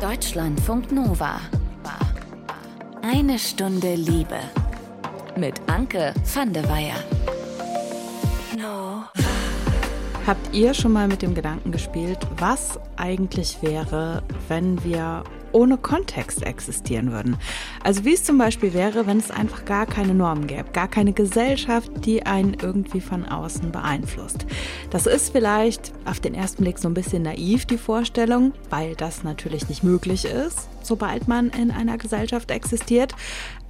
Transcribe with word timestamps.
Deutschlandfunk 0.00 0.92
Nova. 0.92 1.38
Eine 3.02 3.38
Stunde 3.38 3.96
Liebe. 3.96 4.38
Mit 5.36 5.60
Anke 5.66 6.14
van 6.24 6.52
de 6.54 6.62
Weyer. 6.70 6.96
No. 8.56 9.04
Habt 10.26 10.54
ihr 10.54 10.72
schon 10.72 10.92
mal 10.92 11.06
mit 11.06 11.20
dem 11.20 11.34
Gedanken 11.34 11.70
gespielt, 11.70 12.18
was 12.38 12.78
eigentlich 12.96 13.58
wäre, 13.60 14.22
wenn 14.48 14.82
wir 14.84 15.22
ohne 15.52 15.76
Kontext 15.76 16.42
existieren 16.42 17.12
würden. 17.12 17.36
Also 17.82 18.04
wie 18.04 18.14
es 18.14 18.24
zum 18.24 18.38
Beispiel 18.38 18.74
wäre, 18.74 19.06
wenn 19.06 19.18
es 19.18 19.30
einfach 19.30 19.64
gar 19.64 19.86
keine 19.86 20.14
Normen 20.14 20.46
gäbe, 20.46 20.70
gar 20.72 20.88
keine 20.88 21.12
Gesellschaft, 21.12 21.90
die 22.04 22.26
einen 22.26 22.54
irgendwie 22.54 23.00
von 23.00 23.24
außen 23.24 23.72
beeinflusst. 23.72 24.46
Das 24.90 25.06
ist 25.06 25.32
vielleicht 25.32 25.92
auf 26.04 26.20
den 26.20 26.34
ersten 26.34 26.62
Blick 26.62 26.78
so 26.78 26.88
ein 26.88 26.94
bisschen 26.94 27.22
naiv, 27.22 27.66
die 27.66 27.78
Vorstellung, 27.78 28.52
weil 28.68 28.94
das 28.96 29.22
natürlich 29.22 29.68
nicht 29.68 29.82
möglich 29.82 30.24
ist, 30.24 30.68
sobald 30.82 31.28
man 31.28 31.50
in 31.50 31.70
einer 31.70 31.98
Gesellschaft 31.98 32.50
existiert. 32.50 33.14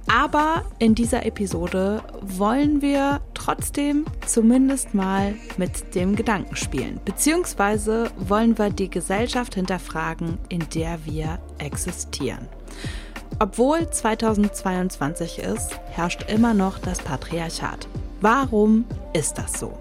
Aber 0.07 0.65
in 0.79 0.95
dieser 0.95 1.25
Episode 1.25 2.03
wollen 2.21 2.81
wir 2.81 3.21
trotzdem 3.33 4.05
zumindest 4.25 4.93
mal 4.93 5.35
mit 5.57 5.95
dem 5.95 6.15
Gedanken 6.15 6.55
spielen. 6.55 6.99
Beziehungsweise 7.05 8.11
wollen 8.17 8.57
wir 8.57 8.69
die 8.69 8.89
Gesellschaft 8.89 9.55
hinterfragen, 9.55 10.37
in 10.49 10.67
der 10.73 11.05
wir 11.05 11.39
existieren. 11.59 12.47
Obwohl 13.39 13.89
2022 13.89 15.39
ist, 15.39 15.79
herrscht 15.89 16.29
immer 16.29 16.53
noch 16.53 16.77
das 16.77 16.99
Patriarchat. 16.99 17.87
Warum 18.19 18.85
ist 19.13 19.37
das 19.39 19.59
so? 19.59 19.79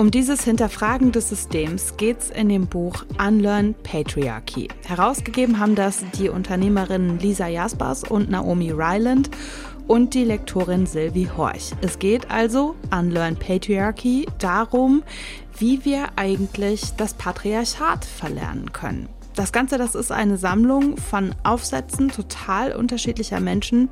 Um 0.00 0.12
dieses 0.12 0.44
Hinterfragen 0.44 1.10
des 1.10 1.28
Systems 1.28 1.96
geht 1.96 2.20
es 2.20 2.30
in 2.30 2.48
dem 2.48 2.68
Buch 2.68 3.04
Unlearn 3.18 3.74
Patriarchy. 3.82 4.68
Herausgegeben 4.86 5.58
haben 5.58 5.74
das 5.74 6.04
die 6.16 6.28
Unternehmerinnen 6.28 7.18
Lisa 7.18 7.48
Jaspers 7.48 8.04
und 8.04 8.30
Naomi 8.30 8.70
Ryland 8.70 9.28
und 9.88 10.14
die 10.14 10.22
Lektorin 10.22 10.86
Sylvie 10.86 11.28
Horch. 11.36 11.72
Es 11.80 11.98
geht 11.98 12.30
also 12.30 12.76
Unlearn 12.96 13.34
Patriarchy 13.34 14.26
darum, 14.38 15.02
wie 15.56 15.84
wir 15.84 16.06
eigentlich 16.14 16.92
das 16.96 17.14
Patriarchat 17.14 18.04
verlernen 18.04 18.72
können. 18.72 19.08
Das 19.38 19.52
Ganze, 19.52 19.78
das 19.78 19.94
ist 19.94 20.10
eine 20.10 20.36
Sammlung 20.36 20.96
von 20.96 21.32
Aufsätzen 21.44 22.08
total 22.08 22.72
unterschiedlicher 22.72 23.38
Menschen, 23.38 23.88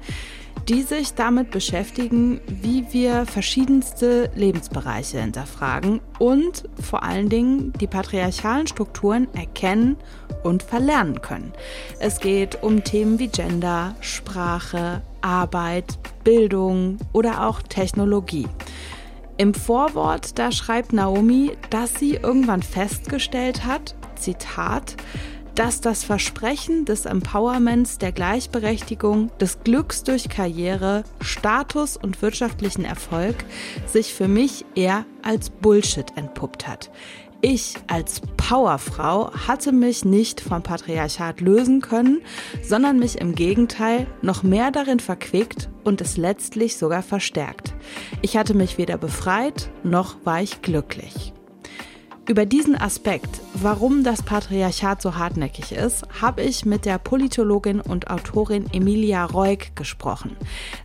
die 0.68 0.82
sich 0.82 1.14
damit 1.14 1.52
beschäftigen, 1.52 2.40
wie 2.48 2.84
wir 2.90 3.26
verschiedenste 3.26 4.28
Lebensbereiche 4.34 5.20
hinterfragen 5.20 6.00
und 6.18 6.68
vor 6.82 7.04
allen 7.04 7.28
Dingen 7.28 7.72
die 7.80 7.86
patriarchalen 7.86 8.66
Strukturen 8.66 9.28
erkennen 9.34 9.94
und 10.42 10.64
verlernen 10.64 11.22
können. 11.22 11.52
Es 12.00 12.18
geht 12.18 12.64
um 12.64 12.82
Themen 12.82 13.20
wie 13.20 13.28
Gender, 13.28 13.94
Sprache, 14.00 15.00
Arbeit, 15.20 15.96
Bildung 16.24 16.96
oder 17.12 17.46
auch 17.46 17.62
Technologie. 17.62 18.48
Im 19.36 19.54
Vorwort, 19.54 20.40
da 20.40 20.50
schreibt 20.50 20.92
Naomi, 20.92 21.52
dass 21.70 21.94
sie 21.94 22.14
irgendwann 22.14 22.62
festgestellt 22.62 23.64
hat, 23.64 23.94
Zitat, 24.16 24.96
dass 25.56 25.80
das 25.80 26.04
Versprechen 26.04 26.84
des 26.84 27.06
Empowerments, 27.06 27.96
der 27.96 28.12
Gleichberechtigung, 28.12 29.30
des 29.40 29.60
Glücks 29.64 30.04
durch 30.04 30.28
Karriere, 30.28 31.02
Status 31.20 31.96
und 31.96 32.20
wirtschaftlichen 32.20 32.84
Erfolg 32.84 33.36
sich 33.86 34.12
für 34.12 34.28
mich 34.28 34.66
eher 34.74 35.06
als 35.22 35.48
Bullshit 35.48 36.06
entpuppt 36.16 36.68
hat. 36.68 36.90
Ich 37.40 37.74
als 37.86 38.20
Powerfrau 38.36 39.32
hatte 39.32 39.72
mich 39.72 40.04
nicht 40.04 40.40
vom 40.40 40.62
Patriarchat 40.62 41.40
lösen 41.40 41.80
können, 41.80 42.20
sondern 42.62 42.98
mich 42.98 43.18
im 43.18 43.34
Gegenteil 43.34 44.06
noch 44.20 44.42
mehr 44.42 44.70
darin 44.70 45.00
verquickt 45.00 45.68
und 45.84 46.00
es 46.00 46.16
letztlich 46.16 46.76
sogar 46.76 47.02
verstärkt. 47.02 47.74
Ich 48.20 48.36
hatte 48.36 48.54
mich 48.54 48.78
weder 48.78 48.98
befreit, 48.98 49.70
noch 49.84 50.16
war 50.24 50.42
ich 50.42 50.60
glücklich. 50.60 51.32
Über 52.28 52.44
diesen 52.44 52.74
Aspekt, 52.74 53.40
warum 53.54 54.02
das 54.02 54.20
Patriarchat 54.20 55.00
so 55.00 55.14
hartnäckig 55.14 55.70
ist, 55.70 56.04
habe 56.20 56.42
ich 56.42 56.66
mit 56.66 56.84
der 56.84 56.98
Politologin 56.98 57.80
und 57.80 58.10
Autorin 58.10 58.66
Emilia 58.72 59.24
Reuk 59.26 59.76
gesprochen. 59.76 60.36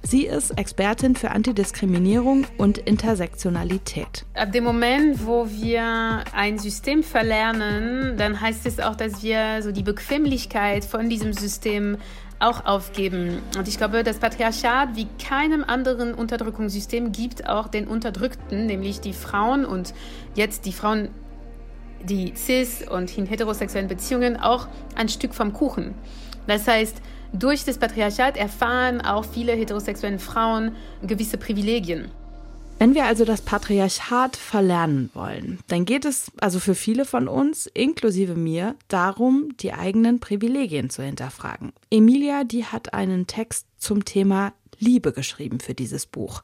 Sie 0.04 0.28
ist 0.28 0.52
Expertin 0.60 1.16
für 1.16 1.32
Antidiskriminierung 1.32 2.46
und 2.60 2.78
Intersektionalität. 2.78 4.24
Ab 4.36 4.52
dem 4.52 4.64
Moment, 4.64 5.26
wo 5.26 5.48
wir 5.50 6.24
ein 6.32 6.60
System 6.60 7.02
verlernen, 7.02 8.18
dann 8.18 8.40
heißt 8.40 8.68
es 8.68 8.80
auch, 8.80 8.96
dass 8.96 9.24
wir 9.24 9.64
so 9.64 9.72
die 9.72 9.84
Bequemlichkeit 9.84 10.86
von 10.86 11.10
diesem 11.10 11.34
System 11.34 11.98
auch 12.38 12.66
aufgeben. 12.66 13.42
Und 13.58 13.68
ich 13.68 13.78
glaube, 13.78 14.04
das 14.04 14.18
Patriarchat 14.18 14.96
wie 14.96 15.08
keinem 15.24 15.64
anderen 15.64 16.14
Unterdrückungssystem 16.14 17.12
gibt 17.12 17.48
auch 17.48 17.68
den 17.68 17.88
Unterdrückten, 17.88 18.68
nämlich 18.68 19.00
die 19.00 19.14
Frauen 19.14 19.66
und 19.66 19.94
jetzt 20.36 20.66
die 20.66 20.74
Frauen 20.74 21.10
die 22.04 22.34
cis- 22.34 22.88
und 22.88 23.10
heterosexuellen 23.10 23.88
Beziehungen 23.88 24.38
auch 24.38 24.68
ein 24.96 25.10
Stück 25.10 25.34
vom 25.34 25.54
Kuchen. 25.54 25.94
Das 26.48 26.68
heißt, 26.68 26.98
durch 27.34 27.64
das 27.64 27.78
Patriarchat 27.78 28.36
erfahren 28.38 29.02
auch 29.02 29.26
viele 29.26 29.54
heterosexuellen 29.54 30.20
Frauen 30.20 30.76
gewisse 31.02 31.38
Privilegien. 31.38 32.12
Wenn 32.82 32.96
wir 32.96 33.06
also 33.06 33.26
das 33.26 33.42
Patriarchat 33.42 34.36
verlernen 34.36 35.12
wollen, 35.14 35.60
dann 35.68 35.86
geht 35.86 36.04
es 36.04 36.32
also 36.40 36.60
für 36.60 36.74
viele 36.74 37.06
von 37.06 37.28
uns, 37.28 37.68
inklusive 37.68 38.34
mir, 38.34 38.76
darum, 38.88 39.56
die 39.60 39.72
eigenen 39.72 40.20
Privilegien 40.20 40.90
zu 40.90 41.04
hinterfragen. 41.04 41.74
Emilia, 41.92 42.44
die 42.44 42.66
hat 42.66 42.96
einen 42.96 43.28
Text 43.28 43.68
zum 43.78 44.04
Thema 44.04 44.54
Liebe 44.82 45.14
geschrieben 45.14 45.60
für 45.60 45.74
dieses 45.74 46.06
Buch. 46.06 46.42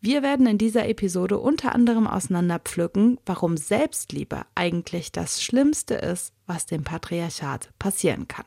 Wir 0.00 0.22
werden 0.22 0.46
in 0.46 0.58
dieser 0.58 0.88
Episode 0.88 1.38
unter 1.38 1.74
anderem 1.74 2.06
auseinanderpflücken, 2.06 3.18
warum 3.24 3.56
Selbstliebe 3.56 4.42
eigentlich 4.54 5.10
das 5.10 5.42
Schlimmste 5.42 5.94
ist, 5.94 6.32
was 6.46 6.66
dem 6.66 6.84
Patriarchat 6.84 7.70
passieren 7.78 8.28
kann. 8.28 8.44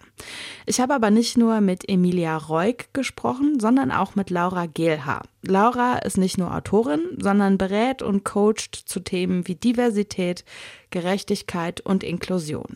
Ich 0.66 0.80
habe 0.80 0.94
aber 0.94 1.10
nicht 1.10 1.38
nur 1.38 1.60
mit 1.60 1.90
Emilia 1.90 2.38
Reuk 2.38 2.94
gesprochen, 2.94 3.60
sondern 3.60 3.92
auch 3.92 4.16
mit 4.16 4.30
Laura 4.30 4.68
Gehlhaar. 4.68 5.24
Laura 5.44 5.98
ist 5.98 6.18
nicht 6.18 6.38
nur 6.38 6.56
Autorin, 6.56 7.18
sondern 7.18 7.58
berät 7.58 8.02
und 8.02 8.24
coacht 8.24 8.76
zu 8.76 9.00
Themen 9.00 9.48
wie 9.48 9.56
Diversität, 9.56 10.46
Gerechtigkeit 10.92 11.82
und 11.82 12.04
Inklusion. 12.04 12.76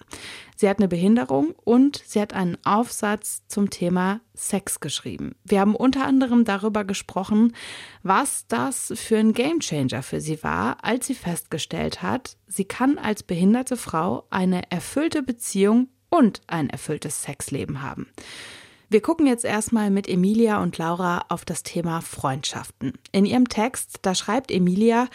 Sie 0.55 0.67
hat 0.67 0.79
eine 0.79 0.87
Behinderung 0.87 1.53
und 1.63 2.01
sie 2.05 2.19
hat 2.19 2.33
einen 2.33 2.57
Aufsatz 2.65 3.43
zum 3.47 3.69
Thema 3.69 4.21
Sex 4.33 4.79
geschrieben. 4.79 5.35
Wir 5.43 5.59
haben 5.59 5.75
unter 5.75 6.05
anderem 6.05 6.43
darüber 6.43 6.85
gesprochen, 6.85 7.53
was 8.01 8.47
das 8.47 8.93
für 8.95 9.17
ein 9.17 9.33
Gamechanger 9.33 10.01
für 10.01 10.21
sie 10.21 10.41
war, 10.41 10.83
als 10.83 11.07
sie 11.07 11.15
festgestellt 11.15 12.01
hat, 12.01 12.37
sie 12.47 12.65
kann 12.65 12.97
als 12.97 13.21
behinderte 13.21 13.77
Frau 13.77 14.25
eine 14.31 14.71
erfüllte 14.71 15.21
Beziehung 15.21 15.89
und 16.09 16.41
ein 16.47 16.69
erfülltes 16.69 17.21
Sexleben 17.21 17.81
haben. 17.81 18.07
Wir 18.89 19.01
gucken 19.01 19.25
jetzt 19.25 19.45
erstmal 19.45 19.89
mit 19.89 20.07
Emilia 20.07 20.61
und 20.61 20.77
Laura 20.77 21.25
auf 21.29 21.43
das 21.43 21.63
Thema 21.63 22.01
Freundschaften. 22.01 22.93
In 23.11 23.25
ihrem 23.25 23.49
Text, 23.49 23.99
da 24.03 24.13
schreibt 24.13 24.51
Emilia, 24.51 25.07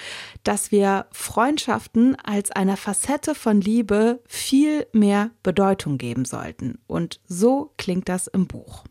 dass 0.43 0.73
wir 0.73 1.07
Freundschaften 1.13 2.17
als 2.17 2.51
einer 2.51 2.77
Facette 2.77 3.35
von 3.35 3.61
Liebe 3.61 4.21
viel 4.27 4.87
mehr 4.93 5.31
Bedeutung 5.43 5.99
geben 5.99 6.25
sollten. 6.25 6.79
Und 6.87 7.21
so 7.27 7.73
klingt 7.77 8.09
das 8.09 8.27
im 8.27 8.47
Buch. 8.47 8.85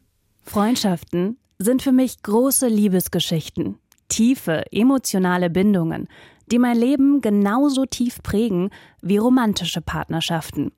Freundschaften 0.43 1.37
sind 1.57 1.81
für 1.81 1.91
mich 1.91 2.23
große 2.23 2.67
Liebesgeschichten, 2.67 3.77
tiefe 4.07 4.63
emotionale 4.71 5.49
Bindungen, 5.49 6.07
die 6.51 6.57
mein 6.57 6.77
Leben 6.77 7.21
genauso 7.21 7.85
tief 7.85 8.23
prägen 8.23 8.69
wie 9.01 9.17
romantische 9.17 9.81
Partnerschaften. 9.81 10.71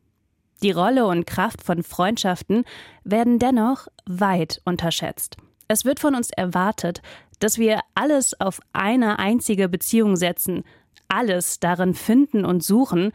Die 0.63 0.71
Rolle 0.71 1.07
und 1.07 1.25
Kraft 1.25 1.63
von 1.63 1.81
Freundschaften 1.81 2.65
werden 3.03 3.39
dennoch 3.39 3.87
weit 4.05 4.61
unterschätzt. 4.63 5.37
Es 5.67 5.85
wird 5.85 5.99
von 5.99 6.15
uns 6.15 6.29
erwartet, 6.31 7.01
dass 7.39 7.57
wir 7.57 7.79
alles 7.95 8.39
auf 8.39 8.59
eine 8.71 9.17
einzige 9.17 9.69
Beziehung 9.69 10.15
setzen, 10.15 10.63
alles 11.07 11.59
darin 11.59 11.95
finden 11.95 12.45
und 12.45 12.63
suchen 12.63 13.11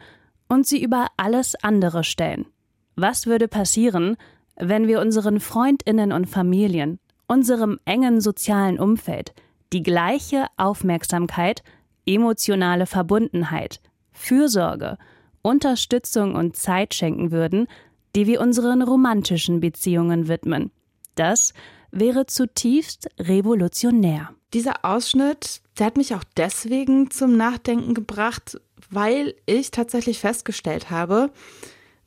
und 0.49 0.67
sie 0.67 0.81
über 0.81 1.07
alles 1.15 1.55
andere 1.63 2.03
stellen. 2.03 2.45
Was 2.95 3.27
würde 3.27 3.47
passieren, 3.47 4.17
wenn 4.57 4.87
wir 4.87 4.99
unseren 4.99 5.39
Freundinnen 5.39 6.11
und 6.11 6.25
Familien, 6.25 6.99
unserem 7.27 7.79
engen 7.85 8.19
sozialen 8.21 8.79
Umfeld 8.79 9.33
die 9.73 9.83
gleiche 9.83 10.47
Aufmerksamkeit, 10.57 11.61
emotionale 12.05 12.85
Verbundenheit, 12.85 13.81
Fürsorge 14.11 14.97
Unterstützung 15.47 16.35
und 16.35 16.55
Zeit 16.55 16.93
schenken 16.93 17.31
würden, 17.31 17.67
die 18.15 18.27
wir 18.27 18.41
unseren 18.41 18.81
romantischen 18.81 19.59
Beziehungen 19.59 20.27
widmen. 20.27 20.71
Das 21.15 21.53
wäre 21.91 22.25
zutiefst 22.25 23.09
revolutionär. 23.19 24.29
Dieser 24.53 24.83
Ausschnitt, 24.83 25.61
der 25.79 25.87
hat 25.87 25.97
mich 25.97 26.13
auch 26.15 26.23
deswegen 26.35 27.11
zum 27.11 27.37
Nachdenken 27.37 27.93
gebracht, 27.93 28.59
weil 28.89 29.35
ich 29.45 29.71
tatsächlich 29.71 30.19
festgestellt 30.19 30.89
habe, 30.89 31.31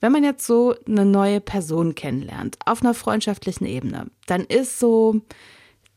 Wenn 0.00 0.12
man 0.12 0.24
jetzt 0.24 0.46
so 0.46 0.74
eine 0.86 1.04
neue 1.04 1.40
Person 1.40 1.94
kennenlernt, 1.94 2.58
auf 2.64 2.82
einer 2.82 2.94
freundschaftlichen 2.94 3.66
Ebene, 3.66 4.06
dann 4.26 4.44
ist 4.44 4.78
so 4.78 5.20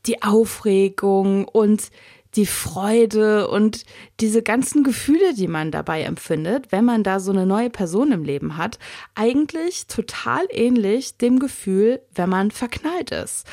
die 0.06 0.22
Aufregung 0.22 1.46
und 1.48 1.89
die 2.36 2.46
Freude 2.46 3.48
und 3.48 3.86
diese 4.20 4.42
ganzen 4.42 4.84
Gefühle, 4.84 5.34
die 5.34 5.48
man 5.48 5.72
dabei 5.72 6.04
empfindet, 6.04 6.72
wenn 6.72 6.86
man 6.86 7.04
da 7.04 7.20
so 7.20 7.32
eine 7.32 7.46
neue 7.46 7.70
Person 7.70 8.12
im 8.12 8.24
Leben 8.24 8.58
hat, 8.58 8.80
eigentlich 9.16 9.88
total 9.88 10.46
ähnlich 10.50 11.18
dem 11.18 11.40
Gefühl, 11.40 12.02
wenn 12.14 12.30
man 12.30 12.52
verknallt 12.52 13.12
ist. 13.12 13.46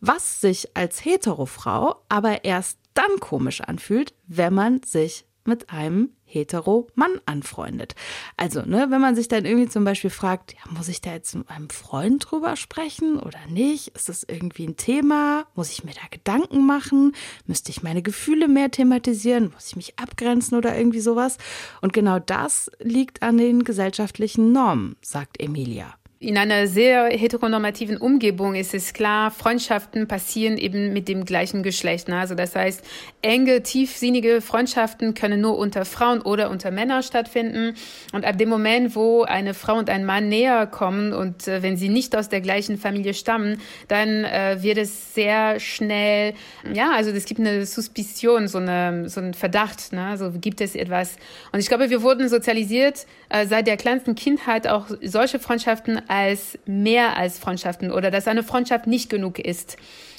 Was 0.00 0.40
sich 0.40 0.76
als 0.76 1.04
Heterofrau 1.04 1.96
aber 2.08 2.44
erst 2.44 2.78
dann 2.94 3.20
komisch 3.20 3.60
anfühlt, 3.60 4.14
wenn 4.26 4.54
man 4.54 4.82
sich 4.82 5.24
mit 5.48 5.70
einem 5.70 6.10
hetero-Mann 6.28 7.20
anfreundet. 7.26 7.94
Also, 8.36 8.62
ne, 8.62 8.86
wenn 8.90 9.00
man 9.00 9.16
sich 9.16 9.28
dann 9.28 9.44
irgendwie 9.44 9.68
zum 9.68 9.84
Beispiel 9.84 10.10
fragt, 10.10 10.52
ja, 10.52 10.60
muss 10.70 10.88
ich 10.88 11.00
da 11.00 11.12
jetzt 11.12 11.34
mit 11.34 11.48
meinem 11.48 11.70
Freund 11.70 12.30
drüber 12.30 12.54
sprechen 12.56 13.18
oder 13.18 13.38
nicht? 13.48 13.88
Ist 13.88 14.08
das 14.08 14.22
irgendwie 14.22 14.66
ein 14.66 14.76
Thema? 14.76 15.46
Muss 15.54 15.70
ich 15.70 15.84
mir 15.84 15.94
da 15.94 16.02
Gedanken 16.10 16.66
machen? 16.66 17.14
Müsste 17.46 17.70
ich 17.70 17.82
meine 17.82 18.02
Gefühle 18.02 18.46
mehr 18.46 18.70
thematisieren? 18.70 19.50
Muss 19.54 19.68
ich 19.68 19.76
mich 19.76 19.98
abgrenzen 19.98 20.56
oder 20.56 20.76
irgendwie 20.76 21.00
sowas? 21.00 21.38
Und 21.80 21.92
genau 21.92 22.18
das 22.18 22.70
liegt 22.78 23.22
an 23.22 23.38
den 23.38 23.64
gesellschaftlichen 23.64 24.52
Normen, 24.52 24.96
sagt 25.00 25.40
Emilia. 25.40 25.97
In 26.20 26.36
einer 26.36 26.66
sehr 26.66 27.10
heteronormativen 27.10 27.96
Umgebung 27.96 28.56
ist 28.56 28.74
es 28.74 28.92
klar, 28.92 29.30
Freundschaften 29.30 30.08
passieren 30.08 30.58
eben 30.58 30.92
mit 30.92 31.06
dem 31.06 31.24
gleichen 31.24 31.62
Geschlecht. 31.62 32.08
Ne? 32.08 32.18
Also 32.18 32.34
das 32.34 32.56
heißt, 32.56 32.84
enge, 33.22 33.62
tiefsinnige 33.62 34.40
Freundschaften 34.40 35.14
können 35.14 35.40
nur 35.40 35.56
unter 35.56 35.84
Frauen 35.84 36.20
oder 36.20 36.50
unter 36.50 36.72
Männern 36.72 37.04
stattfinden. 37.04 37.76
Und 38.12 38.24
ab 38.24 38.36
dem 38.36 38.48
Moment, 38.48 38.96
wo 38.96 39.22
eine 39.22 39.54
Frau 39.54 39.78
und 39.78 39.88
ein 39.90 40.04
Mann 40.04 40.28
näher 40.28 40.66
kommen 40.66 41.12
und 41.12 41.46
äh, 41.46 41.62
wenn 41.62 41.76
sie 41.76 41.88
nicht 41.88 42.16
aus 42.16 42.28
der 42.28 42.40
gleichen 42.40 42.78
Familie 42.78 43.14
stammen, 43.14 43.60
dann 43.86 44.24
äh, 44.24 44.56
wird 44.60 44.78
es 44.78 45.14
sehr 45.14 45.60
schnell, 45.60 46.34
ja, 46.74 46.90
also 46.96 47.12
es 47.12 47.26
gibt 47.26 47.38
eine 47.38 47.64
Suspicion, 47.64 48.48
so, 48.48 48.58
eine, 48.58 49.08
so 49.08 49.20
ein 49.20 49.34
Verdacht, 49.34 49.92
ne? 49.92 50.16
so 50.18 50.32
gibt 50.32 50.60
es 50.60 50.74
etwas. 50.74 51.14
Und 51.52 51.60
ich 51.60 51.68
glaube, 51.68 51.90
wir 51.90 52.02
wurden 52.02 52.28
sozialisiert 52.28 53.06
äh, 53.28 53.46
seit 53.46 53.68
der 53.68 53.76
kleinsten 53.76 54.16
Kindheit 54.16 54.66
auch 54.66 54.86
solche 55.00 55.38
Freundschaften 55.38 56.07
als 56.08 56.58
mehr 56.66 57.16
als 57.16 57.38
Freundschaften 57.38 57.92
oder 57.92 58.10
dass 58.10 58.26
eine 58.26 58.42
Freundschaft 58.42 58.86
nicht 58.86 59.10
genug 59.10 59.38
ist. 59.38 59.76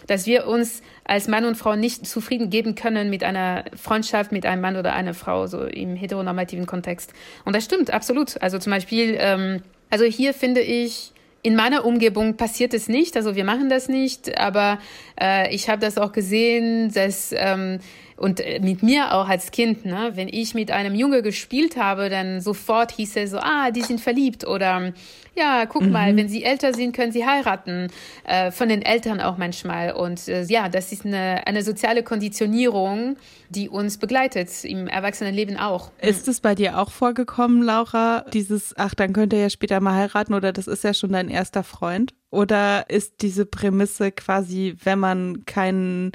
Dass 0.07 0.25
wir 0.25 0.47
uns 0.47 0.81
als 1.03 1.27
Mann 1.27 1.45
und 1.45 1.55
Frau 1.55 1.75
nicht 1.75 2.07
zufrieden 2.07 2.49
geben 2.49 2.75
können 2.75 3.09
mit 3.09 3.23
einer 3.23 3.65
Freundschaft 3.75 4.31
mit 4.31 4.45
einem 4.45 4.61
Mann 4.61 4.77
oder 4.77 4.93
einer 4.93 5.13
Frau, 5.13 5.47
so 5.47 5.63
im 5.63 5.95
heteronormativen 5.95 6.65
Kontext. 6.65 7.13
Und 7.43 7.55
das 7.55 7.65
stimmt, 7.65 7.91
absolut. 7.91 8.41
Also 8.41 8.59
zum 8.59 8.71
Beispiel, 8.71 9.17
ähm, 9.19 9.61
also 9.89 10.05
hier 10.05 10.33
finde 10.33 10.61
ich, 10.61 11.11
in 11.41 11.55
meiner 11.55 11.85
Umgebung 11.85 12.35
passiert 12.35 12.73
es 12.73 12.89
nicht, 12.89 13.15
also 13.15 13.35
wir 13.35 13.45
machen 13.45 13.69
das 13.69 13.87
nicht, 13.87 14.37
aber 14.37 14.79
äh, 15.19 15.53
ich 15.53 15.69
habe 15.69 15.79
das 15.79 15.97
auch 15.97 16.11
gesehen, 16.11 16.91
dass 16.93 17.33
ähm, 17.35 17.79
und 18.19 18.39
äh, 18.41 18.59
mit 18.59 18.83
mir 18.83 19.13
auch 19.13 19.27
als 19.27 19.51
Kind, 19.51 19.85
ne, 19.85 20.11
wenn 20.15 20.27
ich 20.27 20.53
mit 20.53 20.71
einem 20.71 20.93
Junge 20.93 21.21
gespielt 21.21 21.77
habe, 21.77 22.09
dann 22.09 22.41
sofort 22.41 22.91
hieß 22.91 23.15
er 23.15 23.27
so, 23.27 23.39
ah, 23.39 23.71
die 23.71 23.81
sind 23.81 24.01
verliebt 24.01 24.45
oder 24.45 24.93
ja, 25.35 25.65
guck 25.65 25.83
mhm. 25.83 25.91
mal, 25.91 26.15
wenn 26.17 26.27
sie 26.27 26.43
älter 26.43 26.73
sind, 26.73 26.93
können 26.93 27.13
sie 27.13 27.25
heiraten. 27.25 27.87
Äh, 28.25 28.51
von 28.51 28.67
den 28.67 28.81
Eltern 28.81 29.21
auch 29.21 29.37
manchmal. 29.37 29.93
Und 29.93 30.27
äh, 30.27 30.43
ja, 30.43 30.67
das 30.67 30.91
ist 30.91 31.05
eine, 31.05 31.47
eine 31.47 31.63
soziale 31.63 32.03
Konditionierung, 32.03 33.15
die 33.49 33.69
uns 33.69 33.97
begleitet, 33.97 34.49
im 34.65 34.87
Erwachsenenleben 34.87 35.57
auch. 35.57 35.91
Ist 36.01 36.27
es 36.27 36.41
bei 36.41 36.55
dir 36.55 36.77
auch 36.77 36.91
vorgekommen, 36.91 37.63
Laura, 37.63 38.25
dieses, 38.33 38.73
ach, 38.77 38.95
dann 38.95 39.13
könnt 39.13 39.31
ihr 39.31 39.39
ja 39.39 39.49
später 39.49 39.79
mal 39.79 39.93
heiraten 39.93 40.33
oder 40.33 40.51
das 40.51 40.67
ist 40.67 40.83
ja 40.83 40.93
schon 40.93 41.13
dein 41.13 41.29
erster 41.29 41.63
Freund? 41.63 42.13
Oder 42.31 42.89
ist 42.89 43.21
diese 43.21 43.45
Prämisse 43.45 44.11
quasi, 44.11 44.75
wenn 44.83 44.99
man 44.99 45.45
keinen 45.45 46.11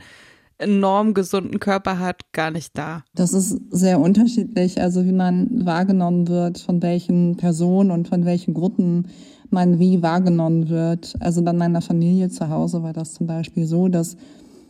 enorm 0.59 1.15
gesunden 1.15 1.59
Körper 1.59 1.99
hat, 1.99 2.33
gar 2.33 2.51
nicht 2.51 2.77
da. 2.77 3.03
Das 3.15 3.33
ist 3.33 3.61
sehr 3.71 4.01
unterschiedlich, 4.01 4.81
also 4.81 5.05
wie 5.05 5.13
man 5.13 5.67
wahrgenommen 5.67 6.29
wird, 6.29 6.59
von 6.59 6.83
welchen 6.83 7.37
Personen 7.37 7.91
und 7.91 8.09
von 8.09 8.25
welchen 8.25 8.55
Gruppen 8.55 9.09
man 9.51 9.79
wie 9.79 10.03
wahrgenommen 10.03 10.69
wird. 10.69 11.15
Also 11.21 11.43
bei 11.43 11.53
meiner 11.53 11.81
Familie 11.81 12.29
zu 12.29 12.49
Hause 12.49 12.83
war 12.83 12.93
das 12.93 13.15
zum 13.15 13.27
Beispiel 13.27 13.67
so, 13.67 13.89
dass 13.89 14.17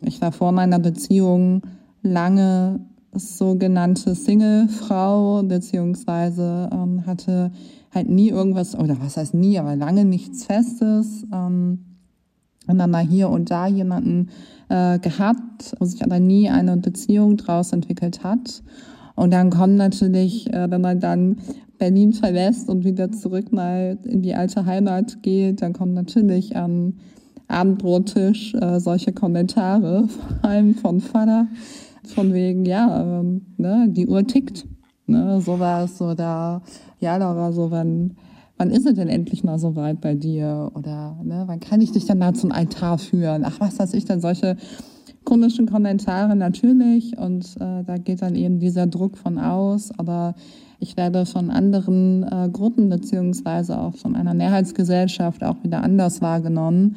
ich 0.02 0.20
da 0.20 0.30
vor 0.30 0.52
meiner 0.52 0.78
Beziehung 0.78 1.62
lange 2.02 2.80
sogenannte 3.12 4.14
Single-Frau, 4.14 5.42
beziehungsweise 5.44 6.68
ähm, 6.72 7.06
hatte 7.06 7.52
halt 7.92 8.08
nie 8.08 8.30
irgendwas, 8.30 8.76
oder 8.76 8.96
was 9.00 9.16
heißt 9.16 9.34
nie, 9.34 9.58
aber 9.58 9.76
lange 9.76 10.04
nichts 10.04 10.44
Festes. 10.44 11.24
Ähm, 11.32 11.93
und 12.66 12.78
dann 12.78 12.90
mal 12.90 13.06
hier 13.06 13.28
und 13.28 13.50
da 13.50 13.66
jemanden 13.66 14.28
äh, 14.68 14.98
gehabt, 14.98 15.74
wo 15.78 15.84
sich 15.84 16.02
aber 16.02 16.20
nie 16.20 16.48
eine 16.48 16.76
Beziehung 16.76 17.36
draus 17.36 17.72
entwickelt 17.72 18.24
hat. 18.24 18.62
Und 19.16 19.32
dann 19.32 19.50
kommt 19.50 19.76
natürlich, 19.76 20.52
äh, 20.52 20.70
wenn 20.70 20.80
man 20.80 21.00
dann 21.00 21.36
Berlin 21.78 22.12
verlässt 22.12 22.68
und 22.68 22.84
wieder 22.84 23.12
zurück 23.12 23.52
mal 23.52 23.98
in 24.04 24.22
die 24.22 24.34
alte 24.34 24.64
Heimat 24.64 25.22
geht, 25.22 25.62
dann 25.62 25.72
kommen 25.72 25.94
natürlich 25.94 26.56
am 26.56 26.94
Abendbrottisch 27.46 28.54
äh, 28.54 28.80
solche 28.80 29.12
Kommentare, 29.12 30.08
vor 30.40 30.50
allem 30.50 30.74
von 30.74 31.00
Vater, 31.00 31.46
von 32.04 32.32
wegen, 32.32 32.64
ja, 32.64 33.02
ähm, 33.02 33.42
ne, 33.56 33.86
die 33.90 34.06
Uhr 34.06 34.26
tickt. 34.26 34.66
Ne, 35.06 35.38
sowas 35.42 36.00
oder 36.00 36.62
ja, 36.98 37.18
Laura, 37.18 37.52
so 37.52 37.70
wenn 37.70 38.16
wann 38.64 38.70
ist 38.70 38.86
es 38.86 38.94
denn 38.94 39.08
endlich 39.08 39.44
mal 39.44 39.58
so 39.58 39.76
weit 39.76 40.00
bei 40.00 40.14
dir? 40.14 40.70
Oder 40.74 41.18
ne, 41.22 41.44
wann 41.46 41.60
kann 41.60 41.82
ich 41.82 41.92
dich 41.92 42.06
dann 42.06 42.18
mal 42.18 42.32
zum 42.32 42.50
Altar 42.50 42.96
führen? 42.96 43.44
Ach, 43.44 43.60
was 43.60 43.78
weiß 43.78 43.92
ich 43.92 44.06
denn, 44.06 44.22
solche 44.22 44.56
komischen 45.24 45.66
Kommentare 45.66 46.34
natürlich. 46.34 47.18
Und 47.18 47.56
äh, 47.60 47.84
da 47.84 47.98
geht 47.98 48.22
dann 48.22 48.34
eben 48.34 48.60
dieser 48.60 48.86
Druck 48.86 49.18
von 49.18 49.38
aus. 49.38 49.90
Aber 49.98 50.34
ich 50.80 50.96
werde 50.96 51.26
von 51.26 51.50
anderen 51.50 52.22
äh, 52.22 52.48
Gruppen 52.50 52.88
beziehungsweise 52.88 53.78
auch 53.78 53.96
von 53.96 54.16
einer 54.16 54.32
Mehrheitsgesellschaft 54.32 55.44
auch 55.44 55.62
wieder 55.62 55.82
anders 55.82 56.22
wahrgenommen. 56.22 56.96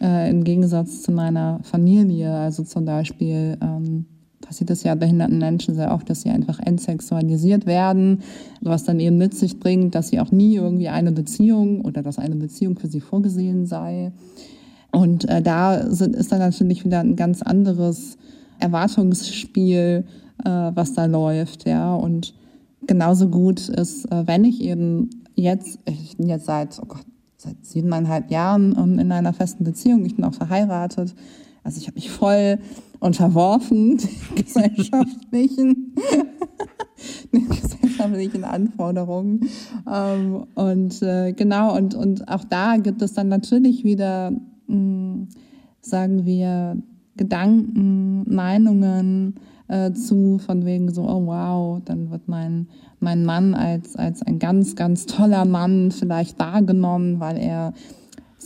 Äh, 0.00 0.30
Im 0.30 0.44
Gegensatz 0.44 1.02
zu 1.02 1.12
meiner 1.12 1.60
Familie. 1.62 2.32
Also 2.32 2.64
zum 2.64 2.86
Beispiel 2.86 3.58
ähm, 3.60 4.06
passiert 4.42 4.70
es 4.70 4.82
ja 4.82 4.94
behinderten 4.94 5.38
Menschen 5.38 5.74
sehr 5.74 5.92
oft, 5.92 6.10
dass 6.10 6.22
sie 6.22 6.30
einfach 6.30 6.58
entsexualisiert 6.58 7.64
werden, 7.64 8.22
was 8.60 8.84
dann 8.84 9.00
eben 9.00 9.16
mit 9.16 9.34
sich 9.34 9.58
bringt, 9.58 9.94
dass 9.94 10.08
sie 10.08 10.20
auch 10.20 10.30
nie 10.30 10.56
irgendwie 10.56 10.88
eine 10.88 11.12
Beziehung 11.12 11.80
oder 11.82 12.02
dass 12.02 12.18
eine 12.18 12.36
Beziehung 12.36 12.78
für 12.78 12.88
sie 12.88 13.00
vorgesehen 13.00 13.66
sei. 13.66 14.12
Und 14.90 15.28
äh, 15.28 15.40
da 15.40 15.90
sind, 15.90 16.14
ist 16.14 16.30
dann 16.30 16.40
natürlich 16.40 16.84
wieder 16.84 17.00
ein 17.00 17.16
ganz 17.16 17.40
anderes 17.40 18.18
Erwartungsspiel, 18.58 20.04
äh, 20.44 20.48
was 20.48 20.92
da 20.92 21.06
läuft, 21.06 21.66
ja. 21.66 21.94
Und 21.94 22.34
genauso 22.86 23.28
gut 23.28 23.68
ist, 23.68 24.04
äh, 24.12 24.26
wenn 24.26 24.44
ich 24.44 24.60
eben 24.60 25.08
jetzt, 25.34 25.78
ich 25.86 26.16
bin 26.18 26.28
jetzt 26.28 26.46
seit, 26.46 26.78
oh 26.82 26.86
Gott, 26.86 27.06
seit 27.38 27.64
siebeneinhalb 27.64 28.30
Jahren 28.30 28.98
in 28.98 29.10
einer 29.10 29.32
festen 29.32 29.64
Beziehung, 29.64 30.04
ich 30.04 30.14
bin 30.14 30.24
auch 30.24 30.34
verheiratet, 30.34 31.14
also 31.64 31.78
ich 31.80 31.86
habe 31.86 31.94
mich 31.94 32.10
voll 32.10 32.58
unterworfen 32.98 33.98
den 33.98 34.34
gesellschaftlichen, 34.36 35.94
den 37.32 37.48
gesellschaftlichen 37.48 38.44
Anforderungen. 38.44 39.48
Ähm, 39.92 40.46
und 40.54 41.02
äh, 41.02 41.32
genau, 41.32 41.76
und, 41.76 41.94
und 41.94 42.28
auch 42.28 42.44
da 42.44 42.76
gibt 42.76 43.02
es 43.02 43.12
dann 43.12 43.28
natürlich 43.28 43.84
wieder, 43.84 44.30
mh, 44.30 44.40
hm, 44.68 45.28
sagen 45.80 46.24
wir, 46.24 46.76
Gedanken, 47.16 48.24
Meinungen 48.32 49.34
äh, 49.68 49.92
zu, 49.92 50.38
von 50.38 50.64
wegen 50.64 50.92
so, 50.92 51.02
oh 51.02 51.26
wow, 51.26 51.80
dann 51.84 52.10
wird 52.10 52.28
mein, 52.28 52.68
mein 53.00 53.24
Mann 53.24 53.54
als, 53.54 53.96
als 53.96 54.22
ein 54.22 54.38
ganz, 54.38 54.76
ganz 54.76 55.06
toller 55.06 55.44
Mann 55.44 55.90
vielleicht 55.90 56.38
wahrgenommen, 56.38 57.20
weil 57.20 57.36
er 57.36 57.74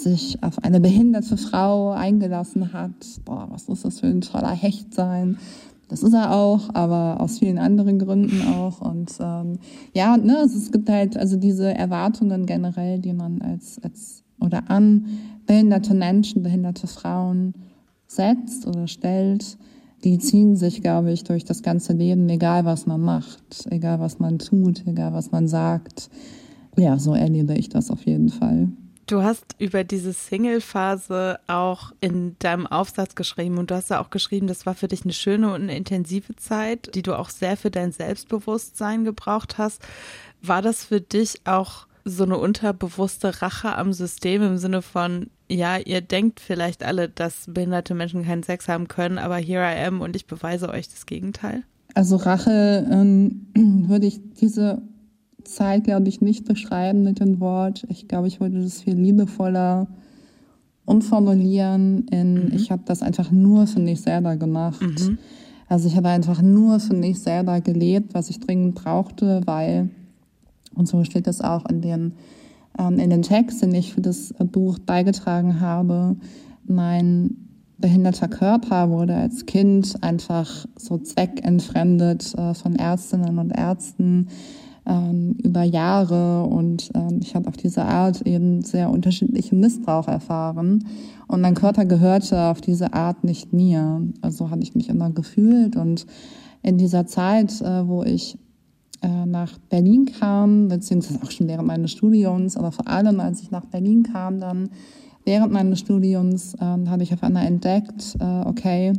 sich 0.03 0.43
auf 0.43 0.63
eine 0.63 0.81
behinderte 0.81 1.37
Frau 1.37 1.93
eingelassen 1.93 2.73
hat. 2.73 2.93
Boah, 3.25 3.49
was 3.51 3.69
ist 3.69 3.85
das 3.85 4.01
für 4.01 4.07
ein 4.07 4.21
toller 4.21 4.53
Hecht 4.53 4.95
sein? 4.95 5.39
Das 5.89 6.03
ist 6.03 6.15
er 6.15 6.33
auch, 6.33 6.75
aber 6.75 7.21
aus 7.21 7.39
vielen 7.39 7.59
anderen 7.59 7.99
Gründen 7.99 8.43
auch. 8.49 8.81
Und 8.81 9.13
ähm, 9.21 9.59
ja, 9.95 10.17
ne, 10.17 10.39
es 10.45 10.73
gibt 10.73 10.89
halt 10.89 11.17
also 11.17 11.37
diese 11.37 11.73
Erwartungen 11.73 12.47
generell, 12.47 12.99
die 12.99 13.13
man 13.13 13.41
als, 13.41 13.81
als 13.83 14.25
oder 14.41 14.71
an 14.71 15.07
behinderte 15.47 15.95
Menschen, 15.95 16.43
behinderte 16.43 16.87
Frauen 16.87 17.55
setzt 18.07 18.67
oder 18.67 18.89
stellt, 18.89 19.57
die 20.05 20.19
ziehen 20.19 20.57
sich, 20.57 20.83
glaube 20.83 21.13
ich, 21.13 21.25
durch 21.25 21.45
das 21.45 21.63
ganze 21.63 21.93
Leben, 21.93 22.29
egal 22.29 22.65
was 22.65 22.87
man 22.87 23.01
macht, 23.01 23.67
egal 23.71 23.99
was 24.01 24.19
man 24.19 24.39
tut, 24.39 24.87
egal 24.87 25.13
was 25.13 25.33
man 25.33 25.49
sagt. 25.49 26.11
Ja, 26.77 26.99
so 26.99 27.15
erlebe 27.15 27.55
ich 27.55 27.69
das 27.69 27.91
auf 27.91 28.05
jeden 28.05 28.29
Fall. 28.29 28.69
Du 29.07 29.23
hast 29.23 29.55
über 29.61 29.85
diese 29.85 30.13
Single-Phase 30.13 31.39
auch 31.47 31.93
in 32.01 32.35
deinem 32.41 32.67
Aufsatz 32.67 33.15
geschrieben 33.15 33.57
und 33.59 33.71
du 33.71 33.77
hast 33.77 33.91
ja 33.91 34.01
auch 34.01 34.11
geschrieben, 34.11 34.49
das 34.49 34.67
war 34.67 34.75
für 34.75 34.89
dich 34.89 35.05
eine 35.05 35.13
schöne 35.13 35.55
und 35.55 35.63
eine 35.63 35.77
intensive 35.77 36.35
Zeit, 36.35 36.93
die 36.97 37.03
du 37.03 37.17
auch 37.17 37.31
sehr 37.31 37.57
für 37.57 37.71
dein 37.71 37.93
Selbstbewusstsein 37.93 39.05
gebraucht 39.05 39.59
hast. 39.59 39.81
War 40.43 40.61
das 40.61 40.85
für 40.85 41.01
dich 41.01 41.47
auch 41.47 41.87
so 42.05 42.25
eine 42.25 42.37
unterbewusste 42.37 43.43
Rache 43.43 43.77
am 43.77 43.93
System 43.93 44.43
im 44.43 44.59
Sinne 44.59 44.83
von, 44.83 45.31
ja, 45.49 45.77
ihr 45.77 46.01
denkt 46.01 46.41
vielleicht 46.41 46.83
alle, 46.83 47.09
dass 47.09 47.45
behinderte 47.47 47.95
Menschen 47.95 48.25
keinen 48.25 48.43
Sex 48.43 48.67
haben 48.67 48.89
können, 48.89 49.19
aber 49.19 49.37
here 49.37 49.63
I 49.63 49.87
am 49.87 50.01
und 50.01 50.17
ich 50.17 50.27
beweise 50.27 50.69
euch 50.69 50.89
das 50.89 51.07
Gegenteil? 51.07 51.63
Also 51.95 52.17
Rache 52.17 52.87
ähm, 52.91 53.47
würde 53.55 54.07
ich 54.07 54.21
diese 54.35 54.83
Zeit, 55.49 55.85
glaube 55.85 56.09
ich, 56.09 56.21
nicht 56.21 56.45
beschreiben 56.45 57.03
mit 57.03 57.21
dem 57.21 57.41
Wort. 57.41 57.87
Ich 57.89 58.09
glaube, 58.09 58.29
ich 58.29 58.41
würde 58.41 58.63
das 58.63 58.83
viel 58.83 58.95
liebevoller 58.95 59.89
umformulieren 60.85 62.07
in, 62.09 62.47
mhm. 62.47 62.53
ich 62.53 62.71
habe 62.71 62.83
das 62.87 63.03
einfach 63.03 63.31
nur 63.31 63.67
für 63.67 63.81
mich 63.81 64.01
selber 64.01 64.37
gemacht. 64.37 64.81
Mhm. 64.81 65.19
Also 65.69 65.89
ich 65.89 65.97
habe 65.97 66.09
einfach 66.09 66.43
nur 66.43 66.79
für 66.79 66.95
mich 66.95 67.21
selber 67.21 67.61
gelebt, 67.61 68.15
was 68.15 68.31
ich 68.31 68.39
dringend 68.39 68.77
brauchte, 68.77 69.41
weil, 69.47 69.91
und 70.75 70.87
so 70.87 71.03
steht 71.03 71.27
das 71.27 71.41
auch 71.41 71.67
in 71.67 71.81
den, 71.83 72.13
ähm, 72.79 73.01
in 73.01 73.11
den 73.11 73.23
Text, 73.23 73.63
den 73.63 73.75
ich 73.75 73.95
für 73.95 74.01
das 74.01 74.33
Buch 74.39 74.79
beigetragen 74.79 75.61
habe, 75.61 76.17
mein 76.65 77.37
behinderter 77.79 78.29
Körper 78.29 78.91
wurde 78.91 79.15
als 79.15 79.45
Kind 79.45 80.03
einfach 80.03 80.67
so 80.77 80.99
zweckentfremdet 80.99 82.35
äh, 82.35 82.55
von 82.55 82.77
Ärztinnen 82.77 83.39
und 83.39 83.51
Ärzten 83.51 84.29
ähm, 84.87 85.37
über 85.43 85.63
Jahre 85.63 86.45
und 86.45 86.91
ähm, 86.95 87.21
ich 87.21 87.35
habe 87.35 87.49
auf 87.49 87.57
diese 87.57 87.85
Art 87.85 88.23
eben 88.23 88.63
sehr 88.63 88.91
unterschiedlichen 88.91 89.61
Missbrauch 89.61 90.09
erfahren. 90.09 90.87
Und 91.27 91.41
mein 91.41 91.55
Körper 91.55 91.85
gehörte 91.85 92.45
auf 92.45 92.61
diese 92.61 92.93
Art 92.93 93.25
nicht 93.25 93.53
mir. 93.53 94.01
Also 94.23 94.51
hatte 94.51 94.63
ich 94.63 94.75
mich 94.75 94.89
immer 94.89 95.11
gefühlt. 95.11 95.77
Und 95.77 96.07
in 96.63 96.79
dieser 96.79 97.07
Zeit, 97.07 97.61
äh, 97.61 97.89
wo 97.89 98.05
ich 98.05 98.39
äh, 99.03 99.27
nach 99.27 99.59
Berlin 99.59 100.07
kam, 100.07 100.69
beziehungsweise 100.69 101.21
auch 101.23 101.31
schon 101.31 101.49
während 101.49 101.67
meines 101.67 101.91
Studiums, 101.91 102.57
aber 102.57 102.73
vor 102.73 102.87
allem 102.89 103.21
als 103.21 103.43
ich 103.43 103.51
nach 103.51 103.67
Berlin 103.67 104.05
kam, 104.05 104.41
dann 104.41 104.71
während 105.25 105.53
meines 105.53 105.81
Studiums, 105.81 106.55
äh, 106.55 106.61
habe 106.61 107.03
ich 107.03 107.13
auf 107.13 107.23
einmal 107.23 107.47
entdeckt, 107.47 108.17
äh, 108.21 108.43
okay, 108.47 108.93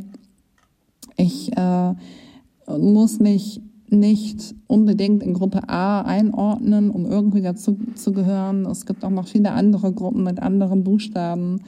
ich 1.16 1.56
äh, 1.56 1.94
muss 2.78 3.18
mich 3.18 3.60
nicht 3.90 4.54
unbedingt 4.66 5.22
in 5.22 5.34
Gruppe 5.34 5.68
A 5.68 6.02
einordnen, 6.02 6.90
um 6.90 7.06
irgendwie 7.06 7.42
dazu 7.42 7.78
zu 7.94 8.12
gehören. 8.12 8.66
Es 8.66 8.86
gibt 8.86 9.04
auch 9.04 9.10
noch 9.10 9.28
viele 9.28 9.52
andere 9.52 9.92
Gruppen 9.92 10.24
mit 10.24 10.40
anderen 10.40 10.84
Buchstaben, 10.84 11.60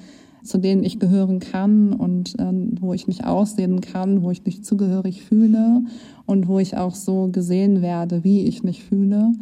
zu 0.42 0.58
denen 0.58 0.84
ich 0.84 0.98
gehören 0.98 1.38
kann 1.38 1.92
und 1.92 2.38
äh, 2.38 2.52
wo 2.80 2.94
ich 2.94 3.06
mich 3.06 3.24
aussehen 3.24 3.80
kann, 3.80 4.22
wo 4.22 4.30
ich 4.30 4.44
mich 4.44 4.64
zugehörig 4.64 5.22
fühle 5.22 5.82
und 6.26 6.48
wo 6.48 6.58
ich 6.58 6.76
auch 6.76 6.94
so 6.94 7.28
gesehen 7.30 7.82
werde, 7.82 8.24
wie 8.24 8.46
ich 8.46 8.62
mich 8.62 8.82
fühle. 8.82 9.32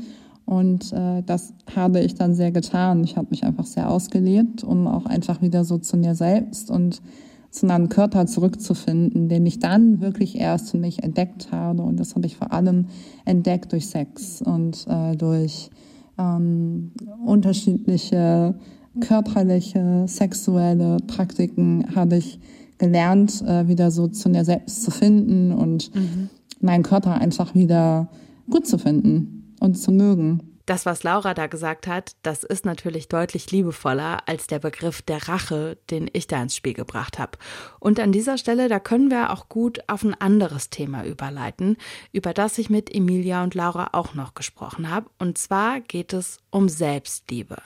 Und 0.44 0.92
äh, 0.92 1.22
das 1.24 1.52
habe 1.76 2.00
ich 2.00 2.14
dann 2.14 2.34
sehr 2.34 2.50
getan. 2.50 3.04
Ich 3.04 3.16
habe 3.16 3.28
mich 3.30 3.44
einfach 3.44 3.66
sehr 3.66 3.90
ausgelebt, 3.90 4.64
um 4.64 4.86
auch 4.86 5.04
einfach 5.04 5.42
wieder 5.42 5.64
so 5.64 5.78
zu 5.78 5.96
mir 5.96 6.14
selbst 6.14 6.70
und 6.70 7.02
zu 7.50 7.66
meinem 7.66 7.88
Körper 7.88 8.26
zurückzufinden, 8.26 9.28
den 9.28 9.46
ich 9.46 9.58
dann 9.58 10.00
wirklich 10.00 10.38
erst 10.38 10.70
für 10.70 10.78
mich 10.78 11.02
entdeckt 11.02 11.50
habe. 11.50 11.82
Und 11.82 11.98
das 11.98 12.14
habe 12.14 12.26
ich 12.26 12.36
vor 12.36 12.52
allem 12.52 12.86
entdeckt 13.24 13.72
durch 13.72 13.86
Sex 13.86 14.42
und 14.42 14.86
äh, 14.88 15.16
durch 15.16 15.70
ähm, 16.18 16.92
unterschiedliche 17.24 18.54
körperliche, 19.00 20.04
sexuelle 20.06 20.98
Praktiken 21.06 21.94
habe 21.94 22.16
ich 22.16 22.40
gelernt, 22.78 23.42
äh, 23.42 23.68
wieder 23.68 23.90
so 23.90 24.08
zu 24.08 24.28
mir 24.28 24.44
selbst 24.44 24.82
zu 24.82 24.90
finden 24.90 25.52
und 25.52 25.94
mhm. 25.94 26.28
meinen 26.60 26.82
Körper 26.82 27.14
einfach 27.14 27.54
wieder 27.54 28.08
gut 28.50 28.66
zu 28.66 28.78
finden 28.78 29.54
und 29.60 29.76
zu 29.76 29.92
mögen. 29.92 30.57
Das, 30.68 30.84
was 30.84 31.02
Laura 31.02 31.32
da 31.32 31.46
gesagt 31.46 31.86
hat, 31.86 32.14
das 32.20 32.44
ist 32.44 32.66
natürlich 32.66 33.08
deutlich 33.08 33.50
liebevoller 33.50 34.28
als 34.28 34.48
der 34.48 34.58
Begriff 34.58 35.00
der 35.00 35.26
Rache, 35.26 35.78
den 35.88 36.10
ich 36.12 36.26
da 36.26 36.42
ins 36.42 36.54
Spiel 36.54 36.74
gebracht 36.74 37.18
habe. 37.18 37.38
Und 37.80 37.98
an 37.98 38.12
dieser 38.12 38.36
Stelle, 38.36 38.68
da 38.68 38.78
können 38.78 39.10
wir 39.10 39.32
auch 39.32 39.48
gut 39.48 39.80
auf 39.86 40.04
ein 40.04 40.12
anderes 40.12 40.68
Thema 40.68 41.06
überleiten, 41.06 41.78
über 42.12 42.34
das 42.34 42.58
ich 42.58 42.68
mit 42.68 42.94
Emilia 42.94 43.42
und 43.42 43.54
Laura 43.54 43.88
auch 43.92 44.12
noch 44.12 44.34
gesprochen 44.34 44.90
habe. 44.90 45.08
Und 45.18 45.38
zwar 45.38 45.80
geht 45.80 46.12
es 46.12 46.36
um 46.50 46.68
Selbstliebe. 46.68 47.56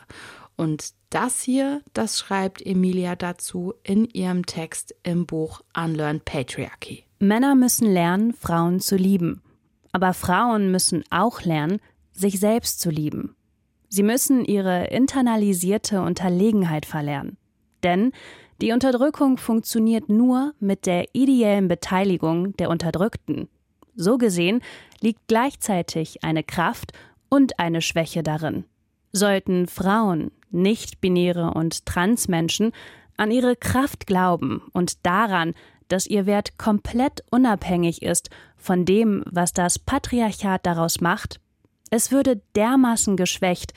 Und 0.54 0.92
das 1.10 1.42
hier, 1.42 1.82
das 1.94 2.20
schreibt 2.20 2.64
Emilia 2.64 3.16
dazu 3.16 3.74
in 3.82 4.04
ihrem 4.04 4.46
Text 4.46 4.94
im 5.02 5.26
Buch 5.26 5.60
Unlearned 5.76 6.24
Patriarchy. 6.24 7.02
Männer 7.18 7.56
müssen 7.56 7.92
lernen, 7.92 8.32
Frauen 8.32 8.78
zu 8.78 8.94
lieben. 8.94 9.42
Aber 9.90 10.14
Frauen 10.14 10.70
müssen 10.70 11.04
auch 11.10 11.42
lernen, 11.42 11.80
sich 12.12 12.40
selbst 12.40 12.80
zu 12.80 12.90
lieben. 12.90 13.34
Sie 13.88 14.02
müssen 14.02 14.44
ihre 14.44 14.86
internalisierte 14.86 16.00
Unterlegenheit 16.00 16.86
verlernen. 16.86 17.36
Denn 17.82 18.12
die 18.60 18.72
Unterdrückung 18.72 19.38
funktioniert 19.38 20.08
nur 20.08 20.54
mit 20.60 20.86
der 20.86 21.14
ideellen 21.14 21.68
Beteiligung 21.68 22.56
der 22.56 22.70
Unterdrückten. 22.70 23.48
So 23.94 24.18
gesehen 24.18 24.62
liegt 25.00 25.26
gleichzeitig 25.26 26.24
eine 26.24 26.42
Kraft 26.42 26.92
und 27.28 27.58
eine 27.58 27.82
Schwäche 27.82 28.22
darin. 28.22 28.64
Sollten 29.12 29.66
Frauen, 29.66 30.30
nicht-binäre 30.50 31.52
und 31.52 31.84
Transmenschen 31.86 32.72
an 33.16 33.30
ihre 33.30 33.56
Kraft 33.56 34.06
glauben 34.06 34.62
und 34.72 35.04
daran, 35.04 35.54
dass 35.88 36.06
ihr 36.06 36.24
Wert 36.24 36.56
komplett 36.56 37.22
unabhängig 37.30 38.00
ist 38.02 38.30
von 38.56 38.84
dem, 38.84 39.22
was 39.26 39.52
das 39.52 39.78
Patriarchat 39.78 40.64
daraus 40.64 41.00
macht, 41.00 41.40
es 41.92 42.10
würde 42.10 42.40
dermaßen 42.56 43.18
geschwächt, 43.18 43.74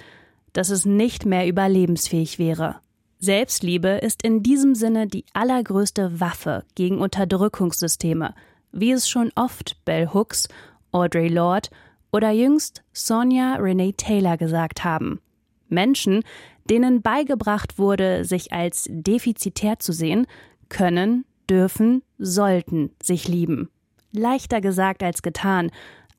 dass 0.53 0.69
es 0.69 0.85
nicht 0.85 1.25
mehr 1.25 1.49
überlebensfähig 1.49 2.39
wäre. 2.39 2.77
Selbstliebe 3.19 3.89
ist 3.89 4.23
in 4.23 4.41
diesem 4.41 4.73
Sinne 4.73 5.05
die 5.05 5.25
allergrößte 5.33 6.21
Waffe 6.21 6.63
gegen 6.75 6.99
Unterdrückungssysteme, 6.99 8.33
wie 8.71 8.93
es 8.93 9.09
schon 9.09 9.33
oft 9.35 9.83
Bell 9.83 10.11
Hooks, 10.13 10.47
Audre 10.93 11.27
Lorde 11.27 11.67
oder 12.13 12.31
jüngst 12.31 12.83
Sonja 12.93 13.55
Renee 13.55 13.91
Taylor 13.91 14.37
gesagt 14.37 14.85
haben. 14.85 15.19
Menschen, 15.67 16.23
denen 16.63 17.01
beigebracht 17.01 17.77
wurde, 17.77 18.23
sich 18.23 18.53
als 18.53 18.87
defizitär 18.89 19.79
zu 19.79 19.91
sehen, 19.91 20.25
können, 20.69 21.25
dürfen, 21.49 22.01
sollten 22.17 22.91
sich 23.03 23.27
lieben. 23.27 23.69
Leichter 24.13 24.61
gesagt 24.61 25.03
als 25.03 25.21
getan, 25.21 25.69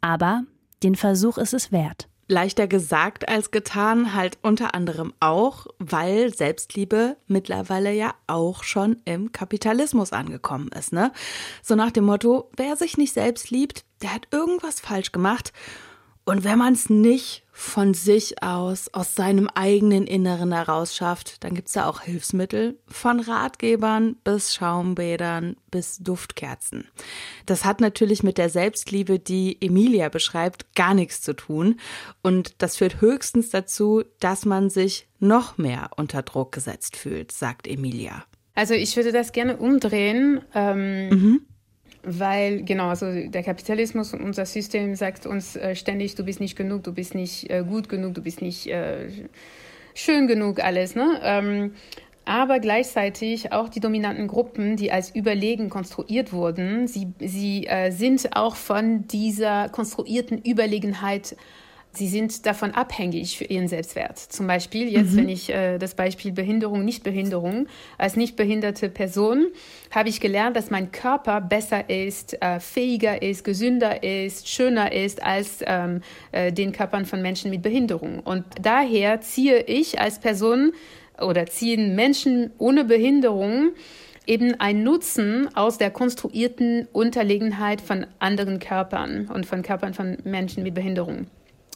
aber 0.03 0.43
den 0.83 0.95
Versuch 0.95 1.39
ist 1.39 1.55
es 1.55 1.73
wert. 1.73 2.09
Leichter 2.29 2.67
gesagt 2.67 3.29
als 3.29 3.53
getan, 3.53 4.13
halt 4.15 4.39
unter 4.43 4.75
anderem 4.75 5.13
auch, 5.21 5.69
weil 5.79 6.35
Selbstliebe 6.35 7.17
mittlerweile 7.29 7.93
ja 7.93 8.15
auch 8.27 8.65
schon 8.65 9.01
im 9.05 9.31
Kapitalismus 9.31 10.13
angekommen 10.13 10.69
ist, 10.77 10.93
ne? 10.93 11.13
So 11.63 11.77
nach 11.77 11.93
dem 11.93 12.05
Motto, 12.05 12.51
wer 12.57 12.77
sich 12.77 12.97
nicht 12.97 13.13
selbst 13.13 13.51
liebt, 13.51 13.85
der 14.03 14.13
hat 14.13 14.27
irgendwas 14.33 14.81
falsch 14.81 15.13
gemacht 15.13 15.53
und 16.25 16.43
wenn 16.43 16.59
man 16.59 16.73
es 16.73 16.91
nicht 16.91 17.45
von 17.59 17.95
sich 17.95 18.43
aus, 18.43 18.93
aus 18.93 19.15
seinem 19.15 19.49
eigenen 19.55 20.07
Inneren 20.07 20.53
heraus 20.53 20.95
schafft, 20.95 21.43
dann 21.43 21.55
gibt 21.55 21.69
es 21.69 21.73
da 21.75 21.89
auch 21.89 22.03
Hilfsmittel, 22.03 22.79
von 22.87 23.19
Ratgebern 23.19 24.17
bis 24.25 24.55
Schaumbädern 24.55 25.57
bis 25.71 25.97
Duftkerzen. 25.97 26.87
Das 27.47 27.65
hat 27.65 27.81
natürlich 27.81 28.23
mit 28.23 28.37
der 28.37 28.51
Selbstliebe, 28.51 29.19
die 29.19 29.57
Emilia 29.63 30.11
beschreibt, 30.11 30.75
gar 30.75 30.93
nichts 30.93 31.23
zu 31.23 31.33
tun. 31.33 31.81
Und 32.23 32.57
das 32.59 32.77
führt 32.77 33.01
höchstens 33.01 33.49
dazu, 33.49 34.05
dass 34.21 34.45
man 34.45 34.69
sich 34.69 35.09
noch 35.19 35.57
mehr 35.57 35.89
unter 35.97 36.21
Druck 36.21 36.53
gesetzt 36.53 36.95
fühlt, 36.95 37.33
sagt 37.33 37.67
Emilia. 37.67 38.27
Also 38.55 38.75
ich 38.75 38.95
würde 38.97 39.13
das 39.13 39.33
gerne 39.33 39.57
umdrehen. 39.57 40.43
Ähm 40.55 41.09
mhm 41.09 41.47
weil 42.07 42.63
genau, 42.63 42.89
also 42.89 43.07
der 43.13 43.43
Kapitalismus 43.43 44.15
und 44.15 44.23
unser 44.23 44.47
System 44.47 44.95
sagt 44.95 45.27
uns 45.27 45.57
äh, 45.57 45.75
ständig, 45.75 46.15
du 46.15 46.25
bist 46.25 46.39
nicht 46.39 46.57
genug, 46.57 46.85
du 46.85 46.93
bist 46.93 47.17
nicht 47.17 47.51
äh, 47.51 47.65
gut 47.69 47.89
genug, 47.89 48.15
du 48.15 48.23
bist 48.23 48.41
nicht 48.41 48.69
äh, 48.69 49.09
schön 49.93 50.29
genug, 50.29 50.63
alles. 50.63 50.95
Ne? 50.95 51.21
Ähm, 51.25 51.75
aber 52.25 52.61
gleichzeitig 52.61 53.53
auch 53.53 53.69
die 53.69 53.81
dominanten 53.81 54.29
Gruppen, 54.29 54.77
die 54.77 54.93
als 54.93 55.15
überlegen 55.15 55.69
konstruiert 55.69 56.33
wurden, 56.33 56.89
sie, 56.89 57.13
sie 57.21 57.69
sind 57.91 58.35
auch 58.35 58.57
von 58.57 59.07
dieser 59.07 59.69
konstruierten 59.69 60.43
Überlegenheit 60.43 61.37
sie 61.97 62.09
sind 62.09 62.47
davon 62.47 62.73
abhängig 62.73 63.39
für 63.39 63.45
ihren 63.45 63.69
Selbstwert. 63.69 64.19
Zum 64.19 64.47
Beispiel 64.47 64.89
jetzt, 64.89 65.13
mhm. 65.13 65.17
wenn 65.17 65.29
ich 65.29 65.51
äh, 65.51 65.79
das 65.79 65.95
Beispiel 65.95 66.33
Behinderung, 66.33 66.85
Nichtbehinderung, 66.85 67.67
als 67.99 68.17
nicht 68.17 68.37
behinderte 68.37 68.89
Person 68.89 69.47
habe 69.91 70.09
ich 70.09 70.21
gelernt, 70.21 70.57
dass 70.57 70.71
mein 70.71 70.93
Körper 70.93 71.41
besser 71.41 71.89
ist, 71.89 72.41
äh, 72.43 72.61
fähiger 72.61 73.23
ist, 73.23 73.45
gesünder 73.45 74.03
ist, 74.03 74.49
schöner 74.49 74.93
ist 74.93 75.23
als 75.23 75.59
ähm, 75.67 76.03
äh, 76.33 76.53
den 76.53 76.73
Körpern 76.73 77.07
von 77.07 77.23
Menschen 77.23 77.51
mit 77.51 77.63
Behinderung. 77.63 78.21
Und 78.21 78.45
daher 78.61 79.21
ziehe 79.21 79.63
ich 79.63 80.01
als 80.01 80.19
Person 80.19 80.73
oder 81.21 81.47
ziehen 81.47 81.95
Menschen 81.95 82.51
ohne 82.59 82.85
Behinderung 82.85 83.73
eben 84.27 84.59
ein 84.61 84.83
Nutzen 84.83 85.49
aus 85.55 85.79
der 85.79 85.91
konstruierten 85.91 86.89
Unterlegenheit 86.93 87.81
von 87.81 88.07
anderen 88.19 88.59
Körpern 88.59 89.29
und 89.33 89.47
von 89.47 89.63
Körpern 89.63 89.95
von 89.95 90.19
Menschen 90.25 90.63
mit 90.63 90.75
Behinderung. 90.75 91.27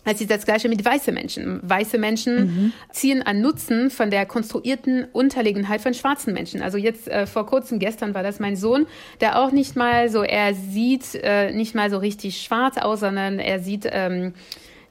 Es 0.04 0.20
ist 0.20 0.30
das 0.30 0.46
Gleiche 0.46 0.68
mit 0.68 0.84
weißen 0.84 1.12
Menschen. 1.12 1.60
Weiße 1.62 1.98
Menschen 1.98 2.36
mhm. 2.36 2.72
ziehen 2.90 3.22
an 3.22 3.40
Nutzen 3.42 3.90
von 3.90 4.10
der 4.10 4.24
konstruierten 4.24 5.04
Unterlegenheit 5.12 5.82
von 5.82 5.92
schwarzen 5.92 6.32
Menschen. 6.32 6.62
Also 6.62 6.78
jetzt 6.78 7.06
äh, 7.08 7.26
vor 7.26 7.46
kurzem, 7.46 7.78
gestern 7.78 8.14
war 8.14 8.22
das 8.22 8.40
mein 8.40 8.56
Sohn, 8.56 8.86
der 9.20 9.38
auch 9.38 9.52
nicht 9.52 9.76
mal 9.76 10.08
so, 10.08 10.22
er 10.22 10.54
sieht 10.54 11.14
äh, 11.16 11.52
nicht 11.52 11.74
mal 11.74 11.90
so 11.90 11.98
richtig 11.98 12.40
schwarz 12.40 12.78
aus, 12.78 13.00
sondern 13.00 13.38
er 13.38 13.60
sieht, 13.60 13.86
ähm, 13.90 14.32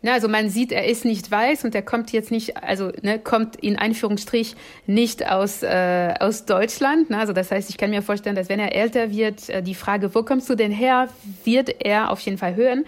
na, 0.01 0.13
also 0.13 0.29
man 0.29 0.49
sieht, 0.49 0.71
er 0.71 0.85
ist 0.85 1.03
nicht 1.03 1.29
weiß 1.29 1.65
und 1.65 1.75
er 1.75 1.81
kommt 1.81 2.11
jetzt 2.13 2.31
nicht, 2.31 2.55
also 2.63 2.91
ne, 3.01 3.19
kommt 3.19 3.57
in 3.57 3.77
Einführungsstrich 3.77 4.55
nicht 4.85 5.29
aus, 5.29 5.61
äh, 5.61 6.13
aus 6.19 6.45
Deutschland. 6.45 7.09
Ne? 7.09 7.17
Also 7.17 7.33
das 7.33 7.51
heißt, 7.51 7.69
ich 7.69 7.77
kann 7.77 7.89
mir 7.89 8.01
vorstellen, 8.01 8.35
dass 8.35 8.47
wenn 8.47 8.59
er 8.59 8.73
älter 8.75 9.11
wird, 9.11 9.49
äh, 9.49 9.61
die 9.61 9.75
Frage, 9.75 10.15
wo 10.15 10.23
kommst 10.23 10.49
du 10.49 10.55
denn 10.55 10.71
her, 10.71 11.09
wird 11.43 11.83
er 11.83 12.11
auf 12.11 12.21
jeden 12.21 12.37
Fall 12.37 12.55
hören. 12.55 12.85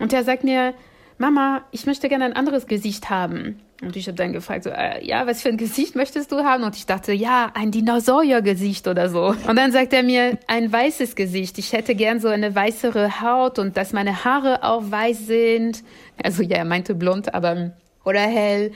Und 0.00 0.12
er 0.12 0.24
sagt 0.24 0.44
mir, 0.44 0.74
Mama, 1.20 1.66
ich 1.70 1.84
möchte 1.84 2.08
gerne 2.08 2.24
ein 2.24 2.32
anderes 2.32 2.66
Gesicht 2.66 3.10
haben. 3.10 3.60
Und 3.82 3.94
ich 3.94 4.06
habe 4.06 4.16
dann 4.16 4.32
gefragt, 4.32 4.64
so, 4.64 4.70
äh, 4.70 5.06
ja, 5.06 5.26
was 5.26 5.42
für 5.42 5.50
ein 5.50 5.58
Gesicht 5.58 5.94
möchtest 5.94 6.32
du 6.32 6.44
haben? 6.44 6.64
Und 6.64 6.76
ich 6.76 6.86
dachte, 6.86 7.12
ja, 7.12 7.50
ein 7.52 7.70
Dinosauriergesicht 7.70 8.88
oder 8.88 9.10
so. 9.10 9.34
Und 9.46 9.56
dann 9.56 9.70
sagt 9.70 9.92
er 9.92 10.02
mir, 10.02 10.38
ein 10.46 10.72
weißes 10.72 11.16
Gesicht. 11.16 11.58
Ich 11.58 11.74
hätte 11.74 11.94
gern 11.94 12.20
so 12.20 12.28
eine 12.28 12.54
weißere 12.54 13.20
Haut 13.20 13.58
und 13.58 13.76
dass 13.76 13.92
meine 13.92 14.24
Haare 14.24 14.62
auch 14.62 14.90
weiß 14.90 15.26
sind. 15.26 15.84
Also 16.22 16.42
ja, 16.42 16.56
er 16.56 16.64
meinte 16.64 16.94
blond, 16.94 17.34
aber 17.34 17.72
oder 18.06 18.20
hell. 18.20 18.72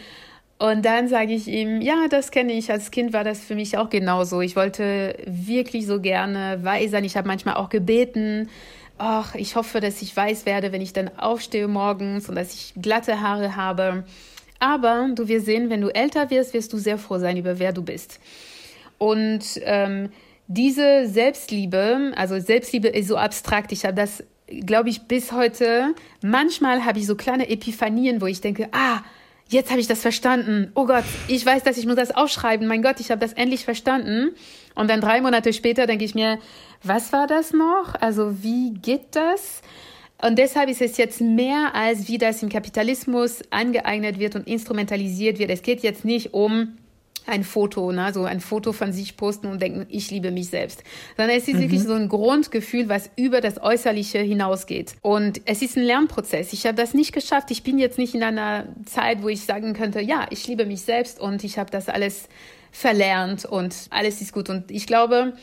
Und 0.59 0.85
dann 0.85 1.09
sage 1.09 1.33
ich 1.33 1.49
ihm, 1.49 1.81
ja, 1.81 2.09
das 2.11 2.31
kenne 2.31 2.53
ich. 2.53 2.71
Als 2.71 2.91
Kind 2.91 3.15
war 3.15 3.25
das 3.25 3.41
für 3.41 3.55
mich 3.55 3.79
auch 3.79 3.89
genauso. 3.89 4.43
Ich 4.43 4.55
wollte 4.55 5.17
wirklich 5.27 5.87
so 5.87 5.99
gerne 5.99 6.59
weiß 6.63 6.91
sein. 6.91 7.05
Ich 7.05 7.17
habe 7.17 7.27
manchmal 7.27 7.55
auch 7.55 7.71
gebeten, 7.71 8.51
ach, 8.99 9.35
ich 9.35 9.57
hoffe, 9.57 9.81
dass 9.81 10.03
ich 10.03 10.17
weiß 10.17 10.47
werde, 10.47 10.73
wenn 10.73 10.81
ich 10.81 10.93
dann 10.93 11.11
aufstehe 11.19 11.69
morgens 11.69 12.29
und 12.29 12.37
dass 12.37 12.55
ich 12.55 12.75
glatte 12.81 13.21
Haare 13.21 13.57
habe. 13.57 14.05
Aber 14.61 15.09
du 15.15 15.29
wirst 15.29 15.47
sehen, 15.47 15.71
wenn 15.71 15.81
du 15.81 15.89
älter 15.89 16.31
wirst, 16.31 16.55
wirst 16.55 16.73
du 16.73 16.79
sehr 16.79 16.99
froh 16.99 17.19
sein 17.19 17.37
über 17.37 17.59
wer 17.59 17.73
du 17.73 17.83
bist. 17.83 18.21
Und 18.99 19.43
ähm, 19.63 20.11
diese 20.47 21.09
Selbstliebe, 21.09 22.13
also 22.17 22.39
Selbstliebe 22.39 22.89
ist 22.89 23.09
so 23.09 23.17
abstrakt. 23.17 23.73
Ich 23.73 23.85
habe 23.85 23.95
das, 23.95 24.23
glaube 24.47 24.89
ich, 24.89 25.03
bis 25.03 25.33
heute. 25.33 25.95
Manchmal 26.23 26.85
habe 26.85 26.99
ich 26.99 27.07
so 27.07 27.17
kleine 27.17 27.49
Epiphanien, 27.49 28.21
wo 28.21 28.27
ich 28.27 28.41
denke, 28.41 28.69
ah, 28.73 29.03
jetzt 29.49 29.71
habe 29.71 29.81
ich 29.81 29.87
das 29.87 30.01
verstanden. 30.01 30.71
Oh 30.75 30.87
Gott, 30.87 31.05
ich 31.29 31.45
weiß, 31.45 31.63
dass 31.63 31.79
ich 31.79 31.87
muss 31.87 31.97
das 31.97 32.15
aufschreiben. 32.15 32.67
Mein 32.67 32.83
Gott, 32.83 33.01
ich 33.01 33.11
habe 33.11 33.21
das 33.21 33.33
endlich 33.33 33.65
verstanden. 33.65 34.31
Und 34.75 34.91
dann 34.91 35.01
drei 35.01 35.21
Monate 35.21 35.53
später 35.53 35.87
denke 35.87 36.05
ich 36.05 36.15
mir, 36.15 36.39
was 36.83 37.13
war 37.13 37.27
das 37.27 37.53
noch? 37.53 37.95
Also 38.01 38.43
wie 38.43 38.75
geht 38.75 39.17
das? 39.17 39.63
Und 40.23 40.39
deshalb 40.39 40.71
ist 40.71 40.81
es 40.81 40.97
jetzt 40.97 41.21
mehr 41.21 41.75
als 41.75 42.09
wie 42.09 42.19
das 42.19 42.43
im 42.43 42.49
Kapitalismus 42.49 43.43
angeeignet 43.51 44.19
wird 44.19 44.37
und 44.37 44.47
instrumentalisiert 44.47 45.39
wird. 45.39 45.51
Es 45.51 45.63
geht 45.63 45.83
jetzt 45.83 46.05
nicht 46.05 46.33
um 46.35 46.77
ein 47.27 47.43
Foto, 47.43 47.91
ne? 47.91 48.13
so 48.13 48.25
ein 48.25 48.41
Foto 48.41 48.73
von 48.73 48.93
sich 48.93 49.17
posten 49.17 49.47
und 49.47 49.61
denken, 49.63 49.87
ich 49.89 50.11
liebe 50.11 50.31
mich 50.31 50.49
selbst. 50.49 50.83
Sondern 51.17 51.37
es 51.37 51.49
ist 51.49 51.55
mhm. 51.55 51.61
wirklich 51.61 51.83
so 51.83 51.95
ein 51.95 52.09
Grundgefühl, 52.09 52.89
was 52.89 53.11
über 53.17 53.41
das 53.41 53.63
Äußerliche 53.63 54.19
hinausgeht. 54.19 54.95
Und 55.03 55.41
es 55.47 55.63
ist 55.63 55.77
ein 55.77 55.85
Lernprozess. 55.85 56.53
Ich 56.53 56.67
habe 56.67 56.77
das 56.77 56.95
nicht 56.95 57.13
geschafft. 57.13 57.51
Ich 57.51 57.63
bin 57.63 57.79
jetzt 57.79 57.99
nicht 57.99 58.15
in 58.15 58.23
einer 58.23 58.67
Zeit, 58.85 59.23
wo 59.23 59.29
ich 59.29 59.45
sagen 59.45 59.73
könnte, 59.73 60.01
ja, 60.01 60.27
ich 60.31 60.47
liebe 60.47 60.67
mich 60.67 60.83
selbst 60.83 61.19
und 61.21 61.45
ich 61.45 61.59
habe 61.59 61.71
das 61.71 61.89
alles 61.89 62.29
verlernt 62.75 63.45
und 63.45 63.87
alles 63.91 64.21
ist 64.21 64.33
gut. 64.33 64.51
Und 64.51 64.71
ich 64.71 64.87
glaube, 64.87 65.35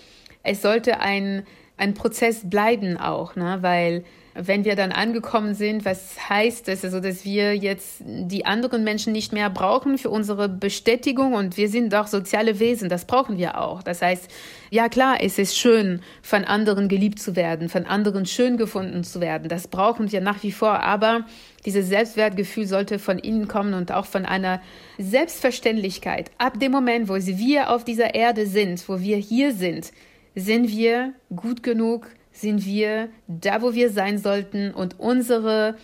es 0.43 0.61
sollte 0.61 0.99
ein, 0.99 1.47
ein 1.77 1.93
Prozess 1.93 2.41
bleiben 2.47 2.97
auch, 2.97 3.35
ne? 3.35 3.59
weil 3.61 4.03
wenn 4.33 4.63
wir 4.63 4.75
dann 4.75 4.91
angekommen 4.91 5.55
sind, 5.55 5.83
was 5.83 6.29
heißt 6.29 6.67
das? 6.67 6.85
Also, 6.85 6.99
dass 6.99 7.25
wir 7.25 7.55
jetzt 7.55 8.01
die 8.05 8.45
anderen 8.45 8.83
Menschen 8.83 9.11
nicht 9.11 9.33
mehr 9.33 9.49
brauchen 9.49 9.97
für 9.97 10.09
unsere 10.09 10.47
Bestätigung 10.47 11.33
und 11.33 11.57
wir 11.57 11.69
sind 11.69 11.91
doch 11.91 12.07
soziale 12.07 12.59
Wesen, 12.59 12.87
das 12.87 13.05
brauchen 13.05 13.37
wir 13.37 13.59
auch. 13.59 13.83
Das 13.83 14.01
heißt, 14.01 14.29
ja 14.69 14.87
klar, 14.87 15.17
es 15.21 15.37
ist 15.37 15.57
schön, 15.57 16.01
von 16.21 16.45
anderen 16.45 16.87
geliebt 16.87 17.19
zu 17.19 17.35
werden, 17.35 17.67
von 17.67 17.85
anderen 17.85 18.25
schön 18.25 18.55
gefunden 18.57 19.03
zu 19.03 19.19
werden. 19.19 19.49
Das 19.49 19.67
brauchen 19.67 20.11
wir 20.11 20.21
nach 20.21 20.43
wie 20.43 20.53
vor, 20.53 20.79
aber 20.79 21.25
dieses 21.65 21.89
Selbstwertgefühl 21.89 22.65
sollte 22.65 22.99
von 22.99 23.19
innen 23.19 23.47
kommen 23.47 23.73
und 23.73 23.91
auch 23.91 24.05
von 24.05 24.25
einer 24.25 24.61
Selbstverständlichkeit. 24.97 26.31
Ab 26.37 26.59
dem 26.59 26.71
Moment, 26.71 27.09
wo 27.09 27.15
wir 27.15 27.69
auf 27.69 27.83
dieser 27.83 28.15
Erde 28.15 28.47
sind, 28.47 28.87
wo 28.87 29.01
wir 29.01 29.17
hier 29.17 29.53
sind, 29.53 29.91
sind 30.35 30.69
wir 30.69 31.13
gut 31.35 31.63
genug, 31.63 32.07
sind 32.31 32.65
wir 32.65 33.09
da, 33.27 33.61
wo 33.61 33.73
wir 33.73 33.91
sein 33.91 34.17
sollten 34.17 34.73
und 34.73 34.99
unsere 34.99 35.75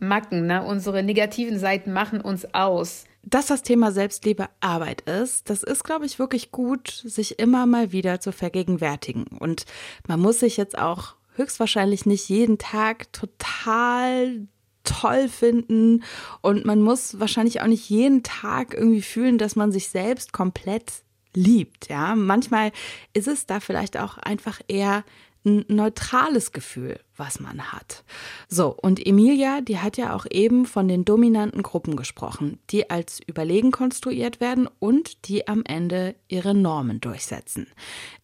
Macken, 0.00 0.46
ne, 0.46 0.64
unsere 0.64 1.02
negativen 1.02 1.58
Seiten 1.58 1.92
machen 1.92 2.20
uns 2.20 2.54
aus. 2.54 3.04
Dass 3.22 3.46
das 3.46 3.62
Thema 3.62 3.92
Selbstliebe 3.92 4.48
Arbeit 4.60 5.02
ist, 5.02 5.48
das 5.48 5.62
ist, 5.62 5.84
glaube 5.84 6.04
ich, 6.04 6.18
wirklich 6.18 6.50
gut, 6.50 6.88
sich 6.88 7.38
immer 7.38 7.64
mal 7.64 7.92
wieder 7.92 8.20
zu 8.20 8.32
vergegenwärtigen. 8.32 9.24
Und 9.38 9.64
man 10.06 10.20
muss 10.20 10.40
sich 10.40 10.56
jetzt 10.56 10.76
auch 10.76 11.14
höchstwahrscheinlich 11.36 12.06
nicht 12.06 12.28
jeden 12.28 12.58
Tag 12.58 13.12
total 13.12 14.46
toll 14.84 15.28
finden 15.28 16.04
und 16.42 16.66
man 16.66 16.82
muss 16.82 17.18
wahrscheinlich 17.18 17.62
auch 17.62 17.66
nicht 17.66 17.88
jeden 17.88 18.22
Tag 18.22 18.74
irgendwie 18.74 19.02
fühlen, 19.02 19.38
dass 19.38 19.56
man 19.56 19.72
sich 19.72 19.88
selbst 19.88 20.32
komplett 20.32 20.92
liebt. 21.34 21.88
Ja, 21.88 22.14
manchmal 22.14 22.70
ist 23.14 23.26
es 23.26 23.46
da 23.46 23.60
vielleicht 23.60 23.96
auch 23.96 24.18
einfach 24.18 24.60
eher 24.68 25.04
ein 25.44 25.64
neutrales 25.68 26.52
Gefühl, 26.52 27.00
was 27.16 27.38
man 27.38 27.72
hat. 27.72 28.04
So, 28.48 28.68
und 28.80 29.04
Emilia, 29.04 29.60
die 29.60 29.78
hat 29.78 29.96
ja 29.96 30.14
auch 30.14 30.26
eben 30.30 30.66
von 30.66 30.88
den 30.88 31.04
dominanten 31.04 31.62
Gruppen 31.62 31.96
gesprochen, 31.96 32.58
die 32.70 32.90
als 32.90 33.20
überlegen 33.26 33.70
konstruiert 33.70 34.40
werden 34.40 34.68
und 34.78 35.28
die 35.28 35.46
am 35.46 35.62
Ende 35.64 36.14
ihre 36.28 36.54
Normen 36.54 37.00
durchsetzen. 37.00 37.66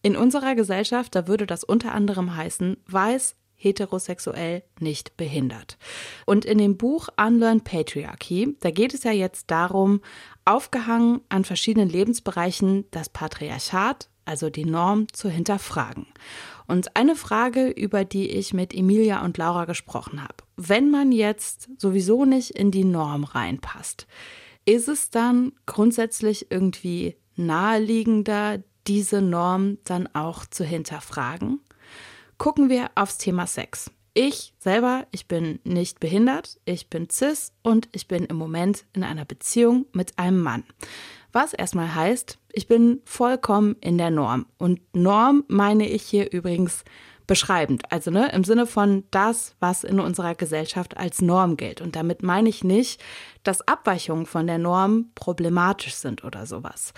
In 0.01 0.15
unserer 0.15 0.55
Gesellschaft, 0.55 1.15
da 1.15 1.27
würde 1.27 1.45
das 1.45 1.63
unter 1.63 1.93
anderem 1.93 2.35
heißen, 2.35 2.77
weiß, 2.87 3.35
heterosexuell, 3.61 4.63
nicht 4.79 5.15
behindert. 5.17 5.77
Und 6.25 6.45
in 6.45 6.57
dem 6.57 6.77
Buch 6.77 7.09
Unlearn 7.15 7.61
Patriarchy, 7.61 8.57
da 8.59 8.71
geht 8.71 8.93
es 8.93 9.03
ja 9.03 9.11
jetzt 9.11 9.51
darum, 9.51 10.01
aufgehangen 10.45 11.21
an 11.29 11.45
verschiedenen 11.45 11.87
Lebensbereichen 11.87 12.85
das 12.89 13.09
Patriarchat, 13.09 14.09
also 14.25 14.49
die 14.49 14.65
Norm, 14.65 15.11
zu 15.13 15.29
hinterfragen. 15.29 16.07
Und 16.71 16.95
eine 16.95 17.17
Frage, 17.17 17.67
über 17.67 18.05
die 18.05 18.29
ich 18.29 18.53
mit 18.53 18.73
Emilia 18.73 19.25
und 19.25 19.37
Laura 19.37 19.65
gesprochen 19.65 20.23
habe. 20.23 20.35
Wenn 20.55 20.89
man 20.89 21.11
jetzt 21.11 21.67
sowieso 21.77 22.23
nicht 22.23 22.51
in 22.51 22.71
die 22.71 22.85
Norm 22.85 23.25
reinpasst, 23.25 24.07
ist 24.63 24.87
es 24.87 25.09
dann 25.09 25.51
grundsätzlich 25.65 26.49
irgendwie 26.49 27.17
naheliegender, 27.35 28.63
diese 28.87 29.21
Norm 29.21 29.79
dann 29.83 30.07
auch 30.15 30.45
zu 30.45 30.63
hinterfragen? 30.63 31.59
Gucken 32.37 32.69
wir 32.69 32.89
aufs 32.95 33.17
Thema 33.17 33.47
Sex. 33.47 33.91
Ich 34.13 34.53
selber, 34.59 35.07
ich 35.11 35.29
bin 35.29 35.59
nicht 35.63 36.01
behindert, 36.01 36.59
ich 36.65 36.89
bin 36.89 37.09
cis 37.09 37.53
und 37.63 37.87
ich 37.93 38.09
bin 38.09 38.25
im 38.25 38.35
Moment 38.35 38.83
in 38.91 39.05
einer 39.05 39.23
Beziehung 39.23 39.85
mit 39.93 40.19
einem 40.19 40.41
Mann. 40.41 40.65
Was 41.31 41.53
erstmal 41.53 41.95
heißt, 41.95 42.37
ich 42.51 42.67
bin 42.67 43.01
vollkommen 43.05 43.77
in 43.79 43.97
der 43.97 44.09
Norm. 44.09 44.47
Und 44.57 44.81
Norm 44.93 45.45
meine 45.47 45.87
ich 45.87 46.03
hier 46.03 46.29
übrigens 46.33 46.83
beschreibend. 47.27 47.83
Also 47.91 48.11
ne, 48.11 48.31
im 48.31 48.43
Sinne 48.43 48.65
von 48.65 49.03
das, 49.11 49.55
was 49.59 49.83
in 49.83 49.99
unserer 49.99 50.35
Gesellschaft 50.35 50.97
als 50.97 51.21
Norm 51.21 51.57
gilt. 51.57 51.81
Und 51.81 51.95
damit 51.95 52.23
meine 52.23 52.49
ich 52.49 52.63
nicht, 52.63 53.01
dass 53.43 53.67
Abweichungen 53.67 54.25
von 54.25 54.47
der 54.47 54.57
Norm 54.57 55.11
problematisch 55.15 55.95
sind 55.95 56.23
oder 56.23 56.45
sowas. 56.45 56.93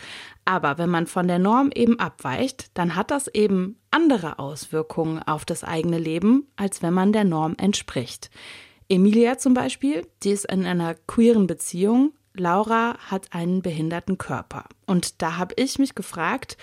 Aber 0.46 0.78
wenn 0.78 0.90
man 0.90 1.08
von 1.08 1.28
der 1.28 1.40
Norm 1.40 1.72
eben 1.74 2.00
abweicht, 2.00 2.72
dann 2.74 2.96
hat 2.96 3.12
das 3.12 3.28
eben 3.28 3.80
andere 3.92 4.40
Auswirkungen 4.40 5.22
auf 5.24 5.46
das 5.46 5.64
eigene 5.64 6.00
Leben, 6.00 6.48
als 6.56 6.82
wenn 6.82 6.94
man 6.94 7.14
der 7.14 7.24
Norm 7.24 7.56
entspricht. 7.58 8.30
Emilia 8.90 9.38
zum 9.38 9.54
Beispiel, 9.54 10.06
die 10.24 10.32
ist 10.32 10.52
in 10.52 10.66
einer 10.66 10.96
queeren 10.96 11.48
Beziehung, 11.48 12.14
Laura 12.36 12.98
hat 13.10 13.34
einen 13.34 13.62
behinderten 13.62 14.18
Körper. 14.18 14.66
Und 14.86 15.22
da 15.22 15.38
habe 15.38 15.54
ich 15.58 15.78
mich 15.80 15.96
gefragt, 15.96 16.58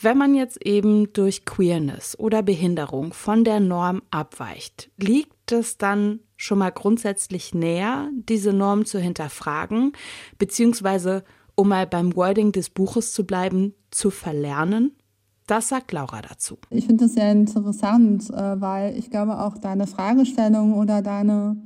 wenn 0.00 0.18
man 0.18 0.34
jetzt 0.34 0.64
eben 0.64 1.12
durch 1.12 1.44
Queerness 1.44 2.18
oder 2.18 2.42
Behinderung 2.42 3.12
von 3.12 3.44
der 3.44 3.60
Norm 3.60 4.02
abweicht, 4.10 4.90
liegt 4.96 5.52
es 5.52 5.78
dann 5.78 6.20
schon 6.36 6.58
mal 6.58 6.70
grundsätzlich 6.70 7.54
näher, 7.54 8.08
diese 8.28 8.52
Norm 8.52 8.84
zu 8.84 8.98
hinterfragen, 8.98 9.92
beziehungsweise, 10.38 11.24
um 11.54 11.68
mal 11.68 11.86
beim 11.86 12.16
Wording 12.16 12.52
des 12.52 12.70
Buches 12.70 13.12
zu 13.12 13.24
bleiben, 13.24 13.74
zu 13.90 14.10
verlernen? 14.10 14.92
Das 15.46 15.68
sagt 15.68 15.92
Laura 15.92 16.22
dazu. 16.22 16.56
Ich 16.70 16.86
finde 16.86 17.04
das 17.04 17.14
sehr 17.14 17.30
interessant, 17.30 18.30
äh, 18.30 18.60
weil 18.60 18.96
ich 18.98 19.10
glaube 19.10 19.38
auch 19.38 19.58
deine 19.58 19.86
Fragestellung 19.86 20.74
oder 20.74 21.02
deine 21.02 21.56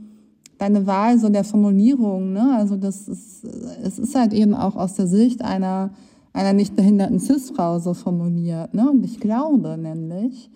deine 0.58 0.86
Wahl 0.86 1.18
so 1.18 1.28
der 1.28 1.44
Formulierung, 1.44 2.32
ne? 2.32 2.56
Also 2.56 2.76
das 2.76 3.08
ist, 3.08 3.44
es 3.44 3.98
ist 3.98 4.14
halt 4.14 4.32
eben 4.32 4.54
auch 4.54 4.76
aus 4.76 4.94
der 4.94 5.06
Sicht 5.06 5.42
einer, 5.42 5.90
einer 6.38 6.52
nicht 6.52 6.76
behinderten 6.76 7.18
Cis-Frau 7.18 7.80
so 7.80 7.94
formuliert, 7.94 8.72
ne? 8.72 8.88
Und 8.88 9.04
ich 9.04 9.18
glaube 9.18 9.76
nämlich, 9.76 10.48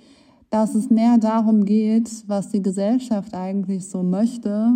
dass 0.49 0.77
es 0.77 0.91
mehr 0.91 1.19
darum 1.19 1.65
geht, 1.65 2.09
was 2.29 2.51
die 2.51 2.63
Gesellschaft 2.63 3.35
eigentlich 3.35 3.89
so 3.89 4.05
möchte, 4.05 4.75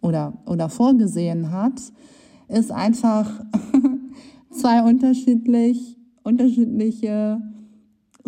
oder, 0.00 0.32
oder 0.46 0.68
vorgesehen 0.68 1.52
hat, 1.52 1.80
ist 2.48 2.72
einfach 2.72 3.44
zwei 4.50 4.82
unterschiedlich, 4.82 5.96
unterschiedliche 6.24 7.40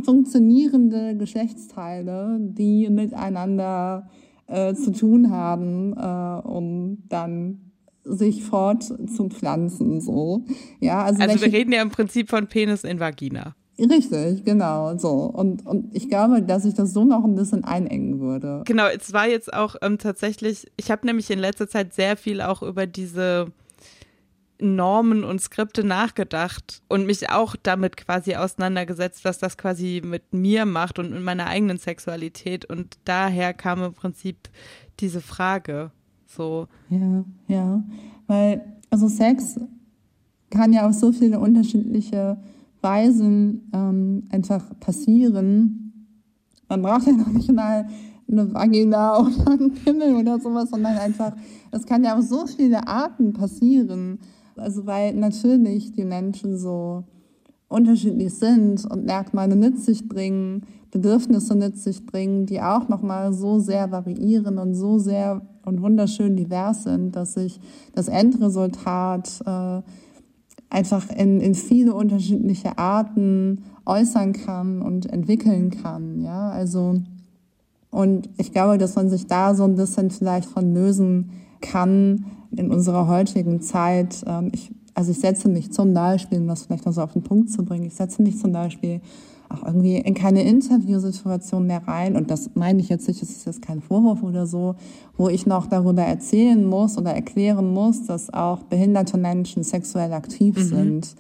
funktionierende 0.05 1.17
Geschlechtsteile, 1.17 2.39
die 2.41 2.89
miteinander 2.91 4.09
äh, 4.47 4.75
zu 4.75 4.93
tun 4.93 5.31
haben, 5.31 5.95
äh, 5.97 6.47
um 6.47 6.99
dann 7.09 7.70
sich 8.05 8.45
fort 8.45 8.83
zu 8.85 9.29
pflanzen, 9.29 10.01
so. 10.01 10.45
Ja, 10.81 11.05
also, 11.05 11.23
also 11.23 11.41
wir 11.45 11.53
reden 11.53 11.73
ja 11.73 11.83
im 11.83 11.91
Prinzip 11.91 12.31
von 12.31 12.47
Penis 12.47 12.85
in 12.85 13.01
Vagina. 13.01 13.55
Richtig, 13.79 14.45
genau, 14.45 14.97
so. 14.99 15.09
Und, 15.11 15.65
und 15.65 15.95
ich 15.95 16.11
glaube, 16.11 16.43
dass 16.43 16.67
ich 16.67 16.75
das 16.75 16.93
so 16.93 17.05
noch 17.05 17.25
ein 17.25 17.35
bisschen 17.35 17.65
einengen 17.65 18.21
würde. 18.21 18.63
Genau, 18.67 18.87
es 18.87 19.13
war 19.13 19.27
jetzt 19.27 19.53
auch 19.53 19.77
ähm, 19.81 19.97
tatsächlich, 19.97 20.71
ich 20.77 20.91
habe 20.91 21.07
nämlich 21.07 21.31
in 21.31 21.39
letzter 21.39 21.69
Zeit 21.69 21.95
sehr 21.95 22.17
viel 22.17 22.43
auch 22.43 22.63
über 22.63 22.87
diese 22.87 23.53
Normen 24.61 25.25
und 25.25 25.41
Skripte 25.41 25.83
nachgedacht 25.85 26.83
und 26.89 27.07
mich 27.07 27.31
auch 27.31 27.57
damit 27.63 27.97
quasi 27.97 28.35
auseinandergesetzt, 28.35 29.25
was 29.25 29.39
das 29.39 29.57
quasi 29.57 30.03
mit 30.05 30.35
mir 30.35 30.67
macht 30.67 30.99
und 30.99 31.11
mit 31.11 31.23
meiner 31.23 31.47
eigenen 31.47 31.79
Sexualität. 31.79 32.67
Und 32.67 32.99
daher 33.05 33.55
kam 33.55 33.83
im 33.83 33.95
Prinzip 33.95 34.51
diese 35.01 35.23
Frage. 35.23 35.91
So. 36.37 36.69
Ja, 36.89 37.25
ja. 37.49 37.85
Weil, 38.27 38.63
also 38.91 39.09
Sex 39.09 39.59
kann 40.51 40.73
ja 40.73 40.89
auf 40.89 40.95
so 40.95 41.13
viele 41.13 41.41
unterschiedliche 41.41 42.39
Weisen 42.81 43.69
ähm, 43.73 44.25
einfach 44.31 44.79
passieren. 44.79 46.09
Man 46.69 46.83
braucht 46.83 47.07
ja 47.07 47.13
noch 47.13 47.29
nicht 47.29 47.53
mal 47.53 47.87
eine 48.31 48.55
Vagina 48.55 49.19
oder 49.21 49.51
einen 49.51 49.75
Pimmel 49.75 50.15
oder 50.15 50.39
sowas, 50.39 50.71
sondern 50.71 50.97
einfach, 50.99 51.33
es 51.73 51.85
kann 51.85 52.05
ja 52.05 52.17
auf 52.17 52.25
so 52.25 52.47
viele 52.47 52.87
Arten 52.87 53.33
passieren. 53.33 54.19
Also 54.57 54.87
weil 54.87 55.15
natürlich 55.15 55.93
die 55.93 56.05
Menschen 56.05 56.57
so 56.57 57.05
unterschiedlich 57.69 58.35
sind 58.35 58.85
und 58.85 59.05
Merkmale 59.05 59.57
mit 59.57 59.79
sich 59.79 60.09
bringen, 60.09 60.67
Bedürfnisse 60.91 61.55
mit 61.55 61.79
sich 61.79 62.05
bringen, 62.05 62.47
die 62.47 62.61
auch 62.61 62.89
nochmal 62.89 63.33
so 63.33 63.59
sehr 63.59 63.91
variieren 63.91 64.59
und 64.59 64.75
so 64.75 64.99
sehr 64.99 65.43
und 65.71 65.83
wunderschön 65.83 66.37
divers 66.37 66.83
sind, 66.83 67.17
dass 67.17 67.35
sich 67.35 67.61
das 67.95 68.09
Endresultat 68.09 69.41
äh, 69.47 69.83
einfach 70.69 71.09
in, 71.11 71.41
in 71.41 71.55
viele 71.55 71.95
unterschiedliche 71.95 72.77
Arten 72.77 73.63
äußern 73.87 74.33
kann 74.33 74.83
und 74.83 75.07
entwickeln 75.07 75.71
kann. 75.71 76.21
Ja, 76.21 76.51
also, 76.51 76.97
und 77.91 78.29
ich 78.37 78.53
glaube, 78.53 78.79
dass 78.79 78.97
man 78.97 79.09
sich 79.09 79.27
da 79.27 79.55
so 79.55 79.65
ein 79.65 79.77
bisschen 79.77 80.11
vielleicht 80.11 80.49
von 80.49 80.75
lösen 80.75 81.31
kann 81.61 82.27
in 82.57 82.71
unserer 82.71 83.09
heutigen 83.09 83.61
Zeit. 83.61 84.23
Ähm, 84.27 84.51
ich, 84.53 84.73
also 84.95 85.13
ich 85.13 85.21
setze 85.21 85.49
mich 85.49 85.73
zum 85.73 85.95
Beispiel, 85.95 86.39
um 86.39 86.49
das 86.49 86.63
vielleicht 86.63 86.87
noch 86.87 86.93
so 86.93 87.03
auf 87.03 87.13
den 87.13 87.23
Punkt 87.23 87.51
zu 87.51 87.65
bringen, 87.65 87.87
ich 87.87 87.95
setze 87.95 88.23
mich 88.23 88.39
zum 88.39 88.53
Beispiel 88.53 89.01
auch 89.51 89.67
irgendwie 89.67 89.97
in 89.97 90.15
keine 90.15 90.43
Interviewsituation 90.43 91.67
mehr 91.67 91.87
rein. 91.87 92.17
Und 92.17 92.31
das 92.31 92.51
meine 92.55 92.81
ich 92.81 92.89
jetzt 92.89 93.09
nicht, 93.09 93.21
das 93.21 93.31
ist 93.31 93.47
jetzt 93.47 93.63
kein 93.63 93.81
Vorwurf 93.81 94.23
oder 94.23 94.47
so, 94.47 94.77
wo 95.17 95.29
ich 95.29 95.47
noch 95.47 95.67
darüber 95.67 96.03
erzählen 96.03 96.65
muss 96.65 96.97
oder 96.97 97.13
erklären 97.13 97.73
muss, 97.73 98.07
dass 98.07 98.33
auch 98.33 98.63
behinderte 98.63 99.19
Menschen 99.19 99.65
sexuell 99.65 100.13
aktiv 100.13 100.57
mhm. 100.57 100.63
sind. 100.63 101.15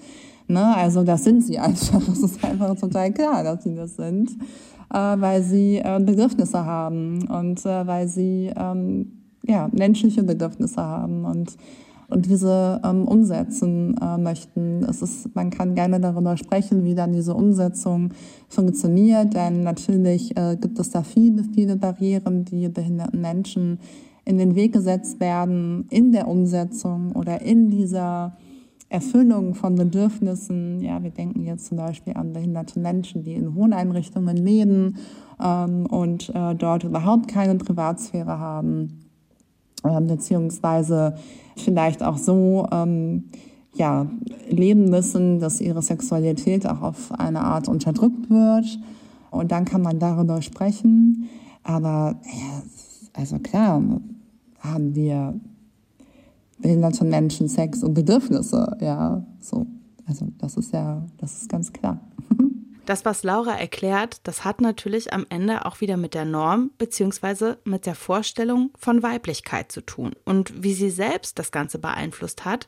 Ne? 0.46 0.76
Also 0.76 1.02
das 1.02 1.24
sind 1.24 1.44
sie 1.44 1.58
einfach. 1.58 2.06
Es 2.08 2.22
ist 2.22 2.44
einfach 2.44 2.74
total 2.76 3.12
klar, 3.12 3.42
dass 3.42 3.64
sie 3.64 3.74
das 3.74 3.96
sind, 3.96 4.30
äh, 4.92 4.96
weil 4.96 5.42
sie 5.42 5.78
äh, 5.78 6.00
Bedürfnisse 6.00 6.64
haben 6.64 7.28
und 7.28 7.64
äh, 7.66 7.86
weil 7.86 8.08
sie 8.08 8.52
ähm, 8.56 9.12
ja, 9.46 9.68
menschliche 9.72 10.22
Bedürfnisse 10.22 10.82
haben. 10.82 11.24
Und 11.24 11.56
und 12.10 12.26
diese 12.26 12.80
ähm, 12.84 13.06
umsetzen 13.06 13.96
äh, 14.00 14.18
möchten. 14.18 14.84
Es 14.84 15.02
ist, 15.02 15.34
man 15.34 15.50
kann 15.50 15.74
gerne 15.74 16.00
darüber 16.00 16.36
sprechen, 16.36 16.84
wie 16.84 16.94
dann 16.94 17.12
diese 17.12 17.34
Umsetzung 17.34 18.12
funktioniert, 18.48 19.34
denn 19.34 19.62
natürlich 19.62 20.36
äh, 20.36 20.56
gibt 20.60 20.78
es 20.78 20.90
da 20.90 21.02
viele, 21.02 21.44
viele 21.44 21.76
Barrieren, 21.76 22.44
die 22.44 22.68
behinderten 22.68 23.20
Menschen 23.20 23.78
in 24.24 24.38
den 24.38 24.54
Weg 24.54 24.72
gesetzt 24.72 25.20
werden 25.20 25.86
in 25.90 26.12
der 26.12 26.28
Umsetzung 26.28 27.12
oder 27.12 27.40
in 27.40 27.70
dieser 27.70 28.36
Erfüllung 28.88 29.54
von 29.54 29.76
Bedürfnissen. 29.76 30.80
Ja, 30.80 31.02
wir 31.02 31.10
denken 31.10 31.44
jetzt 31.44 31.66
zum 31.66 31.78
Beispiel 31.78 32.14
an 32.14 32.32
behinderte 32.32 32.80
Menschen, 32.80 33.22
die 33.22 33.34
in 33.34 33.54
Wohneinrichtungen 33.54 34.36
leben 34.36 34.96
ähm, 35.42 35.86
und 35.86 36.28
äh, 36.34 36.54
dort 36.54 36.84
überhaupt 36.84 37.28
keine 37.28 37.54
Privatsphäre 37.54 38.38
haben 38.38 39.09
ähm, 39.84 40.06
beziehungsweise 40.06 41.14
vielleicht 41.56 42.02
auch 42.02 42.18
so 42.18 42.66
ähm, 42.72 43.24
ja, 43.74 44.06
leben 44.48 44.90
müssen, 44.90 45.40
dass 45.40 45.60
ihre 45.60 45.82
Sexualität 45.82 46.66
auch 46.66 46.82
auf 46.82 47.12
eine 47.12 47.40
Art 47.42 47.68
unterdrückt 47.68 48.28
wird. 48.30 48.78
Und 49.30 49.52
dann 49.52 49.64
kann 49.64 49.82
man 49.82 49.98
darüber 49.98 50.42
sprechen. 50.42 51.28
Aber 51.62 52.16
ja, 52.24 52.62
also 53.12 53.38
klar, 53.38 53.82
haben 54.60 54.94
wir 54.94 55.34
behinderte 56.58 57.04
Menschen 57.04 57.48
Sex 57.48 57.82
und 57.82 57.94
Bedürfnisse, 57.94 58.76
ja, 58.80 59.24
so. 59.40 59.66
Also 60.06 60.26
das 60.38 60.56
ist 60.56 60.72
ja, 60.72 61.02
das 61.18 61.42
ist 61.42 61.48
ganz 61.48 61.72
klar. 61.72 62.00
Das, 62.86 63.04
was 63.04 63.22
Laura 63.22 63.58
erklärt, 63.58 64.26
das 64.26 64.44
hat 64.44 64.60
natürlich 64.60 65.12
am 65.12 65.26
Ende 65.28 65.64
auch 65.64 65.80
wieder 65.80 65.96
mit 65.96 66.14
der 66.14 66.24
Norm 66.24 66.70
bzw. 66.78 67.54
mit 67.64 67.86
der 67.86 67.94
Vorstellung 67.94 68.70
von 68.78 69.02
Weiblichkeit 69.02 69.70
zu 69.70 69.80
tun. 69.80 70.12
Und 70.24 70.62
wie 70.62 70.74
sie 70.74 70.90
selbst 70.90 71.38
das 71.38 71.52
Ganze 71.52 71.78
beeinflusst 71.78 72.44
hat, 72.44 72.66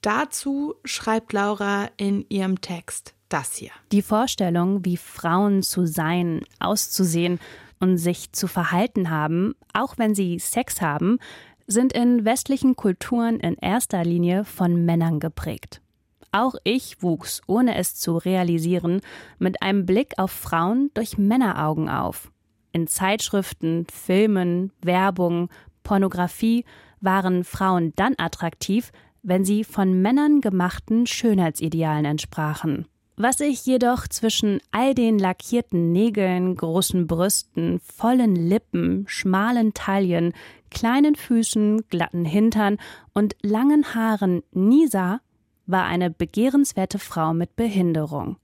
dazu 0.00 0.74
schreibt 0.84 1.32
Laura 1.32 1.88
in 1.96 2.26
ihrem 2.28 2.60
Text 2.60 3.14
das 3.28 3.54
hier. 3.54 3.70
Die 3.92 4.02
Vorstellung, 4.02 4.84
wie 4.84 4.96
Frauen 4.96 5.62
zu 5.62 5.86
sein, 5.86 6.42
auszusehen 6.58 7.40
und 7.80 7.96
sich 7.96 8.32
zu 8.32 8.46
verhalten 8.46 9.10
haben, 9.10 9.54
auch 9.72 9.98
wenn 9.98 10.14
sie 10.14 10.38
Sex 10.38 10.80
haben, 10.80 11.18
sind 11.66 11.92
in 11.92 12.24
westlichen 12.24 12.76
Kulturen 12.76 13.40
in 13.40 13.54
erster 13.54 14.04
Linie 14.04 14.44
von 14.44 14.84
Männern 14.84 15.20
geprägt. 15.20 15.80
Auch 16.32 16.54
ich 16.64 17.02
wuchs, 17.02 17.42
ohne 17.46 17.76
es 17.76 17.94
zu 17.94 18.16
realisieren, 18.16 19.02
mit 19.38 19.60
einem 19.62 19.84
Blick 19.84 20.14
auf 20.16 20.30
Frauen 20.30 20.90
durch 20.94 21.18
Männeraugen 21.18 21.90
auf. 21.90 22.32
In 22.72 22.86
Zeitschriften, 22.86 23.86
Filmen, 23.92 24.72
Werbung, 24.80 25.50
Pornografie 25.82 26.64
waren 27.02 27.44
Frauen 27.44 27.92
dann 27.96 28.14
attraktiv, 28.16 28.92
wenn 29.22 29.44
sie 29.44 29.62
von 29.62 30.00
Männern 30.00 30.40
gemachten 30.40 31.06
Schönheitsidealen 31.06 32.06
entsprachen. 32.06 32.86
Was 33.16 33.40
ich 33.40 33.66
jedoch 33.66 34.08
zwischen 34.08 34.60
all 34.70 34.94
den 34.94 35.18
lackierten 35.18 35.92
Nägeln, 35.92 36.56
großen 36.56 37.06
Brüsten, 37.06 37.78
vollen 37.80 38.34
Lippen, 38.34 39.04
schmalen 39.06 39.74
Taillen, 39.74 40.32
kleinen 40.70 41.14
Füßen, 41.14 41.82
glatten 41.90 42.24
Hintern 42.24 42.78
und 43.12 43.36
langen 43.42 43.94
Haaren 43.94 44.42
nie 44.52 44.86
sah, 44.86 45.20
war 45.66 45.84
eine 45.84 46.10
begehrenswerte 46.10 46.98
Frau 46.98 47.34
mit 47.34 47.56
Behinderung. 47.56 48.36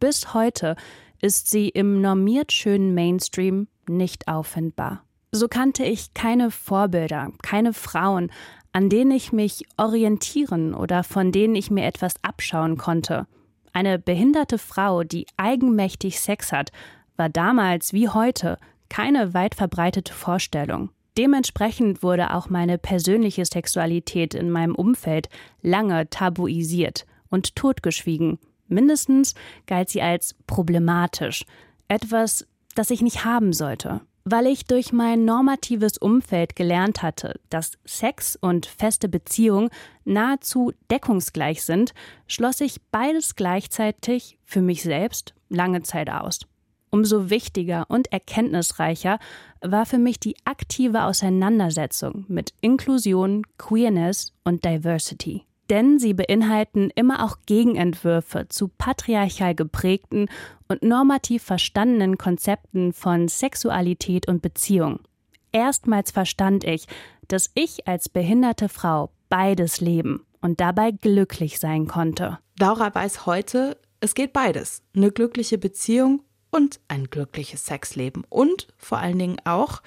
Bis 0.00 0.34
heute 0.34 0.76
ist 1.20 1.50
sie 1.50 1.68
im 1.68 2.00
normiert 2.00 2.52
schönen 2.52 2.94
Mainstream 2.94 3.68
nicht 3.88 4.28
auffindbar. 4.28 5.04
So 5.30 5.48
kannte 5.48 5.84
ich 5.84 6.12
keine 6.14 6.50
Vorbilder, 6.50 7.30
keine 7.42 7.72
Frauen, 7.72 8.30
an 8.72 8.88
denen 8.88 9.10
ich 9.10 9.32
mich 9.32 9.64
orientieren 9.76 10.74
oder 10.74 11.04
von 11.04 11.32
denen 11.32 11.54
ich 11.54 11.70
mir 11.70 11.84
etwas 11.84 12.14
abschauen 12.22 12.76
konnte. 12.76 13.26
Eine 13.72 13.98
behinderte 13.98 14.58
Frau, 14.58 15.04
die 15.04 15.26
eigenmächtig 15.36 16.20
Sex 16.20 16.52
hat, 16.52 16.72
war 17.16 17.28
damals 17.28 17.92
wie 17.92 18.08
heute 18.08 18.58
keine 18.88 19.32
weit 19.32 19.54
verbreitete 19.54 20.12
Vorstellung. 20.12 20.90
Dementsprechend 21.18 22.02
wurde 22.02 22.34
auch 22.34 22.48
meine 22.48 22.78
persönliche 22.78 23.44
Sexualität 23.44 24.34
in 24.34 24.50
meinem 24.50 24.74
Umfeld 24.74 25.28
lange 25.60 26.08
tabuisiert 26.08 27.06
und 27.28 27.54
totgeschwiegen. 27.54 28.38
Mindestens 28.68 29.34
galt 29.66 29.90
sie 29.90 30.00
als 30.00 30.34
problematisch, 30.46 31.44
etwas, 31.88 32.46
das 32.74 32.90
ich 32.90 33.02
nicht 33.02 33.24
haben 33.24 33.52
sollte. 33.52 34.00
Weil 34.24 34.46
ich 34.46 34.64
durch 34.66 34.92
mein 34.92 35.24
normatives 35.24 35.98
Umfeld 35.98 36.54
gelernt 36.54 37.02
hatte, 37.02 37.40
dass 37.50 37.72
Sex 37.84 38.36
und 38.40 38.66
feste 38.66 39.08
Beziehung 39.08 39.68
nahezu 40.04 40.72
deckungsgleich 40.90 41.64
sind, 41.64 41.92
schloss 42.28 42.60
ich 42.60 42.80
beides 42.92 43.34
gleichzeitig 43.34 44.38
für 44.44 44.62
mich 44.62 44.82
selbst 44.82 45.34
lange 45.48 45.82
Zeit 45.82 46.08
aus. 46.08 46.40
Umso 46.94 47.30
wichtiger 47.30 47.86
und 47.88 48.12
erkenntnisreicher 48.12 49.18
war 49.62 49.86
für 49.86 49.96
mich 49.96 50.20
die 50.20 50.36
aktive 50.44 51.04
Auseinandersetzung 51.04 52.26
mit 52.28 52.52
Inklusion, 52.60 53.46
Queerness 53.56 54.34
und 54.44 54.62
Diversity. 54.66 55.46
Denn 55.70 55.98
sie 55.98 56.12
beinhalten 56.12 56.90
immer 56.94 57.24
auch 57.24 57.38
Gegenentwürfe 57.46 58.46
zu 58.50 58.68
patriarchal 58.68 59.54
geprägten 59.54 60.28
und 60.68 60.82
normativ 60.82 61.42
verstandenen 61.42 62.18
Konzepten 62.18 62.92
von 62.92 63.26
Sexualität 63.26 64.28
und 64.28 64.42
Beziehung. 64.42 65.00
Erstmals 65.50 66.10
verstand 66.10 66.62
ich, 66.62 66.86
dass 67.26 67.50
ich 67.54 67.88
als 67.88 68.10
behinderte 68.10 68.68
Frau 68.68 69.10
beides 69.30 69.80
leben 69.80 70.26
und 70.42 70.60
dabei 70.60 70.90
glücklich 70.90 71.58
sein 71.58 71.86
konnte. 71.86 72.38
Laura 72.58 72.94
weiß 72.94 73.24
heute, 73.24 73.78
es 74.00 74.14
geht 74.14 74.34
beides. 74.34 74.82
Eine 74.94 75.10
glückliche 75.10 75.56
Beziehung 75.56 76.22
und 76.52 76.78
ein 76.86 77.10
glückliches 77.10 77.66
Sexleben. 77.66 78.24
Und 78.28 78.68
vor 78.76 78.98
allen 78.98 79.18
Dingen 79.18 79.38
auch, 79.44 79.82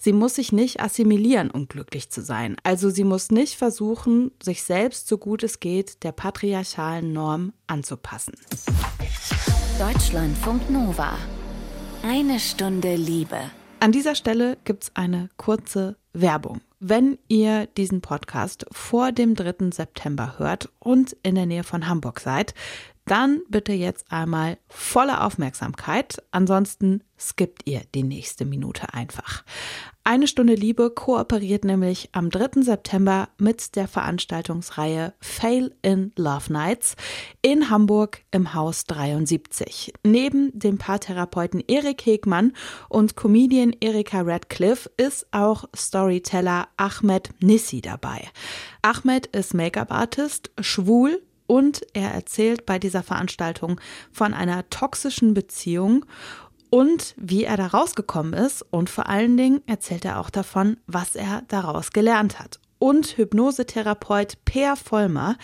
sie 0.00 0.14
muss 0.14 0.36
sich 0.36 0.52
nicht 0.52 0.80
assimilieren, 0.80 1.50
um 1.50 1.68
glücklich 1.68 2.08
zu 2.10 2.22
sein. 2.22 2.56
Also 2.62 2.88
sie 2.88 3.04
muss 3.04 3.30
nicht 3.30 3.56
versuchen, 3.56 4.30
sich 4.42 4.62
selbst 4.62 5.08
so 5.08 5.18
gut 5.18 5.42
es 5.42 5.60
geht 5.60 6.02
der 6.04 6.12
patriarchalen 6.12 7.12
Norm 7.12 7.52
anzupassen. 7.66 8.34
Deutschlandfunk 9.78 10.70
Nova. 10.70 11.18
Eine 12.02 12.38
Stunde 12.38 12.94
Liebe. 12.94 13.50
An 13.80 13.92
dieser 13.92 14.14
Stelle 14.14 14.56
gibt 14.64 14.84
es 14.84 14.92
eine 14.94 15.28
kurze 15.36 15.96
Werbung. 16.12 16.60
Wenn 16.80 17.18
ihr 17.28 17.66
diesen 17.66 18.02
Podcast 18.02 18.66
vor 18.70 19.10
dem 19.10 19.34
3. 19.34 19.70
September 19.72 20.38
hört 20.38 20.70
und 20.78 21.16
in 21.22 21.34
der 21.34 21.46
Nähe 21.46 21.64
von 21.64 21.88
Hamburg 21.88 22.20
seid, 22.20 22.54
dann 23.06 23.42
bitte 23.48 23.72
jetzt 23.72 24.10
einmal 24.10 24.58
volle 24.68 25.22
Aufmerksamkeit. 25.22 26.22
Ansonsten 26.30 27.02
skippt 27.18 27.62
ihr 27.66 27.82
die 27.94 28.02
nächste 28.02 28.44
Minute 28.44 28.94
einfach. 28.94 29.44
Eine 30.06 30.26
Stunde 30.26 30.54
Liebe 30.54 30.90
kooperiert 30.90 31.64
nämlich 31.64 32.10
am 32.12 32.28
3. 32.28 32.62
September 32.62 33.30
mit 33.38 33.74
der 33.74 33.88
Veranstaltungsreihe 33.88 35.14
Fail 35.18 35.74
in 35.80 36.12
Love 36.16 36.52
Nights 36.52 36.94
in 37.40 37.70
Hamburg 37.70 38.22
im 38.30 38.52
Haus 38.52 38.84
73. 38.84 39.94
Neben 40.02 40.50
dem 40.58 40.76
Paartherapeuten 40.76 41.64
Erik 41.66 42.04
Hegmann 42.04 42.52
und 42.90 43.16
Comedian 43.16 43.74
Erika 43.80 44.20
Radcliffe 44.20 44.90
ist 44.98 45.26
auch 45.30 45.64
Storyteller 45.74 46.68
Ahmed 46.76 47.30
Nissi 47.40 47.80
dabei. 47.80 48.28
Ahmed 48.82 49.26
ist 49.28 49.54
Make-up-Artist, 49.54 50.50
schwul 50.60 51.22
und 51.46 51.82
er 51.92 52.10
erzählt 52.12 52.66
bei 52.66 52.78
dieser 52.78 53.02
Veranstaltung 53.02 53.80
von 54.12 54.34
einer 54.34 54.68
toxischen 54.70 55.34
Beziehung 55.34 56.04
und 56.74 57.14
wie 57.16 57.44
er 57.44 57.56
da 57.56 57.68
rausgekommen 57.68 58.34
ist 58.34 58.62
und 58.62 58.90
vor 58.90 59.08
allen 59.08 59.36
Dingen 59.36 59.60
erzählt 59.66 60.04
er 60.04 60.18
auch 60.18 60.28
davon, 60.28 60.76
was 60.88 61.14
er 61.14 61.42
daraus 61.46 61.92
gelernt 61.92 62.40
hat. 62.40 62.58
Und 62.80 63.16
Hypnosetherapeut 63.16 64.44
Per 64.44 64.74
Vollmer, 64.74 65.36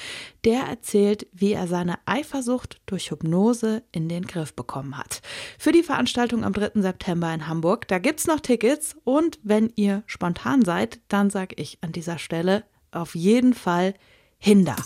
der 0.45 0.65
erzählt, 0.65 1.29
wie 1.33 1.53
er 1.53 1.69
seine 1.69 1.99
Eifersucht 2.05 2.81
durch 2.87 3.13
Hypnose 3.13 3.85
in 3.93 4.09
den 4.09 4.27
Griff 4.27 4.55
bekommen 4.55 4.99
hat. 4.99 5.23
Für 5.57 5.71
die 5.71 5.85
Veranstaltung 5.85 6.45
am 6.45 6.53
3. 6.53 6.83
September 6.83 7.33
in 7.33 7.47
Hamburg, 7.47 7.87
da 7.87 7.99
gibt's 7.99 8.27
noch 8.27 8.41
Tickets 8.41 8.97
und 9.05 9.39
wenn 9.45 9.73
ihr 9.77 10.03
spontan 10.07 10.65
seid, 10.65 10.99
dann 11.07 11.31
sage 11.31 11.55
ich 11.59 11.79
an 11.81 11.93
dieser 11.93 12.19
Stelle 12.19 12.65
auf 12.91 13.15
jeden 13.15 13.55
Fall 13.55 13.95
Hinder. 14.39 14.77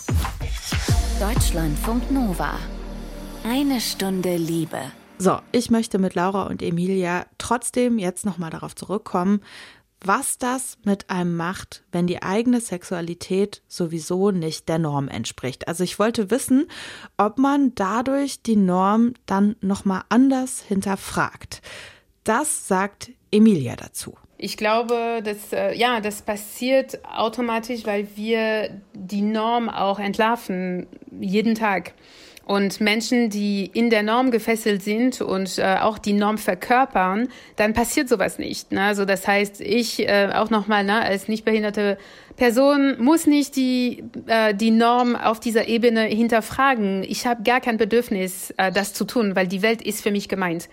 Deutschlandfunk 1.19 2.11
Nova. 2.11 2.59
Eine 3.45 3.79
Stunde 3.79 4.35
Liebe. 4.35 4.81
So, 5.17 5.39
ich 5.53 5.71
möchte 5.71 5.97
mit 5.97 6.13
Laura 6.13 6.43
und 6.47 6.61
Emilia 6.61 7.25
trotzdem 7.37 7.99
jetzt 7.99 8.25
nochmal 8.25 8.49
darauf 8.49 8.75
zurückkommen, 8.75 9.41
was 10.01 10.37
das 10.37 10.77
mit 10.83 11.09
einem 11.09 11.37
macht, 11.37 11.85
wenn 11.93 12.05
die 12.05 12.21
eigene 12.21 12.59
Sexualität 12.59 13.61
sowieso 13.69 14.31
nicht 14.31 14.67
der 14.67 14.77
Norm 14.77 15.07
entspricht. 15.07 15.69
Also 15.69 15.85
ich 15.85 15.99
wollte 15.99 16.31
wissen, 16.31 16.67
ob 17.15 17.37
man 17.37 17.73
dadurch 17.75 18.41
die 18.41 18.57
Norm 18.57 19.13
dann 19.25 19.55
nochmal 19.61 20.01
anders 20.09 20.59
hinterfragt. 20.59 21.61
Das 22.25 22.67
sagt 22.67 23.11
Emilia 23.31 23.77
dazu. 23.77 24.17
Ich 24.37 24.57
glaube, 24.57 25.21
dass, 25.23 25.53
äh, 25.53 25.73
ja, 25.75 26.01
das 26.01 26.21
passiert 26.21 26.99
automatisch, 27.05 27.85
weil 27.85 28.07
wir 28.15 28.81
die 28.93 29.21
Norm 29.21 29.69
auch 29.69 29.97
entlarven, 29.97 30.87
jeden 31.19 31.55
Tag. 31.55 31.93
Und 32.45 32.79
Menschen, 32.79 33.31
die 33.31 33.65
in 33.73 33.89
der 33.89 34.03
Norm 34.03 34.29
gefesselt 34.29 34.83
sind 34.83 35.19
und 35.19 35.57
äh, 35.57 35.77
auch 35.81 35.97
die 35.97 36.13
Norm 36.13 36.37
verkörpern, 36.37 37.29
dann 37.55 37.73
passiert 37.73 38.07
sowas 38.07 38.37
nicht. 38.37 38.71
Ne? 38.71 38.83
Also 38.83 39.03
das 39.03 39.27
heißt, 39.27 39.61
ich 39.61 40.07
äh, 40.07 40.29
auch 40.31 40.51
nochmal 40.51 40.83
ne, 40.83 41.01
als 41.01 41.27
nicht 41.27 41.43
behinderte 41.43 41.97
Person 42.35 42.95
muss 43.01 43.27
nicht 43.27 43.55
die, 43.55 44.03
äh, 44.27 44.53
die 44.53 44.71
Norm 44.71 45.15
auf 45.15 45.39
dieser 45.39 45.67
Ebene 45.67 46.01
hinterfragen. 46.01 47.03
Ich 47.03 47.25
habe 47.25 47.43
gar 47.43 47.61
kein 47.61 47.77
Bedürfnis, 47.77 48.51
äh, 48.57 48.71
das 48.71 48.93
zu 48.93 49.05
tun, 49.05 49.35
weil 49.35 49.47
die 49.47 49.61
Welt 49.61 49.81
ist 49.81 50.01
für 50.03 50.11
mich 50.11 50.27
gemeint. 50.27 50.67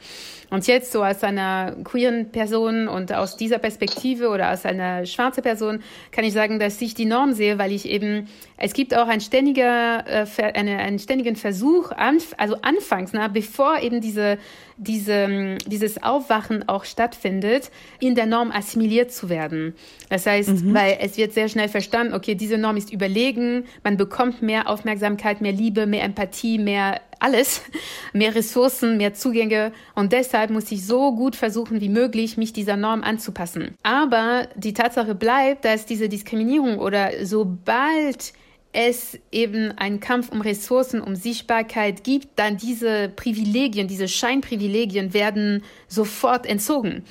Und 0.50 0.66
jetzt 0.66 0.92
so 0.92 1.02
als 1.02 1.24
einer 1.24 1.76
queeren 1.82 2.30
Person 2.30 2.86
und 2.86 3.12
aus 3.14 3.36
dieser 3.36 3.58
Perspektive 3.58 4.28
oder 4.28 4.48
als 4.48 4.66
einer 4.66 5.06
schwarze 5.06 5.40
Person 5.40 5.82
kann 6.10 6.24
ich 6.24 6.34
sagen, 6.34 6.58
dass 6.58 6.80
ich 6.82 6.94
die 6.94 7.06
Norm 7.06 7.32
sehe, 7.32 7.58
weil 7.58 7.72
ich 7.72 7.88
eben, 7.88 8.28
es 8.58 8.74
gibt 8.74 8.94
auch 8.94 9.08
ein 9.08 9.20
ständiger, 9.20 10.04
äh, 10.06 10.26
eine, 10.54 10.78
einen 10.78 10.98
ständigen 10.98 11.36
Versuch, 11.36 11.90
also 11.92 12.56
anfangs, 12.60 13.12
na, 13.14 13.28
bevor 13.28 13.78
eben 13.80 14.00
diese, 14.00 14.36
diese, 14.82 15.58
dieses 15.66 16.02
Aufwachen 16.02 16.68
auch 16.68 16.84
stattfindet, 16.84 17.70
in 18.00 18.14
der 18.14 18.26
Norm 18.26 18.50
assimiliert 18.50 19.12
zu 19.12 19.28
werden. 19.28 19.74
Das 20.08 20.26
heißt, 20.26 20.64
mhm. 20.64 20.74
weil 20.74 20.98
es 21.00 21.16
wird 21.16 21.32
sehr 21.32 21.48
schnell 21.48 21.68
verstanden, 21.68 22.14
okay, 22.14 22.34
diese 22.34 22.58
Norm 22.58 22.76
ist 22.76 22.92
überlegen, 22.92 23.64
man 23.84 23.96
bekommt 23.96 24.42
mehr 24.42 24.68
Aufmerksamkeit, 24.68 25.40
mehr 25.40 25.52
Liebe, 25.52 25.86
mehr 25.86 26.04
Empathie, 26.04 26.58
mehr 26.58 27.00
alles, 27.18 27.62
mehr 28.12 28.34
Ressourcen, 28.34 28.96
mehr 28.96 29.14
Zugänge 29.14 29.72
und 29.94 30.12
deshalb 30.12 30.50
muss 30.50 30.70
ich 30.72 30.84
so 30.84 31.14
gut 31.14 31.36
versuchen 31.36 31.80
wie 31.80 31.88
möglich, 31.88 32.36
mich 32.36 32.52
dieser 32.52 32.76
Norm 32.76 33.02
anzupassen. 33.02 33.74
Aber 33.82 34.48
die 34.56 34.74
Tatsache 34.74 35.14
bleibt, 35.14 35.64
dass 35.64 35.86
diese 35.86 36.08
Diskriminierung 36.08 36.78
oder 36.78 37.10
sobald 37.24 38.32
es 38.72 39.18
eben 39.30 39.72
einen 39.72 40.00
Kampf 40.00 40.30
um 40.30 40.40
Ressourcen, 40.40 41.00
um 41.00 41.14
Sichtbarkeit 41.14 42.04
gibt, 42.04 42.28
dann 42.36 42.56
diese 42.56 43.10
Privilegien, 43.10 43.86
diese 43.86 44.08
Scheinprivilegien 44.08 45.12
werden 45.12 45.62
sofort 45.88 46.46
entzogen. 46.46 47.04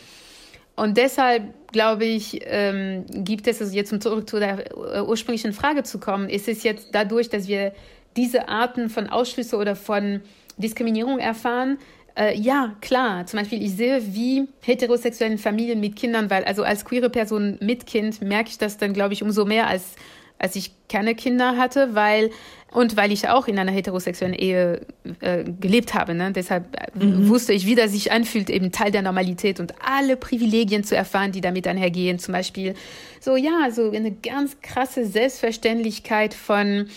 Und 0.75 0.97
deshalb 0.97 1.53
glaube 1.71 2.05
ich, 2.05 2.41
ähm, 2.43 3.05
gibt 3.09 3.47
es, 3.47 3.61
also 3.61 3.73
jetzt 3.75 3.93
um 3.93 4.01
zurück 4.01 4.29
zu 4.29 4.39
der 4.39 4.71
äh, 4.71 5.01
ursprünglichen 5.01 5.53
Frage 5.53 5.83
zu 5.83 5.99
kommen, 5.99 6.29
ist 6.29 6.47
es 6.47 6.63
jetzt 6.63 6.89
dadurch, 6.93 7.29
dass 7.29 7.47
wir 7.47 7.73
diese 8.17 8.49
Arten 8.49 8.89
von 8.89 9.07
Ausschlüsse 9.07 9.55
oder 9.57 9.75
von 9.75 10.21
Diskriminierung 10.57 11.19
erfahren, 11.19 11.77
äh, 12.17 12.37
ja, 12.37 12.75
klar. 12.81 13.25
Zum 13.25 13.39
Beispiel, 13.39 13.63
ich 13.63 13.75
sehe, 13.75 14.01
wie 14.13 14.47
heterosexuellen 14.61 15.37
Familien 15.37 15.79
mit 15.79 15.95
Kindern, 15.95 16.29
weil 16.29 16.43
also 16.43 16.63
als 16.63 16.83
queere 16.83 17.09
Person 17.09 17.57
mit 17.61 17.85
Kind 17.85 18.21
merke 18.21 18.49
ich 18.49 18.57
das 18.57 18.77
dann, 18.77 18.93
glaube 18.93 19.13
ich, 19.13 19.23
umso 19.23 19.45
mehr, 19.45 19.67
als, 19.67 19.95
als 20.41 20.55
ich 20.55 20.71
keine 20.89 21.13
Kinder 21.13 21.55
hatte, 21.55 21.93
weil 21.93 22.31
und 22.71 22.95
weil 22.95 23.11
ich 23.11 23.27
auch 23.27 23.47
in 23.47 23.59
einer 23.59 23.71
heterosexuellen 23.71 24.33
Ehe 24.33 24.85
äh, 25.19 25.43
gelebt 25.43 25.93
habe. 25.93 26.13
Ne? 26.13 26.31
Deshalb 26.31 26.65
äh, 26.75 27.05
mhm. 27.05 27.27
wusste 27.27 27.53
ich, 27.53 27.65
wie 27.65 27.75
das 27.75 27.91
sich 27.91 28.11
anfühlt, 28.11 28.49
eben 28.49 28.71
Teil 28.71 28.91
der 28.91 29.01
Normalität 29.01 29.59
und 29.59 29.73
alle 29.81 30.15
Privilegien 30.15 30.83
zu 30.83 30.95
erfahren, 30.95 31.33
die 31.33 31.41
damit 31.41 31.67
einhergehen. 31.67 32.17
Zum 32.17 32.31
Beispiel 32.31 32.73
so, 33.19 33.35
ja, 33.35 33.69
so 33.71 33.91
eine 33.91 34.11
ganz 34.11 34.61
krasse 34.61 35.05
Selbstverständlichkeit 35.05 36.33
von 36.33 36.87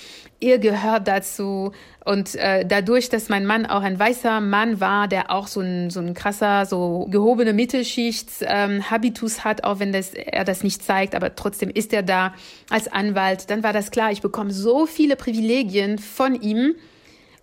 ihr 0.44 0.58
gehört 0.58 1.08
dazu. 1.08 1.72
Und 2.04 2.34
äh, 2.34 2.66
dadurch, 2.66 3.08
dass 3.08 3.28
mein 3.28 3.46
Mann 3.46 3.64
auch 3.64 3.82
ein 3.82 3.98
weißer 3.98 4.40
Mann 4.40 4.78
war, 4.78 5.08
der 5.08 5.30
auch 5.30 5.46
so 5.46 5.60
ein, 5.60 5.88
so 5.90 6.00
ein 6.00 6.12
krasser, 6.12 6.66
so 6.66 7.06
gehobene 7.10 7.54
Mittelschichts-Habitus 7.54 9.38
ähm, 9.38 9.44
hat, 9.44 9.64
auch 9.64 9.80
wenn 9.80 9.92
das, 9.92 10.12
er 10.12 10.44
das 10.44 10.62
nicht 10.62 10.82
zeigt, 10.82 11.14
aber 11.14 11.34
trotzdem 11.34 11.70
ist 11.70 11.92
er 11.94 12.02
da 12.02 12.34
als 12.68 12.88
Anwalt, 12.88 13.48
dann 13.48 13.62
war 13.62 13.72
das 13.72 13.90
klar, 13.90 14.12
ich 14.12 14.20
bekomme 14.20 14.52
so 14.52 14.86
viele 14.86 15.16
Privilegien 15.16 15.98
von 15.98 16.40
ihm. 16.40 16.74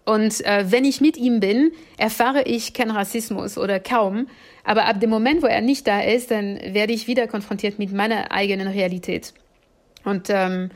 Und 0.06 0.46
äh, 0.46 0.66
wenn 0.70 0.86
ich 0.86 1.02
mit 1.02 1.18
ihm 1.18 1.40
bin, 1.40 1.72
erfahre 1.98 2.44
ich 2.44 2.74
keinen 2.74 2.92
Rassismus 2.92 3.58
oder 3.58 3.80
kaum. 3.80 4.28
Aber 4.64 4.86
ab 4.86 5.00
dem 5.00 5.10
Moment, 5.10 5.42
wo 5.42 5.48
er 5.48 5.62
nicht 5.62 5.88
da 5.88 6.02
ist, 6.02 6.32
dann 6.32 6.60
werde 6.64 6.94
ich 6.94 7.08
wieder 7.08 7.28
konfrontiert 7.28 7.80
mit 7.80 7.92
meiner 7.92 8.32
eigenen 8.32 8.68
Realität. 8.68 9.34
Und 10.04 10.30
ähm, 10.30 10.70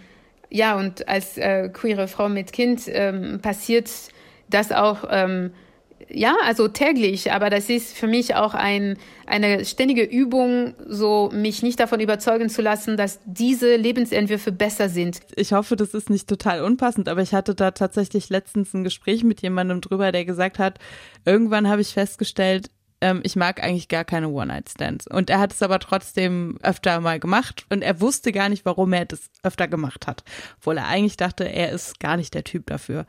ja, 0.50 0.78
und 0.78 1.08
als 1.08 1.38
äh, 1.38 1.70
queere 1.70 2.08
Frau 2.08 2.30
mit 2.30 2.52
Kind 2.52 2.84
ähm, 2.88 3.40
passiert 3.42 3.90
das 4.50 4.72
auch, 4.72 5.06
ähm, 5.10 5.52
ja, 6.10 6.36
also 6.44 6.68
täglich, 6.68 7.32
aber 7.32 7.50
das 7.50 7.70
ist 7.70 7.98
für 7.98 8.08
mich 8.08 8.36
auch 8.36 8.54
ein, 8.54 8.98
eine 9.26 9.66
ständige 9.66 10.04
Übung, 10.04 10.76
so 10.88 11.32
mich 11.34 11.64
nicht 11.64 11.80
davon 11.80 12.00
überzeugen 12.00 12.50
zu 12.50 12.62
lassen, 12.62 12.96
dass 12.96 13.20
diese 13.26 13.76
Lebensentwürfe 13.76 14.52
besser 14.52 14.88
sind. 14.90 15.22
Ich 15.36 15.54
hoffe, 15.54 15.76
das 15.76 15.94
ist 15.94 16.10
nicht 16.10 16.28
total 16.28 16.62
unpassend, 16.62 17.10
aber 17.10 17.22
ich 17.22 17.34
hatte 17.34 17.56
da 17.56 17.72
tatsächlich 17.72 18.30
letztens 18.30 18.74
ein 18.74 18.84
Gespräch 18.84 19.24
mit 19.24 19.42
jemandem 19.42 19.82
drüber, 19.82 20.12
der 20.12 20.26
gesagt 20.26 20.60
hat, 20.60 20.78
irgendwann 21.26 21.68
habe 21.68 21.82
ich 21.82 21.94
festgestellt, 21.94 22.70
ähm, 23.02 23.22
ich 23.24 23.36
mag 23.36 23.62
eigentlich 23.62 23.88
gar 23.88 24.06
keine 24.06 24.30
One-Night-Stands. 24.30 25.08
Und 25.08 25.30
er 25.30 25.40
hat 25.40 25.54
es 25.54 25.62
aber 25.62 25.80
trotzdem 25.80 26.58
öfter 26.62 27.00
mal 27.02 27.20
gemacht 27.20 27.66
und 27.70 27.82
er 27.82 28.02
wusste 28.02 28.32
gar 28.32 28.50
nicht, 28.50 28.66
warum 28.66 28.94
er 28.94 29.06
das 29.06 29.30
öfter 29.44 29.68
gemacht 29.68 30.08
hat. 30.08 30.24
Obwohl 30.58 30.78
er 30.78 30.88
eigentlich 30.88 31.18
dachte, 31.18 31.44
er 31.50 31.72
ist 31.72 32.00
gar 32.00 32.18
nicht 32.18 32.34
der 32.34 32.44
Typ 32.44 32.66
dafür. 32.68 33.06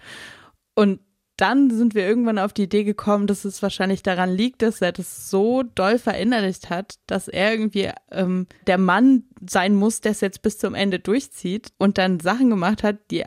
Und 0.75 1.01
dann 1.37 1.71
sind 1.71 1.95
wir 1.95 2.07
irgendwann 2.07 2.39
auf 2.39 2.55
die 2.55 2.63
Idee 2.63 2.85
gekommen, 2.85 3.27
dass 3.27 3.45
es 3.45 3.63
wahrscheinlich 3.63 4.03
daran 4.03 4.31
liegt, 4.35 4.63
dass 4.63 4.81
er 4.81 4.93
das 4.93 5.29
so 5.29 5.63
doll 5.63 5.99
verinnerlicht 5.99 6.71
hat, 6.71 6.95
dass 7.07 7.29
er 7.29 7.53
irgendwie 7.53 7.91
ähm, 8.11 8.47
der 8.67 8.79
Mann 8.79 9.25
sein 9.47 9.75
muss, 9.75 10.01
der 10.01 10.13
es 10.13 10.23
jetzt 10.23 10.41
bis 10.41 10.59
zum 10.59 10.75
Ende 10.75 10.99
durchzieht 10.99 11.73
und 11.77 11.99
dann 11.99 12.21
Sachen 12.21 12.49
gemacht 12.49 12.83
hat, 12.83 13.11
die 13.11 13.25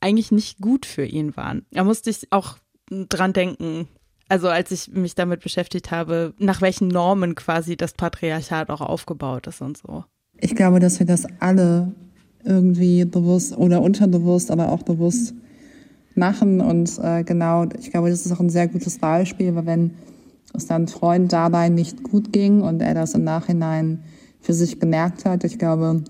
eigentlich 0.00 0.32
nicht 0.32 0.60
gut 0.60 0.86
für 0.86 1.04
ihn 1.04 1.36
waren. 1.36 1.66
Da 1.70 1.84
musste 1.84 2.10
ich 2.10 2.32
auch 2.32 2.58
dran 2.90 3.32
denken, 3.32 3.88
also 4.28 4.48
als 4.48 4.70
ich 4.70 4.90
mich 4.92 5.14
damit 5.14 5.40
beschäftigt 5.40 5.90
habe, 5.90 6.34
nach 6.38 6.60
welchen 6.60 6.88
Normen 6.88 7.34
quasi 7.34 7.76
das 7.76 7.92
Patriarchat 7.92 8.70
auch 8.70 8.80
aufgebaut 8.80 9.46
ist 9.46 9.60
und 9.62 9.78
so. 9.78 10.04
Ich 10.38 10.54
glaube, 10.54 10.80
dass 10.80 10.98
wir 10.98 11.06
das 11.06 11.26
alle 11.40 11.92
irgendwie 12.44 13.04
bewusst 13.04 13.56
oder 13.56 13.82
unterbewusst, 13.82 14.50
aber 14.50 14.70
auch 14.70 14.82
bewusst 14.82 15.34
machen. 16.14 16.60
Und 16.60 16.98
äh, 17.02 17.24
genau, 17.24 17.66
ich 17.78 17.90
glaube, 17.90 18.10
das 18.10 18.26
ist 18.26 18.32
auch 18.32 18.40
ein 18.40 18.50
sehr 18.50 18.68
gutes 18.68 18.98
Beispiel, 18.98 19.54
weil 19.54 19.66
wenn 19.66 19.90
es 20.54 20.66
dann 20.66 20.88
Freund 20.88 21.32
dabei 21.32 21.68
nicht 21.68 22.02
gut 22.02 22.32
ging 22.32 22.62
und 22.62 22.80
er 22.80 22.94
das 22.94 23.14
im 23.14 23.24
Nachhinein 23.24 24.02
für 24.40 24.54
sich 24.54 24.80
gemerkt 24.80 25.24
hat, 25.24 25.44
ich 25.44 25.58
glaube, 25.58 26.02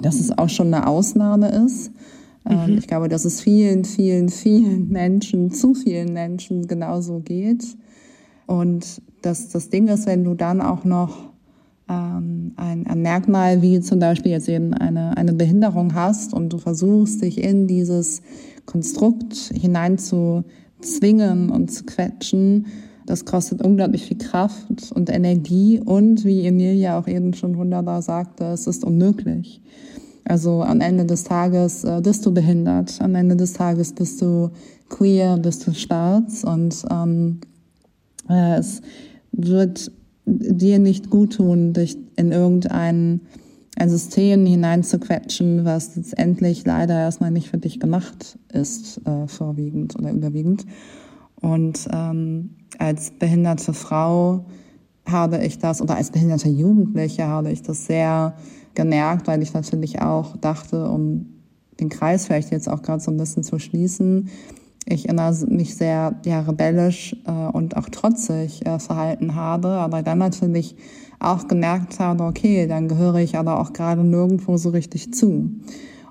dass 0.00 0.20
es 0.20 0.36
auch 0.36 0.48
schon 0.48 0.72
eine 0.72 0.86
Ausnahme 0.86 1.48
ist. 1.66 1.92
Ähm, 2.48 2.72
mhm. 2.72 2.78
Ich 2.78 2.86
glaube, 2.86 3.08
dass 3.08 3.24
es 3.24 3.40
vielen, 3.40 3.84
vielen, 3.84 4.28
vielen 4.28 4.88
Menschen, 4.88 5.50
zu 5.50 5.74
vielen 5.74 6.12
Menschen 6.12 6.66
genauso 6.66 7.20
geht. 7.20 7.64
Und 8.46 9.02
das, 9.22 9.48
das 9.48 9.70
Ding 9.70 9.88
ist, 9.88 10.06
wenn 10.06 10.24
du 10.24 10.34
dann 10.34 10.60
auch 10.60 10.84
noch 10.84 11.30
ähm, 11.88 12.52
ein, 12.56 12.86
ein 12.86 13.02
Merkmal 13.02 13.62
wie 13.62 13.80
zum 13.80 13.98
Beispiel 13.98 14.32
jetzt 14.32 14.48
eben 14.48 14.74
eine, 14.74 15.16
eine 15.16 15.32
Behinderung 15.32 15.94
hast 15.94 16.34
und 16.34 16.52
du 16.52 16.58
versuchst, 16.58 17.22
dich 17.22 17.42
in 17.42 17.66
dieses 17.66 18.22
Konstrukt 18.66 19.34
hinein 19.54 19.98
zu 19.98 20.44
zwingen 20.80 21.50
und 21.50 21.70
zu 21.70 21.84
quetschen, 21.84 22.66
das 23.06 23.24
kostet 23.24 23.62
unglaublich 23.62 24.06
viel 24.06 24.18
Kraft 24.18 24.92
und 24.94 25.10
Energie 25.10 25.80
und 25.84 26.24
wie 26.24 26.46
Emilia 26.46 26.98
auch 26.98 27.08
eben 27.08 27.34
schon 27.34 27.56
wunderbar 27.56 28.00
sagte, 28.00 28.44
es 28.44 28.66
ist 28.66 28.84
unmöglich. 28.84 29.60
Also 30.24 30.62
am 30.62 30.80
Ende 30.80 31.04
des 31.04 31.24
Tages 31.24 31.84
äh, 31.84 32.00
bist 32.02 32.24
du 32.24 32.32
behindert, 32.32 33.00
am 33.00 33.14
Ende 33.14 33.36
des 33.36 33.54
Tages 33.54 33.92
bist 33.92 34.22
du 34.22 34.50
queer, 34.88 35.36
bist 35.38 35.66
du 35.66 35.74
schwarz 35.74 36.44
und 36.44 36.84
ähm, 36.90 37.40
äh, 38.28 38.58
es 38.58 38.82
wird 39.32 39.90
dir 40.24 40.78
nicht 40.78 41.10
gut 41.10 41.34
tun, 41.34 41.72
dich 41.72 41.96
in 42.16 42.30
irgendein 42.30 43.20
ein 43.76 43.88
System 43.88 44.44
hineinzuquetschen, 44.44 45.64
was 45.64 45.96
letztendlich 45.96 46.64
leider 46.66 46.94
erstmal 46.94 47.30
nicht 47.30 47.48
für 47.48 47.58
dich 47.58 47.80
gemacht 47.80 48.38
ist, 48.52 49.00
äh, 49.06 49.26
vorwiegend 49.26 49.96
oder 49.96 50.12
überwiegend. 50.12 50.66
Und 51.40 51.88
ähm, 51.90 52.50
als 52.78 53.12
behinderte 53.12 53.72
Frau 53.72 54.44
habe 55.06 55.44
ich 55.44 55.58
das, 55.58 55.80
oder 55.80 55.96
als 55.96 56.10
behinderte 56.10 56.48
Jugendliche 56.48 57.26
habe 57.26 57.50
ich 57.50 57.62
das 57.62 57.86
sehr 57.86 58.34
gemerkt, 58.74 59.26
weil 59.26 59.42
ich 59.42 59.54
natürlich 59.54 60.00
auch 60.00 60.36
dachte, 60.36 60.88
um 60.88 61.26
den 61.80 61.88
Kreis 61.88 62.26
vielleicht 62.26 62.50
jetzt 62.50 62.68
auch 62.68 62.82
gerade 62.82 63.02
so 63.02 63.10
ein 63.10 63.16
bisschen 63.16 63.42
zu 63.42 63.58
schließen, 63.58 64.30
ich 64.84 65.06
mich 65.46 65.76
sehr 65.76 66.20
ja, 66.24 66.40
rebellisch 66.40 67.16
äh, 67.26 67.30
und 67.30 67.76
auch 67.76 67.88
trotzig 67.88 68.66
äh, 68.66 68.78
verhalten 68.78 69.34
habe, 69.34 69.68
aber 69.68 70.02
dann 70.02 70.18
natürlich 70.18 70.76
auch 71.20 71.46
gemerkt 71.46 72.00
habe, 72.00 72.24
okay, 72.24 72.66
dann 72.66 72.88
gehöre 72.88 73.16
ich 73.16 73.36
aber 73.36 73.60
auch 73.60 73.72
gerade 73.72 74.02
nirgendwo 74.02 74.56
so 74.56 74.70
richtig 74.70 75.14
zu 75.14 75.50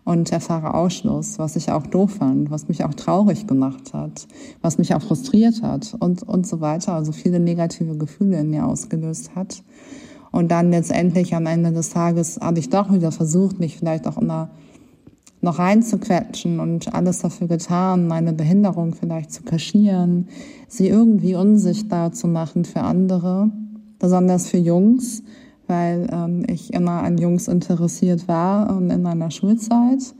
und 0.03 0.31
erfahre 0.31 0.73
Ausschluss, 0.73 1.37
was 1.37 1.55
ich 1.55 1.71
auch 1.71 1.85
doof 1.85 2.15
fand, 2.15 2.49
was 2.49 2.67
mich 2.67 2.83
auch 2.83 2.93
traurig 2.93 3.45
gemacht 3.45 3.93
hat, 3.93 4.27
was 4.61 4.77
mich 4.77 4.95
auch 4.95 5.01
frustriert 5.01 5.61
hat 5.61 5.95
und, 5.99 6.23
und 6.23 6.47
so 6.47 6.61
weiter, 6.61 6.93
also 6.93 7.11
viele 7.11 7.39
negative 7.39 7.97
Gefühle 7.97 8.39
in 8.39 8.49
mir 8.49 8.65
ausgelöst 8.65 9.35
hat. 9.35 9.63
Und 10.31 10.49
dann 10.51 10.71
letztendlich 10.71 11.35
am 11.35 11.45
Ende 11.45 11.71
des 11.71 11.89
Tages 11.89 12.39
habe 12.41 12.59
ich 12.59 12.69
doch 12.69 12.91
wieder 12.91 13.11
versucht, 13.11 13.59
mich 13.59 13.77
vielleicht 13.77 14.07
auch 14.07 14.17
immer 14.17 14.49
noch 15.41 15.59
reinzuquetschen 15.59 16.59
und 16.59 16.93
alles 16.93 17.19
dafür 17.19 17.47
getan, 17.47 18.07
meine 18.07 18.31
Behinderung 18.31 18.93
vielleicht 18.93 19.31
zu 19.31 19.43
kaschieren, 19.43 20.27
sie 20.67 20.87
irgendwie 20.87 21.35
unsichtbar 21.35 22.11
zu 22.11 22.27
machen 22.27 22.63
für 22.63 22.81
andere, 22.81 23.49
besonders 23.99 24.47
für 24.47 24.57
Jungs, 24.57 25.23
weil 25.67 26.07
ähm, 26.11 26.45
ich 26.47 26.73
immer 26.73 27.03
an 27.03 27.17
Jungs 27.17 27.47
interessiert 27.47 28.27
war 28.27 28.69
ähm, 28.69 28.91
in 28.91 29.01
meiner 29.01 29.31
Schulzeit. 29.31 30.13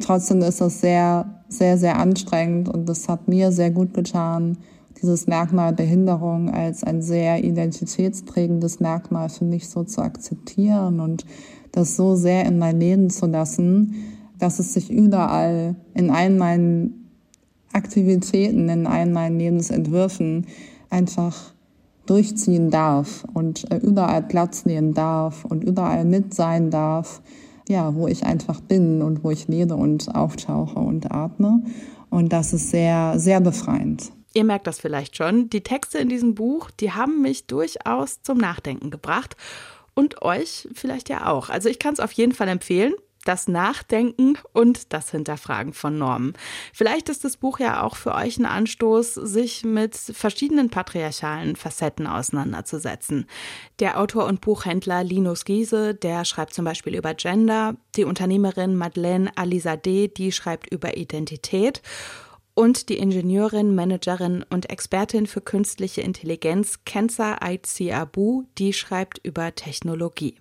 Trotzdem 0.00 0.40
ist 0.40 0.60
das 0.60 0.80
sehr, 0.80 1.42
sehr, 1.48 1.76
sehr 1.76 1.98
anstrengend 1.98 2.68
und 2.68 2.88
das 2.88 3.08
hat 3.08 3.26
mir 3.28 3.50
sehr 3.50 3.70
gut 3.70 3.92
getan, 3.92 4.56
dieses 5.00 5.26
Merkmal 5.26 5.72
Behinderung 5.72 6.50
als 6.50 6.84
ein 6.84 7.02
sehr 7.02 7.42
identitätsprägendes 7.44 8.80
Merkmal 8.80 9.28
für 9.28 9.44
mich 9.44 9.68
so 9.68 9.84
zu 9.84 10.02
akzeptieren 10.02 11.00
und 11.00 11.24
das 11.72 11.96
so 11.96 12.16
sehr 12.16 12.44
in 12.46 12.58
mein 12.58 12.80
Leben 12.80 13.10
zu 13.10 13.26
lassen, 13.26 13.94
dass 14.38 14.58
es 14.58 14.74
sich 14.74 14.90
überall 14.90 15.76
in 15.94 16.10
allen 16.10 16.38
meinen 16.38 17.10
Aktivitäten, 17.72 18.68
in 18.68 18.86
allen 18.86 19.12
meinen 19.12 19.38
Lebensentwürfen 19.38 20.46
einfach 20.88 21.54
durchziehen 22.06 22.70
darf 22.70 23.24
und 23.32 23.70
äh, 23.70 23.76
überall 23.76 24.22
Platz 24.22 24.64
nehmen 24.64 24.94
darf 24.94 25.44
und 25.44 25.62
überall 25.62 26.04
mit 26.04 26.34
sein 26.34 26.70
darf, 26.70 27.22
ja, 27.68 27.94
wo 27.94 28.08
ich 28.08 28.24
einfach 28.24 28.60
bin 28.60 29.00
und 29.00 29.22
wo 29.22 29.30
ich 29.30 29.46
lebe 29.46 29.76
und 29.76 30.12
auftauche 30.12 30.80
und 30.80 31.12
atme. 31.12 31.62
Und 32.08 32.32
das 32.32 32.52
ist 32.52 32.70
sehr, 32.70 33.14
sehr 33.18 33.40
befreiend. 33.40 34.10
Ihr 34.32 34.44
merkt 34.44 34.66
das 34.66 34.78
vielleicht 34.78 35.16
schon. 35.16 35.50
Die 35.50 35.62
Texte 35.62 35.98
in 35.98 36.08
diesem 36.08 36.34
Buch, 36.34 36.70
die 36.70 36.92
haben 36.92 37.20
mich 37.20 37.46
durchaus 37.46 38.22
zum 38.22 38.38
Nachdenken 38.38 38.90
gebracht. 38.90 39.36
Und 39.94 40.22
euch 40.22 40.68
vielleicht 40.72 41.08
ja 41.08 41.26
auch. 41.26 41.50
Also 41.50 41.68
ich 41.68 41.78
kann 41.78 41.92
es 41.92 42.00
auf 42.00 42.12
jeden 42.12 42.32
Fall 42.32 42.48
empfehlen 42.48 42.94
das 43.24 43.48
Nachdenken 43.48 44.38
und 44.52 44.92
das 44.92 45.10
Hinterfragen 45.10 45.72
von 45.72 45.98
Normen. 45.98 46.32
Vielleicht 46.72 47.08
ist 47.08 47.24
das 47.24 47.36
Buch 47.36 47.58
ja 47.58 47.82
auch 47.82 47.96
für 47.96 48.14
euch 48.14 48.38
ein 48.38 48.46
Anstoß, 48.46 49.14
sich 49.14 49.64
mit 49.64 49.94
verschiedenen 49.94 50.70
patriarchalen 50.70 51.56
Facetten 51.56 52.06
auseinanderzusetzen. 52.06 53.26
Der 53.78 54.00
Autor 54.00 54.26
und 54.26 54.40
Buchhändler 54.40 55.04
Linus 55.04 55.44
Giese, 55.44 55.94
der 55.94 56.24
schreibt 56.24 56.54
zum 56.54 56.64
Beispiel 56.64 56.94
über 56.94 57.14
Gender, 57.14 57.76
die 57.96 58.04
Unternehmerin 58.04 58.76
Madeleine 58.76 59.30
Alizadeh, 59.36 60.08
die 60.08 60.32
schreibt 60.32 60.72
über 60.72 60.96
Identität 60.96 61.82
und 62.60 62.90
die 62.90 62.98
Ingenieurin, 62.98 63.74
Managerin 63.74 64.44
und 64.50 64.68
Expertin 64.68 65.26
für 65.26 65.40
künstliche 65.40 66.02
Intelligenz 66.02 66.80
Kenza 66.84 67.38
Aitzi 67.40 67.90
Abu, 67.90 68.42
die 68.58 68.74
schreibt 68.74 69.18
über 69.24 69.54
Technologie. 69.54 70.34